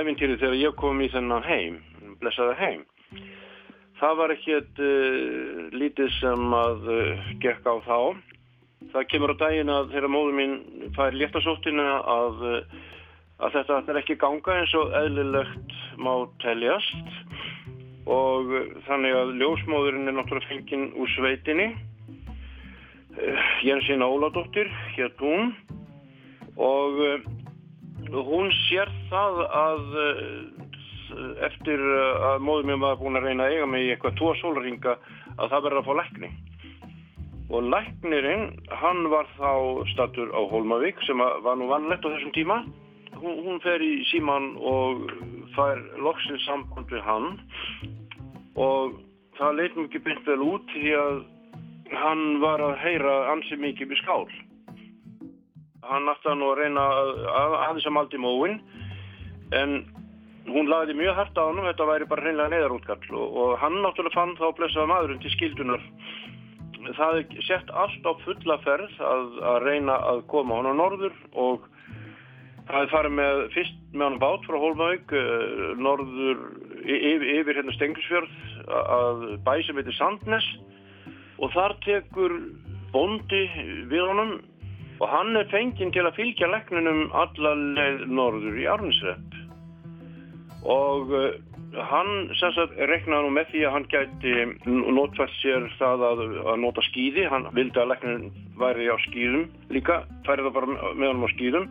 æfintýri 0.00 0.38
þegar 0.40 0.56
ég 0.58 0.74
kom 0.80 1.02
í 1.04 1.06
þennan 1.12 1.46
heim, 1.46 1.78
blessaða 2.18 2.56
heim. 2.58 2.82
Það 4.00 4.16
var 4.18 4.32
ekki 4.34 4.54
eitt 4.56 4.80
uh, 4.82 5.66
lítið 5.74 6.08
sem 6.18 6.56
að 6.58 6.88
uh, 6.90 7.28
gekk 7.42 7.68
á 7.70 7.74
þá. 7.86 7.98
Það 8.94 9.06
kemur 9.12 9.32
á 9.34 9.42
daginn 9.44 9.70
að 9.72 9.92
þegar 9.94 10.12
móður 10.12 10.36
mín 10.38 10.56
fær 10.96 11.14
léttasóttina 11.14 11.86
að, 12.10 12.42
að 13.42 13.54
þetta 13.56 13.78
er 13.92 14.00
ekki 14.02 14.18
ganga 14.20 14.58
eins 14.60 14.74
og 14.78 14.92
eðlilegt 14.98 15.76
má 15.98 16.12
teljast. 16.42 17.14
Og 18.04 18.50
þannig 18.84 19.16
að 19.16 19.32
ljósmóðurinn 19.40 20.10
er 20.10 20.18
náttúrulega 20.18 20.50
fenginn 20.50 20.90
úr 21.00 21.10
sveitinni. 21.14 21.70
Jensina 23.64 24.10
Óladóttir 24.10 24.68
hér 24.98 25.14
hún. 25.22 25.54
Og 26.60 27.00
hún 28.12 28.52
sér 28.66 28.92
það 29.08 29.40
að 29.48 29.86
eftir 31.46 31.80
að 32.30 32.42
móður 32.44 32.68
mér 32.70 32.80
var 32.82 32.98
búin 33.00 33.18
að 33.18 33.28
reyna 33.28 33.46
að 33.46 33.54
eiga 33.54 33.68
mig 33.70 33.86
í 33.86 33.92
eitthvað 33.94 34.18
tvo 34.20 34.34
sólringa 34.40 34.96
að 35.36 35.50
það 35.52 35.64
verður 35.66 35.80
að 35.80 35.88
fá 35.88 35.94
lækni. 36.00 36.30
Og 37.52 37.68
læknirinn 37.68 38.46
hann 38.80 39.04
var 39.12 39.28
þá 39.36 39.52
statur 39.92 40.32
á 40.32 40.40
Holmavík 40.48 41.02
sem 41.04 41.20
var 41.20 41.58
nú 41.60 41.68
vannlegt 41.68 42.06
á 42.06 42.12
þessum 42.14 42.32
tíma. 42.36 42.62
Hún, 43.20 43.36
hún 43.44 43.60
fer 43.62 43.82
í 43.84 44.00
síman 44.10 44.54
og 44.58 45.04
fær 45.54 45.82
loksins 46.02 46.46
samband 46.48 46.90
við 46.90 47.04
hann. 47.04 47.28
Og 48.56 48.96
það 49.38 49.58
leit 49.58 49.76
mjög 49.76 49.90
ekki 49.90 50.04
byrnt 50.06 50.30
vel 50.30 50.42
út 50.46 50.74
því 50.74 50.96
að 50.98 51.22
hann 51.94 52.24
var 52.42 52.62
að 52.64 52.78
heyra 52.82 53.14
ansi 53.34 53.58
mikið 53.60 53.92
við 53.92 54.02
skál. 54.02 54.26
Hann 55.84 56.08
aftan 56.08 56.42
og 56.42 56.56
reyna 56.58 56.80
að, 56.80 57.12
að, 57.28 57.56
að 57.60 57.78
þessam 57.78 58.00
aldi 58.00 58.20
móin 58.24 58.60
en 59.54 59.82
hún 60.48 60.68
lagði 60.68 60.96
mjög 60.98 61.18
hægt 61.18 61.38
á 61.40 61.44
hann 61.46 61.62
þetta 61.64 61.88
væri 61.88 62.08
bara 62.10 62.24
hreinlega 62.24 62.52
neðarútkall 62.52 63.04
og, 63.16 63.36
og 63.40 63.52
hann 63.62 63.78
náttúrulega 63.80 64.16
fann 64.16 64.34
þá 64.40 64.46
blessaða 64.58 64.90
maðurinn 64.90 65.22
til 65.22 65.32
skildunar. 65.34 65.84
Það 66.84 67.20
er 67.20 67.46
sett 67.46 67.70
allt 67.72 68.04
á 68.04 68.12
fulla 68.24 68.58
ferð 68.64 68.98
að, 69.00 69.30
að 69.52 69.62
reyna 69.64 69.96
að 70.10 70.26
koma 70.32 70.58
hann 70.58 70.68
á 70.68 70.74
norður 70.76 71.14
og 71.32 71.64
það 72.68 72.80
er 72.82 72.92
farið 72.92 73.16
með 73.20 73.40
fyrst 73.54 73.80
með 73.94 74.06
hann 74.06 74.20
bát 74.20 74.46
frá 74.48 74.58
Hólmavík 74.60 75.14
norður 75.80 76.42
yfir, 76.84 77.26
yfir 77.40 77.60
hérna 77.60 77.76
Stenglisfjörð 77.76 78.34
að 78.68 79.24
bæ 79.46 79.54
sem 79.64 79.80
heitir 79.80 79.96
Sandnes 79.96 80.48
og 81.40 81.52
þar 81.56 81.76
tekur 81.84 82.36
bondi 82.94 83.44
við 83.90 84.04
honum 84.04 84.36
og 85.02 85.08
hann 85.10 85.34
er 85.36 85.48
fenginn 85.50 85.92
til 85.92 86.04
að 86.06 86.16
fylgja 86.20 86.48
leknunum 86.52 87.08
allarleið 87.16 88.04
norður 88.12 88.60
í 88.60 88.68
Arnsrepp 88.70 89.40
og 90.64 91.10
uh, 91.12 91.34
hann 91.90 92.30
reknaði 92.32 93.24
nú 93.26 93.32
með 93.34 93.50
því 93.50 93.64
að 93.66 93.74
hann 93.74 93.88
gæti 93.92 94.34
notfært 94.66 95.34
sér 95.40 95.66
það 95.78 96.06
að, 96.08 96.22
að 96.52 96.62
nota 96.62 96.84
skýði, 96.88 97.26
hann 97.30 97.48
vildi 97.56 97.80
að 97.80 97.90
leknunum 97.92 98.46
væri 98.60 98.88
á 98.88 98.96
skýðum 99.08 99.48
líka, 99.74 100.04
færði 100.26 100.46
það 100.48 100.56
bara 100.56 100.94
með 100.94 101.10
honum 101.10 101.26
á 101.26 101.34
skýðum 101.34 101.68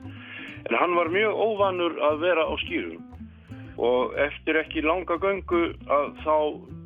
en 0.64 0.78
hann 0.80 0.96
var 0.98 1.12
mjög 1.14 1.41
óvanur 1.48 1.98
að 2.10 2.22
vera 2.24 2.46
á 2.48 2.54
skýðum 2.64 3.10
og 3.84 4.14
eftir 4.22 4.60
ekki 4.62 4.84
langa 4.86 5.18
göngu 5.18 5.64
að 5.89 6.12
þá 6.22 6.36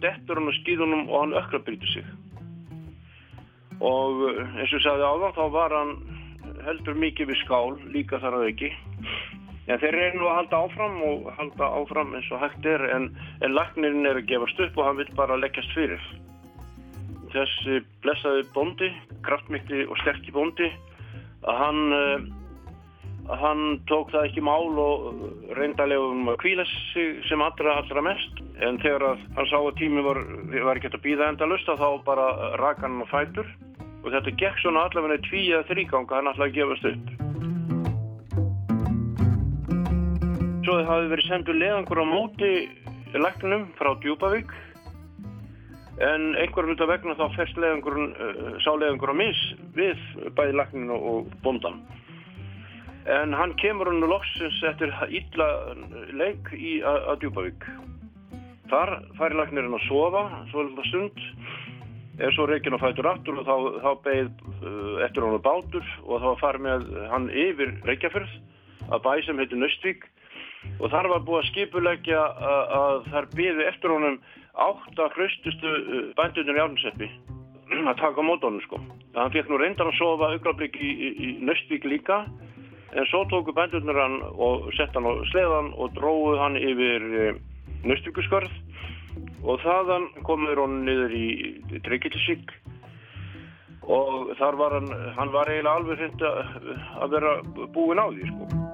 dettur 0.03 0.39
hann 0.39 0.51
á 0.53 0.59
skýðunum 0.61 1.09
og 1.09 1.19
hann 1.25 1.35
ökkrabrytur 1.41 1.91
sig. 1.91 2.05
Og 3.77 4.23
eins 4.31 4.71
og 4.71 4.79
ég 4.79 4.85
sagði 4.85 5.09
áðan 5.09 5.35
þá 5.35 5.43
var 5.53 5.75
hann 5.75 5.91
heldur 6.65 6.97
mikið 6.97 7.33
við 7.33 7.41
skál 7.43 7.75
líka 7.93 8.21
þar 8.23 8.39
að 8.39 8.47
ekki 8.53 8.71
en 9.67 9.81
þeir 9.81 9.97
eru 9.99 10.21
nú 10.21 10.29
að 10.29 10.37
halda 10.39 10.61
áfram 10.65 10.97
og 11.09 11.27
halda 11.37 11.69
áfram 11.81 12.15
eins 12.17 12.31
og 12.31 12.41
hægt 12.43 12.65
er 12.65 12.83
en, 12.95 13.09
en 13.43 13.55
lagnirinn 13.55 14.07
er 14.07 14.21
að 14.21 14.29
gefast 14.31 14.63
upp 14.63 14.79
og 14.79 14.87
hann 14.87 14.99
vil 15.01 15.11
bara 15.19 15.39
leggjast 15.39 15.75
fyrir. 15.75 16.03
Þessi 17.33 17.81
blessaði 18.05 18.47
bondi 18.55 18.91
kraftmikli 19.27 19.83
og 19.87 19.99
sterkki 20.01 20.31
bondi 20.35 20.71
að 21.47 21.59
hann 21.61 21.81
hann 23.27 23.81
tók 23.91 24.11
það 24.13 24.29
ekki 24.29 24.41
mál 24.45 24.77
og 24.79 25.23
reyndalegum 25.57 26.29
að 26.31 26.39
kvíla 26.43 26.65
sig 26.93 27.17
sem 27.27 27.41
allra 27.43 27.77
allra 27.81 28.03
mest. 28.05 28.41
En 28.63 28.79
þegar 28.81 29.03
að 29.11 29.23
hann 29.35 29.49
sá 29.51 29.57
að 29.59 29.75
tími 29.81 30.03
var, 30.05 30.21
var 30.69 30.79
ekki 30.79 30.93
að 30.93 31.03
býða 31.03 31.31
endalust 31.33 31.67
þá 31.67 31.89
bara 32.07 32.55
raka 32.61 32.87
hann 32.87 33.03
á 33.03 33.07
fætur. 33.11 33.49
Og 34.05 34.13
þetta 34.13 34.35
gekk 34.39 34.61
svona 34.63 34.87
allavega 34.87 35.19
tví 35.27 35.49
eða 35.51 35.67
þrýganga 35.67 36.15
hann 36.15 36.31
alltaf 36.31 36.47
að 36.47 36.55
gefast 36.55 36.91
upp. 36.93 37.56
Svo 40.67 40.81
það 40.81 40.89
hafi 40.91 41.05
verið 41.13 41.27
sendur 41.29 41.55
leðangur 41.55 41.99
á 42.03 42.05
móti 42.11 42.47
læknum 43.15 43.61
frá 43.77 43.87
Djúbavík 44.03 44.49
en 46.03 46.25
einhverjum 46.41 46.81
af 46.83 46.89
vegna 46.89 47.13
þá 47.15 47.37
fest 47.37 47.61
leðangurinn, 47.63 48.09
uh, 48.11 48.49
sá 48.59 48.73
leðangur 48.75 49.13
á 49.15 49.15
mis 49.15 49.43
við 49.77 50.01
bæði 50.35 50.57
lækninu 50.59 50.97
og 51.11 51.29
bondan. 51.45 51.77
En 53.07 53.31
hann 53.31 53.53
kemur 53.61 53.87
hann 53.87 54.03
loksins 54.11 54.57
eftir 54.67 54.91
illa 55.07 55.47
leik 56.11 56.51
í 56.51 56.81
að 56.83 57.23
Djúbavík. 57.23 57.69
Þar 58.67 58.91
færi 59.21 59.39
læknirinn 59.39 59.79
að 59.79 59.87
sofa, 59.87 60.25
svolítið 60.51 60.91
stund, 60.91 61.23
er 62.19 62.35
svo 62.35 62.49
reygin 62.51 62.75
og 62.75 62.83
fætur 62.83 63.07
aftur 63.13 63.39
og 63.39 63.47
þá, 63.47 63.55
þá 63.87 63.91
beigð 64.09 64.43
uh, 64.65 64.99
eftir 65.07 65.29
hann 65.29 65.39
bátur 65.47 65.95
og 66.03 66.27
þá 66.27 66.29
fari 66.43 66.65
með 66.67 66.91
hann 67.15 67.31
yfir 67.31 67.71
Reykjafjörð 67.87 68.37
að 68.91 69.03
bæ 69.07 69.11
sem 69.23 69.39
heitir 69.39 69.63
Nöstvík 69.63 70.11
og 70.79 70.91
þar 70.93 71.09
var 71.13 71.25
búið 71.27 71.39
að 71.41 71.49
skipulegja 71.51 72.21
að, 72.21 72.75
að 72.79 72.99
þar 73.13 73.29
byði 73.37 73.65
eftir 73.71 73.93
honum 73.93 74.19
átt 74.57 75.01
að 75.01 75.17
hraustustu 75.17 75.73
bændunir 76.17 76.57
í 76.57 76.63
Árnuseppi 76.63 77.09
að 77.77 77.99
taka 77.99 78.23
mót 78.23 78.45
honum 78.45 78.63
sko. 78.63 78.79
Hann 79.17 79.33
fekk 79.33 79.49
nú 79.51 79.59
reyndan 79.59 79.91
að 79.91 79.97
sofa 79.99 80.31
auðvitað 80.31 80.77
í, 80.79 80.91
í, 80.91 81.09
í 81.27 81.29
Nöstvík 81.45 81.87
líka 81.87 82.23
en 82.95 83.09
svo 83.11 83.25
tóku 83.31 83.53
bændunir 83.55 83.99
hann 83.99 84.21
og 84.33 84.69
sett 84.77 84.95
hann 84.95 85.07
á 85.09 85.13
sleðan 85.31 85.73
og 85.75 85.91
dróðu 85.97 86.37
hann 86.41 86.57
yfir 86.59 87.07
Nöstvíkuskörð 87.87 88.53
og 89.43 89.61
þaðan 89.63 90.07
komur 90.27 90.63
hann 90.63 90.79
niður 90.87 91.13
í 91.17 91.27
Tryggilsvík 91.85 92.55
og 93.87 94.33
þar 94.39 94.57
var 94.59 94.79
hann, 94.79 94.89
hann 95.15 95.31
var 95.31 95.51
eiginlega 95.51 95.75
alveg 95.79 96.01
hreint 96.01 96.25
að 96.27 97.13
vera 97.13 97.37
búin 97.75 98.01
á 98.01 98.07
því 98.11 98.31
sko. 98.31 98.66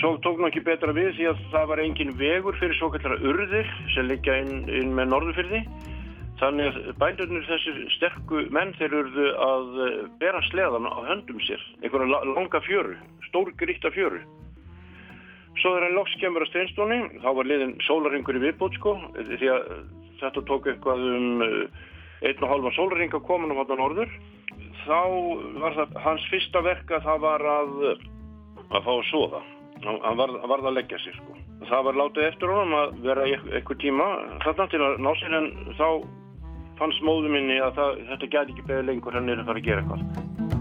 Svo 0.00 0.14
tók 0.24 0.38
hann 0.40 0.48
ekki 0.48 0.64
betra 0.64 0.94
við 0.96 1.14
því 1.18 1.30
að 1.30 1.40
það 1.52 1.70
var 1.70 1.84
engin 1.84 2.12
vegur 2.16 2.56
fyrir 2.56 2.76
svo 2.78 2.88
kallara 2.94 3.20
urðir 3.20 3.72
sem 3.94 4.08
liggja 4.08 4.38
inn, 4.40 4.62
inn 4.72 4.94
með 4.96 5.10
norðufyrði 5.12 5.64
Þannig 6.40 6.70
að 6.70 6.94
bændurnir 6.96 7.42
þessir 7.44 7.80
sterku 7.98 8.46
menn 8.54 8.70
þeir 8.78 8.94
eruðu 8.96 9.26
að 9.44 9.66
bera 10.22 10.40
sleðan 10.46 10.88
á 10.88 10.96
höndum 11.10 11.40
sér, 11.44 11.60
einhverja 11.82 12.20
langa 12.30 12.62
fjöru, 12.64 12.94
stór 13.26 13.50
gríta 13.60 13.92
fjöru. 13.92 14.22
Svo 15.60 15.74
þegar 15.74 15.84
hann 15.84 15.98
loks 15.98 16.16
kemur 16.22 16.46
að 16.46 16.52
steinstóni, 16.54 16.98
þá 17.20 17.28
var 17.36 17.50
liðin 17.50 17.76
sólaringur 17.84 18.38
í 18.40 18.44
viðbót 18.46 18.78
sko, 18.78 18.96
því 19.18 19.52
að 19.52 19.68
þetta 20.22 20.46
tók 20.48 20.70
eitthvað 20.72 21.04
um 21.10 21.44
einn 21.44 22.44
og 22.46 22.52
halva 22.54 22.72
sólaring 22.78 23.12
að 23.12 23.26
koma 23.28 23.50
um 23.50 23.60
hann 23.60 23.76
á 23.76 23.82
norður. 23.82 24.18
Þá 24.86 25.00
var 25.60 25.76
það 25.76 25.96
hans 26.06 26.28
fyrsta 26.32 26.64
verka 26.64 27.02
það 27.04 27.24
var 27.26 27.48
að, 27.58 27.80
að 28.70 28.80
fá 28.86 28.92
að 28.94 29.08
soða, 29.10 29.42
hann 29.84 30.16
var, 30.20 30.32
var 30.52 30.64
að 30.64 30.76
leggja 30.76 30.98
sér 31.00 31.16
sko. 31.18 31.36
Það 31.68 31.84
var 31.88 32.00
látið 32.00 32.26
eftir 32.28 32.52
honum 32.52 32.74
að 32.78 32.96
vera 33.04 33.26
eitthvað 33.32 33.82
tíma 33.84 34.08
þarna 34.44 34.66
til 34.72 34.82
að 34.84 34.98
ná 35.06 35.10
sér 35.20 35.36
en 35.40 35.50
þá 35.78 35.86
fannst 36.80 37.04
móðu 37.04 37.32
minni 37.32 37.60
að 37.60 37.76
það, 37.78 38.02
þetta 38.10 38.32
gæti 38.34 38.56
ekki 38.56 38.66
beðið 38.70 38.90
lengur 38.90 39.16
hann 39.16 39.32
er 39.32 39.42
að 39.42 39.50
fara 39.50 39.62
að 39.62 39.68
gera 39.68 39.84
eitthvað. 39.84 40.59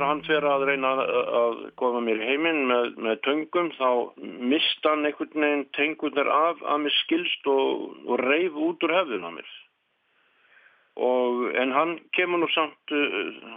Þegar 0.00 0.14
hann 0.14 0.22
fer 0.24 0.44
að 0.48 0.62
reyna 0.64 0.90
að 1.36 1.58
koma 1.76 1.98
mér 2.00 2.22
heiminn 2.24 2.62
með, 2.70 2.86
með 3.04 3.18
töngum 3.26 3.66
þá 3.76 3.88
mista 4.48 4.94
hann 4.94 5.04
einhvern 5.04 5.44
veginn 5.44 5.64
tengunar 5.76 6.30
af 6.32 6.62
að 6.64 6.78
mér 6.86 6.94
skilst 7.02 7.50
og, 7.52 7.82
og 8.08 8.22
reyf 8.22 8.56
út 8.56 8.86
úr 8.88 8.94
hefðun 8.96 9.28
á 9.28 9.30
mér. 9.34 9.50
Og, 11.04 11.42
en 11.52 11.76
hann 11.76 11.92
kemur 12.16 12.40
nú 12.40 12.48
samt 12.54 12.96
uh, 12.96 13.52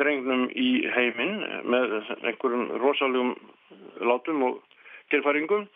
drengnum 0.00 0.48
í 0.56 0.70
heiminn 0.96 1.44
með 1.68 1.98
einhverjum 2.22 2.72
rosalegum 2.80 3.36
látum 4.00 4.48
og 4.48 4.62
tilfæringum 5.12 5.68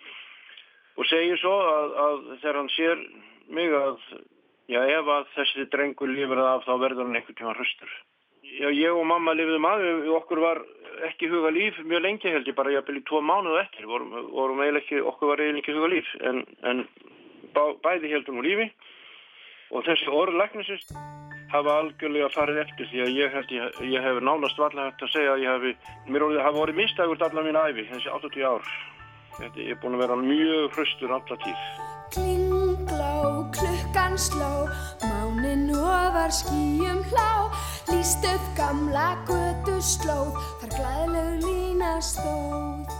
og 0.97 1.11
segir 1.13 1.37
svo 1.45 1.59
að, 1.61 1.99
að 2.07 2.21
þegar 2.39 2.63
hann 2.63 2.77
sér 2.79 3.09
mig 3.53 3.77
að 3.85 4.01
já, 4.73 4.81
ef 4.81 5.17
að 5.19 5.35
þessi 5.37 5.69
drengur 5.77 6.17
lifir 6.17 6.41
af 6.41 6.65
þá 6.65 6.79
verður 6.87 7.11
hann 7.11 7.21
einhvern 7.21 7.45
tíma 7.45 7.61
hraustur. 7.61 8.01
Ég 8.51 8.91
og 8.91 9.05
mamma 9.07 9.35
lifðum 9.39 9.67
að, 9.69 9.85
okkur 10.19 10.43
var 10.43 10.61
ekki 11.07 11.31
huga 11.31 11.53
líf 11.55 11.79
mjög 11.87 12.03
lengi 12.05 12.33
held 12.33 12.49
ég, 12.49 12.57
bara 12.57 12.73
ég 12.75 12.85
byrði 12.87 13.05
tvo 13.09 13.21
mánuð 13.25 13.61
eftir, 13.63 13.87
vorum, 13.89 14.11
vorum 14.35 14.63
ekki, 14.67 15.01
okkur 15.01 15.33
var 15.33 15.43
eiginlega 15.45 15.63
ekki 15.63 15.77
huga 15.77 15.91
líf, 15.95 16.11
en, 16.27 16.43
en 16.67 16.83
bá, 17.55 17.63
bæði 17.85 18.13
heldum 18.13 18.41
úr 18.43 18.49
lífi 18.49 18.69
og 19.71 19.87
þessi 19.87 20.11
orðlæknisist 20.11 20.93
hafa 21.51 21.77
algjörlega 21.81 22.31
farið 22.35 22.61
eftir 22.65 22.89
því 22.91 23.03
að 23.05 23.17
ég 23.19 23.35
held 23.35 23.55
ég, 23.55 23.81
ég 23.95 24.07
hef 24.07 24.21
nánast 24.27 24.61
varlega 24.61 24.91
hægt 24.91 25.05
að 25.07 25.13
segja 25.15 25.35
að 25.35 25.45
ég 25.45 25.67
hef, 25.67 25.93
mér 26.07 26.27
orðið 26.27 26.45
hafa 26.47 26.63
orðið 26.65 26.81
mistægurt 26.83 27.25
allar 27.27 27.47
mín 27.47 27.59
æfi, 27.59 27.87
þessi 27.91 28.13
80 28.19 28.47
ár. 28.51 28.75
Þetta, 29.39 29.63
ég 29.63 29.75
er 29.75 29.81
búin 29.83 29.97
að 29.97 30.05
vera 30.05 30.19
mjög 30.21 30.77
hraustur 30.77 31.15
allar 31.17 31.43
tíð. 31.47 31.67
Klingló, 32.15 33.15
klukkan 34.11 34.19
sló, 34.19 34.67
mánin 35.07 35.71
ofar 35.71 36.31
skýjum 36.31 37.03
hlá, 37.11 37.51
líst 37.87 38.25
upp 38.27 38.43
gamla 38.57 39.15
götu 39.27 39.79
slóð, 39.79 40.35
þar 40.59 40.71
glæðlegu 40.75 41.47
lína 41.47 42.01
stóð. 42.03 42.91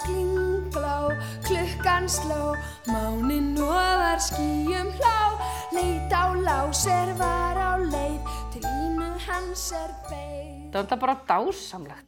Klingló, 0.00 1.12
klukkan 1.44 2.08
sló, 2.08 2.56
mánin 2.88 3.60
ofar 3.60 4.16
skýjum 4.24 4.88
hlá, 4.96 5.36
leit 5.76 6.08
á 6.16 6.32
láser 6.32 7.12
var 7.20 7.56
á 7.60 7.76
leið, 7.76 8.24
til 8.52 8.64
línu 8.64 9.12
hans 9.28 9.72
er 9.76 9.92
beig. 10.08 10.72
Það 10.72 10.96
er 10.96 11.02
bara 11.04 11.18
dásamlegt. 11.28 12.06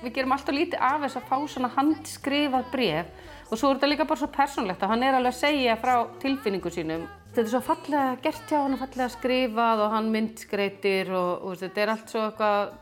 Við 0.00 0.14
gerum 0.14 0.32
alltaf 0.32 0.54
lítið 0.54 0.78
af 0.78 1.02
þess 1.02 1.18
að 1.18 1.26
fá 1.26 1.36
svona 1.50 1.74
handskrifað 1.74 2.70
bref 2.70 3.10
og 3.50 3.58
svo 3.58 3.70
er 3.70 3.78
þetta 3.78 3.90
líka 3.90 4.06
bara 4.06 4.20
svo 4.20 4.28
persónlegt 4.30 4.84
að 4.84 4.92
hann 4.92 5.02
er 5.02 5.16
alveg 5.18 5.34
að 5.34 5.40
segja 5.40 5.74
frá 5.80 5.94
tilfinningu 6.22 6.70
sínum. 6.70 7.08
Þetta 7.30 7.42
er 7.42 7.50
svo 7.52 7.60
fallega 7.66 8.14
gert 8.22 8.50
hjá 8.50 8.58
hann, 8.62 8.78
fallega 8.78 9.10
skrifað 9.10 9.82
og 9.84 9.92
hann 9.94 10.10
myndskreitir 10.14 11.10
og, 11.14 11.44
og 11.46 11.60
þetta 11.60 11.82
er 11.82 11.92
allt 11.94 12.14
svo 12.14 12.24
eitthvað 12.28 12.72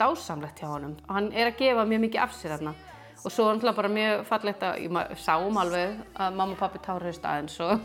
dásamlegt 0.00 0.62
hjá 0.62 0.68
honum. 0.70 0.94
Og 1.08 1.16
hann 1.16 1.28
er 1.32 1.50
að 1.50 1.60
gefa 1.60 1.84
mjög 1.88 2.04
mikið 2.06 2.24
af 2.24 2.36
sér 2.36 2.54
þarna. 2.56 2.74
Og 3.22 3.30
svo 3.30 3.46
er 3.46 3.60
hann 3.60 3.76
bara 3.76 3.92
mjög 3.92 4.24
fallegt 4.28 4.64
að, 4.66 4.80
ég 4.84 5.18
sáum 5.22 5.60
alveg 5.60 6.00
að 6.16 6.38
mamma 6.40 6.56
og 6.56 6.60
pappi 6.60 6.80
táraðist 6.84 7.28
aðeins 7.28 7.58
og, 7.64 7.84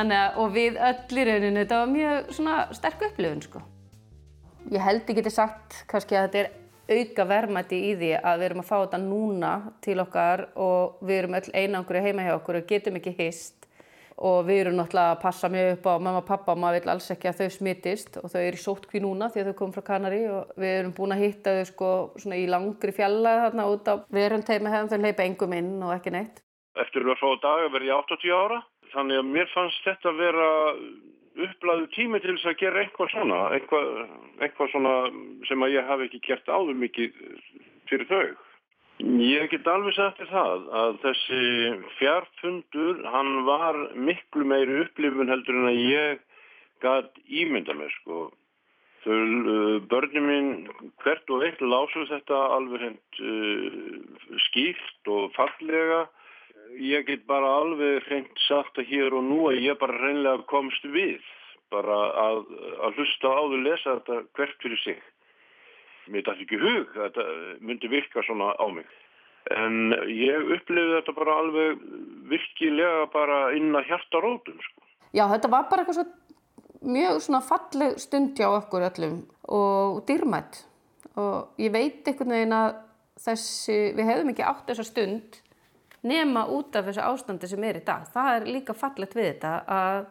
að, 0.00 0.16
og 0.40 0.56
við 0.56 0.80
öll 0.80 1.20
í 1.20 1.28
rauninu, 1.28 1.60
þetta 1.62 1.82
var 1.82 1.92
mjög 1.92 2.32
svona 2.38 2.56
sterk 2.76 3.06
upplifun 3.08 3.44
sko. 3.46 3.62
Ég 4.72 4.82
held 4.84 5.08
ég 5.08 5.18
geti 5.20 5.32
sagt 5.32 5.82
kannski 5.90 6.18
að 6.18 6.28
þetta 6.28 6.42
er 6.42 6.61
auka 7.00 7.24
verðmætti 7.30 7.78
í 7.88 7.90
því 7.96 8.12
að 8.20 8.38
við 8.38 8.46
erum 8.48 8.62
að 8.62 8.68
fá 8.68 8.76
þetta 8.76 9.00
núna 9.02 9.50
til 9.84 9.98
okkar 10.02 10.44
og 10.60 11.02
við 11.02 11.18
erum 11.22 11.36
öll 11.38 11.50
einangri 11.54 12.02
heima 12.04 12.26
hjá 12.26 12.36
okkur 12.36 12.60
og 12.60 12.68
getum 12.68 12.98
ekki 13.00 13.14
hist. 13.18 13.58
Og 14.22 14.44
við 14.46 14.60
erum 14.62 14.76
náttúrulega 14.78 15.14
að 15.16 15.22
passa 15.22 15.48
mjög 15.50 15.70
upp 15.74 15.86
á 15.88 15.94
mamma 15.96 16.20
og 16.20 16.26
pappa 16.28 16.52
og 16.52 16.60
maður 16.62 16.82
vil 16.84 16.92
alls 16.92 17.08
ekki 17.14 17.30
að 17.30 17.40
þau 17.40 17.54
smittist 17.56 18.18
og 18.20 18.28
þau 18.30 18.40
eru 18.42 18.60
í 18.60 18.64
sótkví 18.64 19.00
núna 19.02 19.30
því 19.32 19.42
að 19.42 19.48
þau 19.50 19.58
komum 19.58 19.74
frá 19.74 19.84
Kanari 19.88 20.20
og 20.30 20.52
við 20.62 20.74
erum 20.76 20.92
búin 20.98 21.14
að 21.16 21.24
hitta 21.24 21.54
þau 21.56 21.70
sko 21.70 21.92
svona 22.22 22.38
í 22.38 22.44
langri 22.50 22.94
fjalla 22.94 23.32
þarna 23.46 23.68
út 23.72 23.88
á 23.88 23.94
verund 24.12 24.52
heima 24.52 24.74
hefðum 24.74 24.92
þau 24.92 25.06
leipa 25.08 25.26
engum 25.26 25.56
inn 25.56 25.72
og 25.80 25.94
ekki 25.96 26.12
neitt. 26.14 26.44
Eftir 26.78 27.08
að 27.08 27.18
fá 27.20 27.28
daga 27.42 27.72
verði 27.72 27.90
ég 27.90 28.04
80 28.04 28.36
ára. 28.36 28.60
Þannig 28.92 29.22
að 29.22 29.32
mér 29.32 29.50
fannst 29.56 29.88
þetta 29.88 30.12
vera 30.20 30.48
upplæðu 31.36 31.88
tími 31.96 32.20
til 32.20 32.36
þess 32.36 32.50
að 32.52 32.58
gera 32.60 32.82
eitthvað 32.82 33.12
svona, 33.12 33.42
eitthvað, 33.56 33.90
eitthvað 34.44 34.72
svona 34.72 34.94
sem 35.48 35.64
að 35.64 35.76
ég 35.76 35.88
hafi 35.88 36.08
ekki 36.08 36.24
gert 36.26 36.50
áður 36.52 36.80
mikið 36.82 37.22
fyrir 37.90 38.08
þau. 38.10 38.32
Ég 39.02 39.48
get 39.50 39.66
alveg 39.66 39.96
sagt 39.96 40.20
þér 40.20 40.30
það 40.30 40.66
að 40.78 40.98
þessi 41.02 41.40
fjarfundur, 41.98 43.00
hann 43.10 43.32
var 43.48 43.78
miklu 43.96 44.44
meiri 44.46 44.82
upplifun 44.84 45.32
heldur 45.32 45.58
en 45.58 45.70
að 45.72 45.80
ég 45.80 46.22
gæt 46.84 47.18
ímynda 47.26 47.74
mér 47.78 47.90
sko. 48.00 48.28
Þau, 49.02 49.16
uh, 49.18 49.78
börnum 49.90 50.28
minn 50.28 50.50
hvert 51.02 51.30
og 51.34 51.42
eitt 51.42 51.62
lásu 51.64 52.04
þetta 52.06 52.38
alveg 52.54 52.84
hend 52.84 53.22
uh, 53.26 54.36
skýrt 54.46 55.10
og 55.10 55.32
fallega 55.34 56.04
ég 56.78 57.06
get 57.06 57.26
bara 57.28 57.50
alveg 57.60 58.02
hreint 58.08 58.44
sagt 58.46 58.80
að 58.80 58.90
hér 58.90 59.14
og 59.16 59.24
nú 59.26 59.40
að 59.50 59.62
ég 59.64 59.78
bara 59.80 59.98
reynlega 60.00 60.44
komst 60.50 60.84
við 60.84 61.20
bara 61.72 61.98
að, 62.20 62.42
að 62.84 62.98
hlusta 63.00 63.32
á 63.32 63.40
þau 63.40 63.60
lesa 63.64 63.94
þetta 63.96 64.18
hvert 64.36 64.58
fyrir 64.64 64.80
sig. 64.82 64.98
Mér 66.12 66.26
dætti 66.26 66.44
ekki 66.44 66.60
hug 66.60 66.96
að 66.98 67.06
þetta 67.06 67.24
myndi 67.64 67.90
virka 67.92 68.24
svona 68.26 68.50
á 68.58 68.66
mig. 68.72 68.88
En 69.52 69.94
ég 70.06 70.52
upplifði 70.54 70.98
þetta 70.98 71.14
bara 71.16 71.38
alveg 71.42 71.86
virkilega 72.30 73.06
bara 73.14 73.38
inn 73.56 73.72
að 73.78 73.88
hjarta 73.90 74.20
rótum. 74.22 74.58
Sko. 74.60 74.84
Já, 75.12 75.24
þetta 75.32 75.50
var 75.52 75.70
bara 75.70 75.84
eitthvað 75.84 76.02
svo 76.02 76.32
mjög 76.82 77.20
svona 77.22 77.42
falleg 77.46 77.98
stund 78.02 78.38
hjá 78.38 78.48
okkur 78.50 78.86
öllum 78.88 79.18
og 79.54 80.02
dýrmætt 80.08 80.64
og 81.20 81.60
ég 81.60 81.72
veit 81.74 82.08
einhvern 82.08 82.34
veginn 82.34 82.56
að 82.56 82.70
þessi, 83.22 83.76
við 83.94 84.08
hefðum 84.08 84.32
ekki 84.32 84.46
átt 84.48 84.70
þessa 84.70 84.86
stund 84.88 85.38
nema 86.06 86.44
út 86.50 86.76
af 86.76 86.88
þessu 86.88 87.04
ástandi 87.06 87.48
sem 87.50 87.64
er 87.64 87.78
í 87.80 87.84
dag. 87.86 88.04
Það 88.12 88.34
er 88.34 88.50
líka 88.56 88.76
fallegt 88.76 89.16
við 89.16 89.28
þetta 89.30 89.54
að 89.70 90.04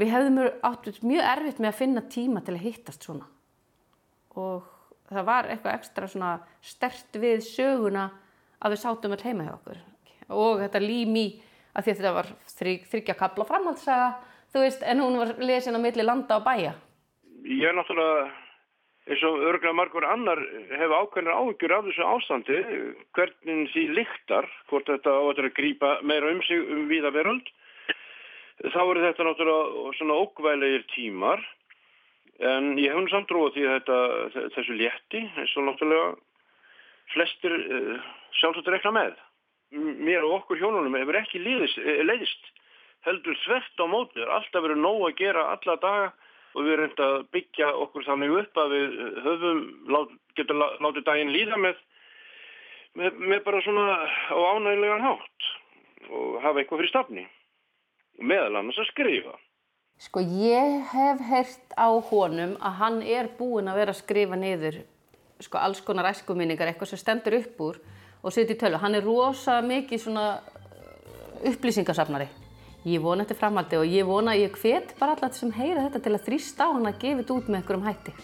við 0.00 0.12
hefðum 0.14 0.40
átt 0.70 0.90
mjög 1.04 1.30
erfitt 1.34 1.60
með 1.60 1.70
að 1.70 1.80
finna 1.80 2.04
tíma 2.16 2.42
til 2.44 2.56
að 2.56 2.64
hittast 2.66 3.06
svona. 3.06 3.28
Og 4.40 4.68
það 5.12 5.28
var 5.28 5.50
eitthvað 5.52 5.78
ekstra 5.78 6.08
svona 6.08 6.34
stert 6.64 7.20
við 7.20 7.44
söguna 7.44 8.08
að 8.62 8.74
við 8.74 8.84
sátum 8.84 9.16
all 9.16 9.24
heima 9.26 9.48
hjá 9.48 9.54
okkur. 9.58 9.80
Og 10.32 10.62
þetta 10.64 10.80
lím 10.80 11.16
í 11.20 11.26
að 11.72 11.84
því 11.84 11.92
að 11.92 11.98
þetta 11.98 12.14
var 12.16 12.30
þryggja 12.56 13.18
kabla 13.18 13.48
framhaldssaga 13.48 14.12
þú 14.52 14.64
veist 14.66 14.82
en 14.84 15.00
hún 15.00 15.18
var 15.20 15.34
lesin 15.40 15.76
á 15.76 15.80
milli 15.80 16.04
landa 16.04 16.38
og 16.38 16.44
bæja. 16.44 16.74
Ég 17.42 17.68
er 17.68 17.76
náttúrulega 17.76 18.28
eins 19.10 19.22
og 19.26 19.40
örglega 19.42 19.74
margur 19.74 20.04
annar 20.06 20.38
hefur 20.70 20.94
ákveðnar 21.00 21.38
áhugjur 21.38 21.74
af 21.74 21.88
þessu 21.88 22.04
ástandi 22.06 22.58
hvernig 23.16 23.72
því 23.72 23.82
líktar 23.98 24.46
hvort 24.70 24.86
þetta 24.90 25.16
áttur 25.16 25.48
að 25.48 25.56
grýpa 25.56 25.96
meira 26.06 26.30
um 26.30 26.42
sig 26.46 26.62
um 26.62 26.86
viða 26.90 27.10
veröld 27.14 27.50
þá 28.70 28.80
eru 28.84 29.02
þetta 29.02 29.26
náttúrulega 29.26 29.92
svona 29.98 30.20
ókvæðlegir 30.22 30.86
tímar. 30.92 31.42
En 32.42 32.76
ég 32.78 32.90
hef 32.90 32.98
hún 32.98 33.10
samt 33.10 33.28
trúið 33.30 33.56
því 33.56 33.66
þetta, 33.70 33.98
þessu 34.56 34.78
létti 34.78 35.22
eins 35.40 35.56
og 35.58 35.66
náttúrulega 35.66 36.08
flestir 37.12 37.54
uh, 37.58 38.08
sjálfsagt 38.38 38.70
rekna 38.72 38.94
með. 38.94 39.14
Mér 39.72 40.26
og 40.26 40.42
okkur 40.42 40.60
hjónunum 40.60 40.96
hefur 41.00 41.18
ekki 41.18 41.42
leiðist 41.42 42.50
heldur 43.06 43.38
þvert 43.42 43.82
á 43.82 43.86
mótið, 43.90 44.26
alltaf 44.30 44.62
verið 44.62 44.78
nóg 44.78 45.06
að 45.08 45.16
gera 45.18 45.48
alla 45.56 45.78
daga 45.82 46.10
og 46.52 46.66
við 46.66 46.74
erum 46.76 46.96
að 47.06 47.14
byggja 47.34 47.70
okkur 47.84 48.06
þannig 48.06 48.34
upp 48.42 48.60
að 48.62 48.74
við 48.76 48.98
höfum, 49.26 49.62
lát, 49.94 50.16
getum 50.36 50.62
látið 50.62 51.06
daginn 51.06 51.32
líða 51.32 51.60
með, 51.60 51.78
með, 52.98 53.22
með 53.32 53.44
bara 53.46 53.62
svona 53.64 53.86
á 54.32 54.36
ánægilegan 54.56 55.06
hátt 55.06 55.48
og 56.10 56.36
hafa 56.42 56.60
eitthvað 56.60 56.82
fyrir 56.82 56.92
stafni 56.92 57.24
og 58.18 58.28
meðal 58.28 58.60
annars 58.60 58.82
að 58.82 58.90
skrifa. 58.90 59.36
Sko 60.02 60.22
ég 60.24 60.88
hef 60.90 61.20
hert 61.28 61.76
á 61.78 61.88
honum 62.10 62.56
að 62.58 62.78
hann 62.80 63.02
er 63.06 63.28
búinn 63.38 63.70
að 63.70 63.82
vera 63.82 63.94
að 63.94 64.00
skrifa 64.02 64.38
niður 64.38 64.80
sko 65.42 65.58
alls 65.58 65.82
konar 65.82 66.08
æskuminningar, 66.10 66.70
eitthvað 66.70 66.92
sem 66.92 67.00
stendur 67.00 67.38
upp 67.40 67.60
úr 67.66 67.80
og 68.22 68.34
setja 68.34 68.54
í 68.54 68.58
tölu. 68.58 68.78
Hann 68.82 68.94
er 68.98 69.06
rosa 69.06 69.58
mikið 69.64 70.04
svona 70.04 70.26
upplýsingasafnari. 71.50 72.28
Ég 72.84 73.02
vona 73.02 73.22
þetta 73.22 73.38
framhaldi 73.38 73.78
og 73.78 73.86
ég 73.86 74.06
vona 74.08 74.34
ég 74.34 74.56
hvet 74.58 74.94
bara 74.98 75.14
allar 75.14 75.30
sem 75.36 75.52
heyra 75.54 75.84
þetta 75.86 76.02
til 76.02 76.14
að 76.16 76.26
þrýsta 76.26 76.66
á 76.66 76.74
hann 76.74 76.88
að 76.90 76.98
gefa 77.04 77.22
þetta 77.22 77.36
út 77.38 77.48
með 77.48 77.60
einhverjum 77.60 77.86
hætti. 77.86 78.14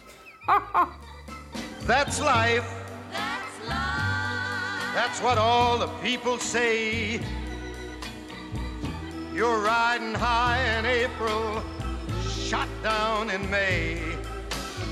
That's 1.86 2.18
life 2.32 2.68
That's 3.12 3.58
life. 3.68 4.94
That's 4.94 5.22
what 5.22 5.38
all 5.38 5.78
the 5.78 5.90
people 6.02 6.38
say. 6.38 7.20
You're 9.32 9.60
riding 9.60 10.14
high 10.14 10.58
in 10.78 10.86
April 10.86 11.62
Shot 12.48 12.68
down 12.82 13.28
in 13.28 13.50
May. 13.50 14.00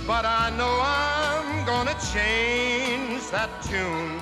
But 0.07 0.27
I 0.27 0.51
know 0.59 0.79
I'm 0.83 1.65
gonna 1.65 1.97
change 2.13 3.23
that 3.31 3.49
tune. 3.63 4.21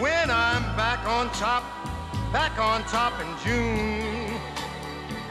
When 0.00 0.30
I'm 0.30 0.64
back 0.76 1.06
on 1.06 1.28
top 1.32 1.62
back 2.32 2.58
on 2.58 2.82
top 2.84 3.14
in 3.20 3.30
June. 3.44 4.38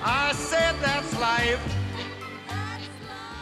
I 0.04 0.34
said 0.34 0.76
that's 0.82 1.14
life. 1.20 1.64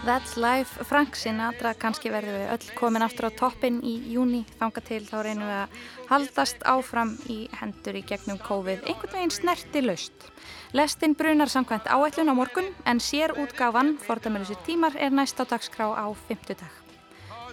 That's 0.06 0.38
life. 0.38 0.70
Frank 0.88 1.18
Sinatra, 1.20 1.74
kannski 1.76 2.12
verðum 2.14 2.38
við 2.38 2.52
öll 2.54 2.76
komin 2.78 3.04
aftur 3.04 3.28
á 3.28 3.32
toppin 3.36 3.82
í 3.84 3.98
júni. 4.14 4.46
Þanga 4.62 4.84
til 4.88 5.02
þá 5.04 5.18
reynum 5.26 5.50
við 5.50 5.58
að 5.58 5.84
haldast 6.12 6.64
áfram 6.64 7.14
í 7.28 7.40
hendur 7.60 8.00
í 8.00 8.06
gegnum 8.08 8.40
COVID. 8.40 8.88
Einhvern 8.88 9.16
veginn 9.18 9.36
snerti 9.36 9.84
laust. 9.84 10.32
Lestin 10.78 11.18
brunar 11.18 11.52
samkvæmt 11.52 11.92
áætlun 11.92 12.32
á 12.32 12.36
morgun 12.40 12.72
en 12.86 13.04
sér 13.04 13.36
útgáfan, 13.36 13.98
fordæmiðlisir 14.08 14.64
tímar, 14.64 14.96
er 14.96 15.12
næst 15.12 15.42
á 15.42 15.44
dagskrá 15.44 15.92
á 15.92 16.08
fymtudag. 16.30 16.87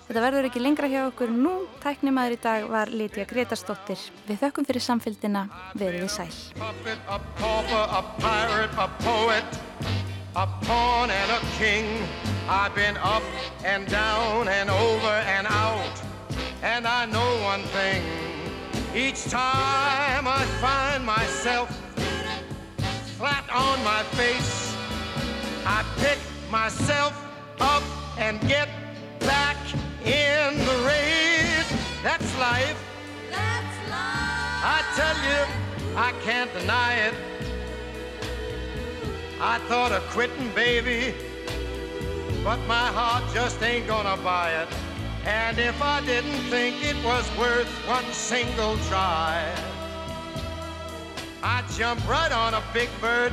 Þetta 0.04 0.20
verður 0.20 0.46
ekki 0.50 0.60
lengra 0.60 0.88
hjá 0.92 1.06
okkur 1.08 1.30
nú. 1.32 1.54
Tæknimaður 1.80 2.34
í 2.36 2.38
dag 2.44 2.66
var 2.68 2.90
Lítiða 2.92 3.24
Gretarsdóttir. 3.30 4.02
Við 4.28 4.42
þökkum 4.42 4.66
fyrir 4.68 4.84
samfélgina. 4.84 5.46
Verðið 5.80 6.10
sæl. 6.12 6.26
A 6.60 7.16
pauper, 7.38 7.86
a 7.88 8.02
pirate, 8.20 8.76
a 8.76 8.88
poet, 9.00 9.56
a 10.36 10.44
pawn 10.66 11.08
and 11.08 11.32
a 11.32 11.40
king. 11.56 11.88
I've 12.52 12.74
been 12.74 12.98
up 13.00 13.24
and 13.64 13.88
down 13.88 14.48
and 14.48 14.68
over 14.68 15.16
and 15.24 15.46
out. 15.48 15.96
And 16.62 16.86
I 16.86 17.06
know 17.06 17.30
one 17.40 17.64
thing. 17.72 18.04
Each 18.94 19.24
time 19.24 20.28
I 20.28 20.44
find 20.60 21.04
myself 21.06 21.72
flat 23.16 23.44
on 23.48 23.82
my 23.82 24.02
face, 24.20 24.76
I 25.64 25.82
pick 25.96 26.18
myself 26.50 27.16
up 27.58 27.82
and 28.18 28.38
get 28.46 28.68
tell 34.96 35.16
you, 35.16 35.40
I 35.96 36.12
can't 36.22 36.52
deny 36.52 36.94
it. 36.94 37.14
I 39.40 39.58
thought 39.66 39.90
of 39.90 40.02
quitting, 40.10 40.50
baby, 40.54 41.14
but 42.44 42.58
my 42.68 42.86
heart 42.98 43.24
just 43.34 43.60
ain't 43.62 43.88
gonna 43.88 44.16
buy 44.22 44.52
it. 44.62 44.68
And 45.24 45.58
if 45.58 45.82
I 45.82 46.00
didn't 46.06 46.42
think 46.48 46.84
it 46.84 46.96
was 47.04 47.28
worth 47.36 47.68
one 47.88 48.04
single 48.12 48.76
try, 48.88 49.42
I'd 51.42 51.68
jump 51.70 52.06
right 52.08 52.30
on 52.30 52.54
a 52.54 52.62
big 52.72 52.88
bird 53.00 53.32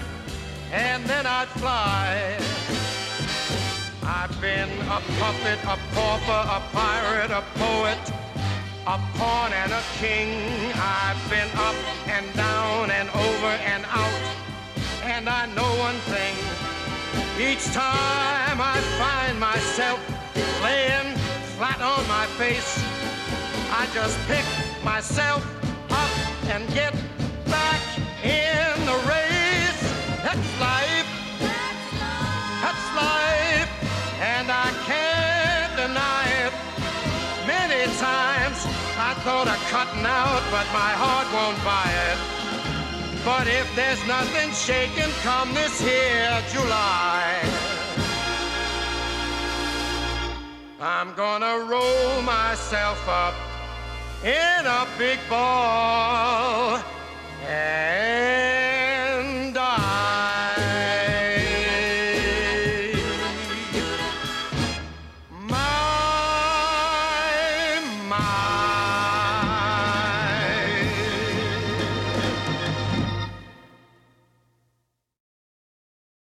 and 0.71 1.05
then 1.05 1.27
I'd 1.27 1.47
fly. 1.59 2.37
I've 4.03 4.41
been 4.41 4.69
a 4.89 4.99
puppet, 5.19 5.59
a 5.63 5.77
pauper, 5.93 6.41
a 6.57 6.61
pirate, 6.73 7.31
a 7.31 7.43
poet, 7.55 8.20
a 8.87 8.97
pawn 9.15 9.53
and 9.53 9.71
a 9.71 9.83
king. 9.99 10.71
I've 10.75 11.29
been 11.29 11.49
up 11.55 11.75
and 12.07 12.25
down 12.35 12.89
and 12.89 13.09
over 13.09 13.53
and 13.69 13.85
out. 13.87 14.21
And 15.03 15.29
I 15.29 15.45
know 15.53 15.69
one 15.77 15.99
thing. 16.09 16.35
Each 17.39 17.65
time 17.73 18.59
I 18.59 18.77
find 18.97 19.39
myself 19.39 19.99
laying 20.63 21.15
flat 21.57 21.81
on 21.81 22.07
my 22.07 22.25
face, 22.37 22.83
I 23.71 23.87
just 23.93 24.17
pick 24.27 24.45
myself 24.83 25.45
up 25.91 26.11
and 26.49 26.67
get 26.73 26.93
thought 39.23 39.47
of 39.47 39.59
cutting 39.69 40.05
out, 40.05 40.41
but 40.49 40.65
my 40.73 40.91
heart 40.97 41.27
won't 41.31 41.59
buy 41.63 41.85
it. 42.09 42.19
But 43.23 43.45
if 43.47 43.67
there's 43.75 44.01
nothing 44.07 44.49
shaking 44.51 45.13
come 45.21 45.53
this 45.53 45.79
here 45.79 46.41
July, 46.51 47.37
I'm 50.79 51.13
gonna 51.13 51.65
roll 51.69 52.21
myself 52.23 53.07
up 53.07 53.35
in 54.23 54.65
a 54.65 54.87
big 54.97 55.19
ball. 55.29 56.81
And 57.47 58.60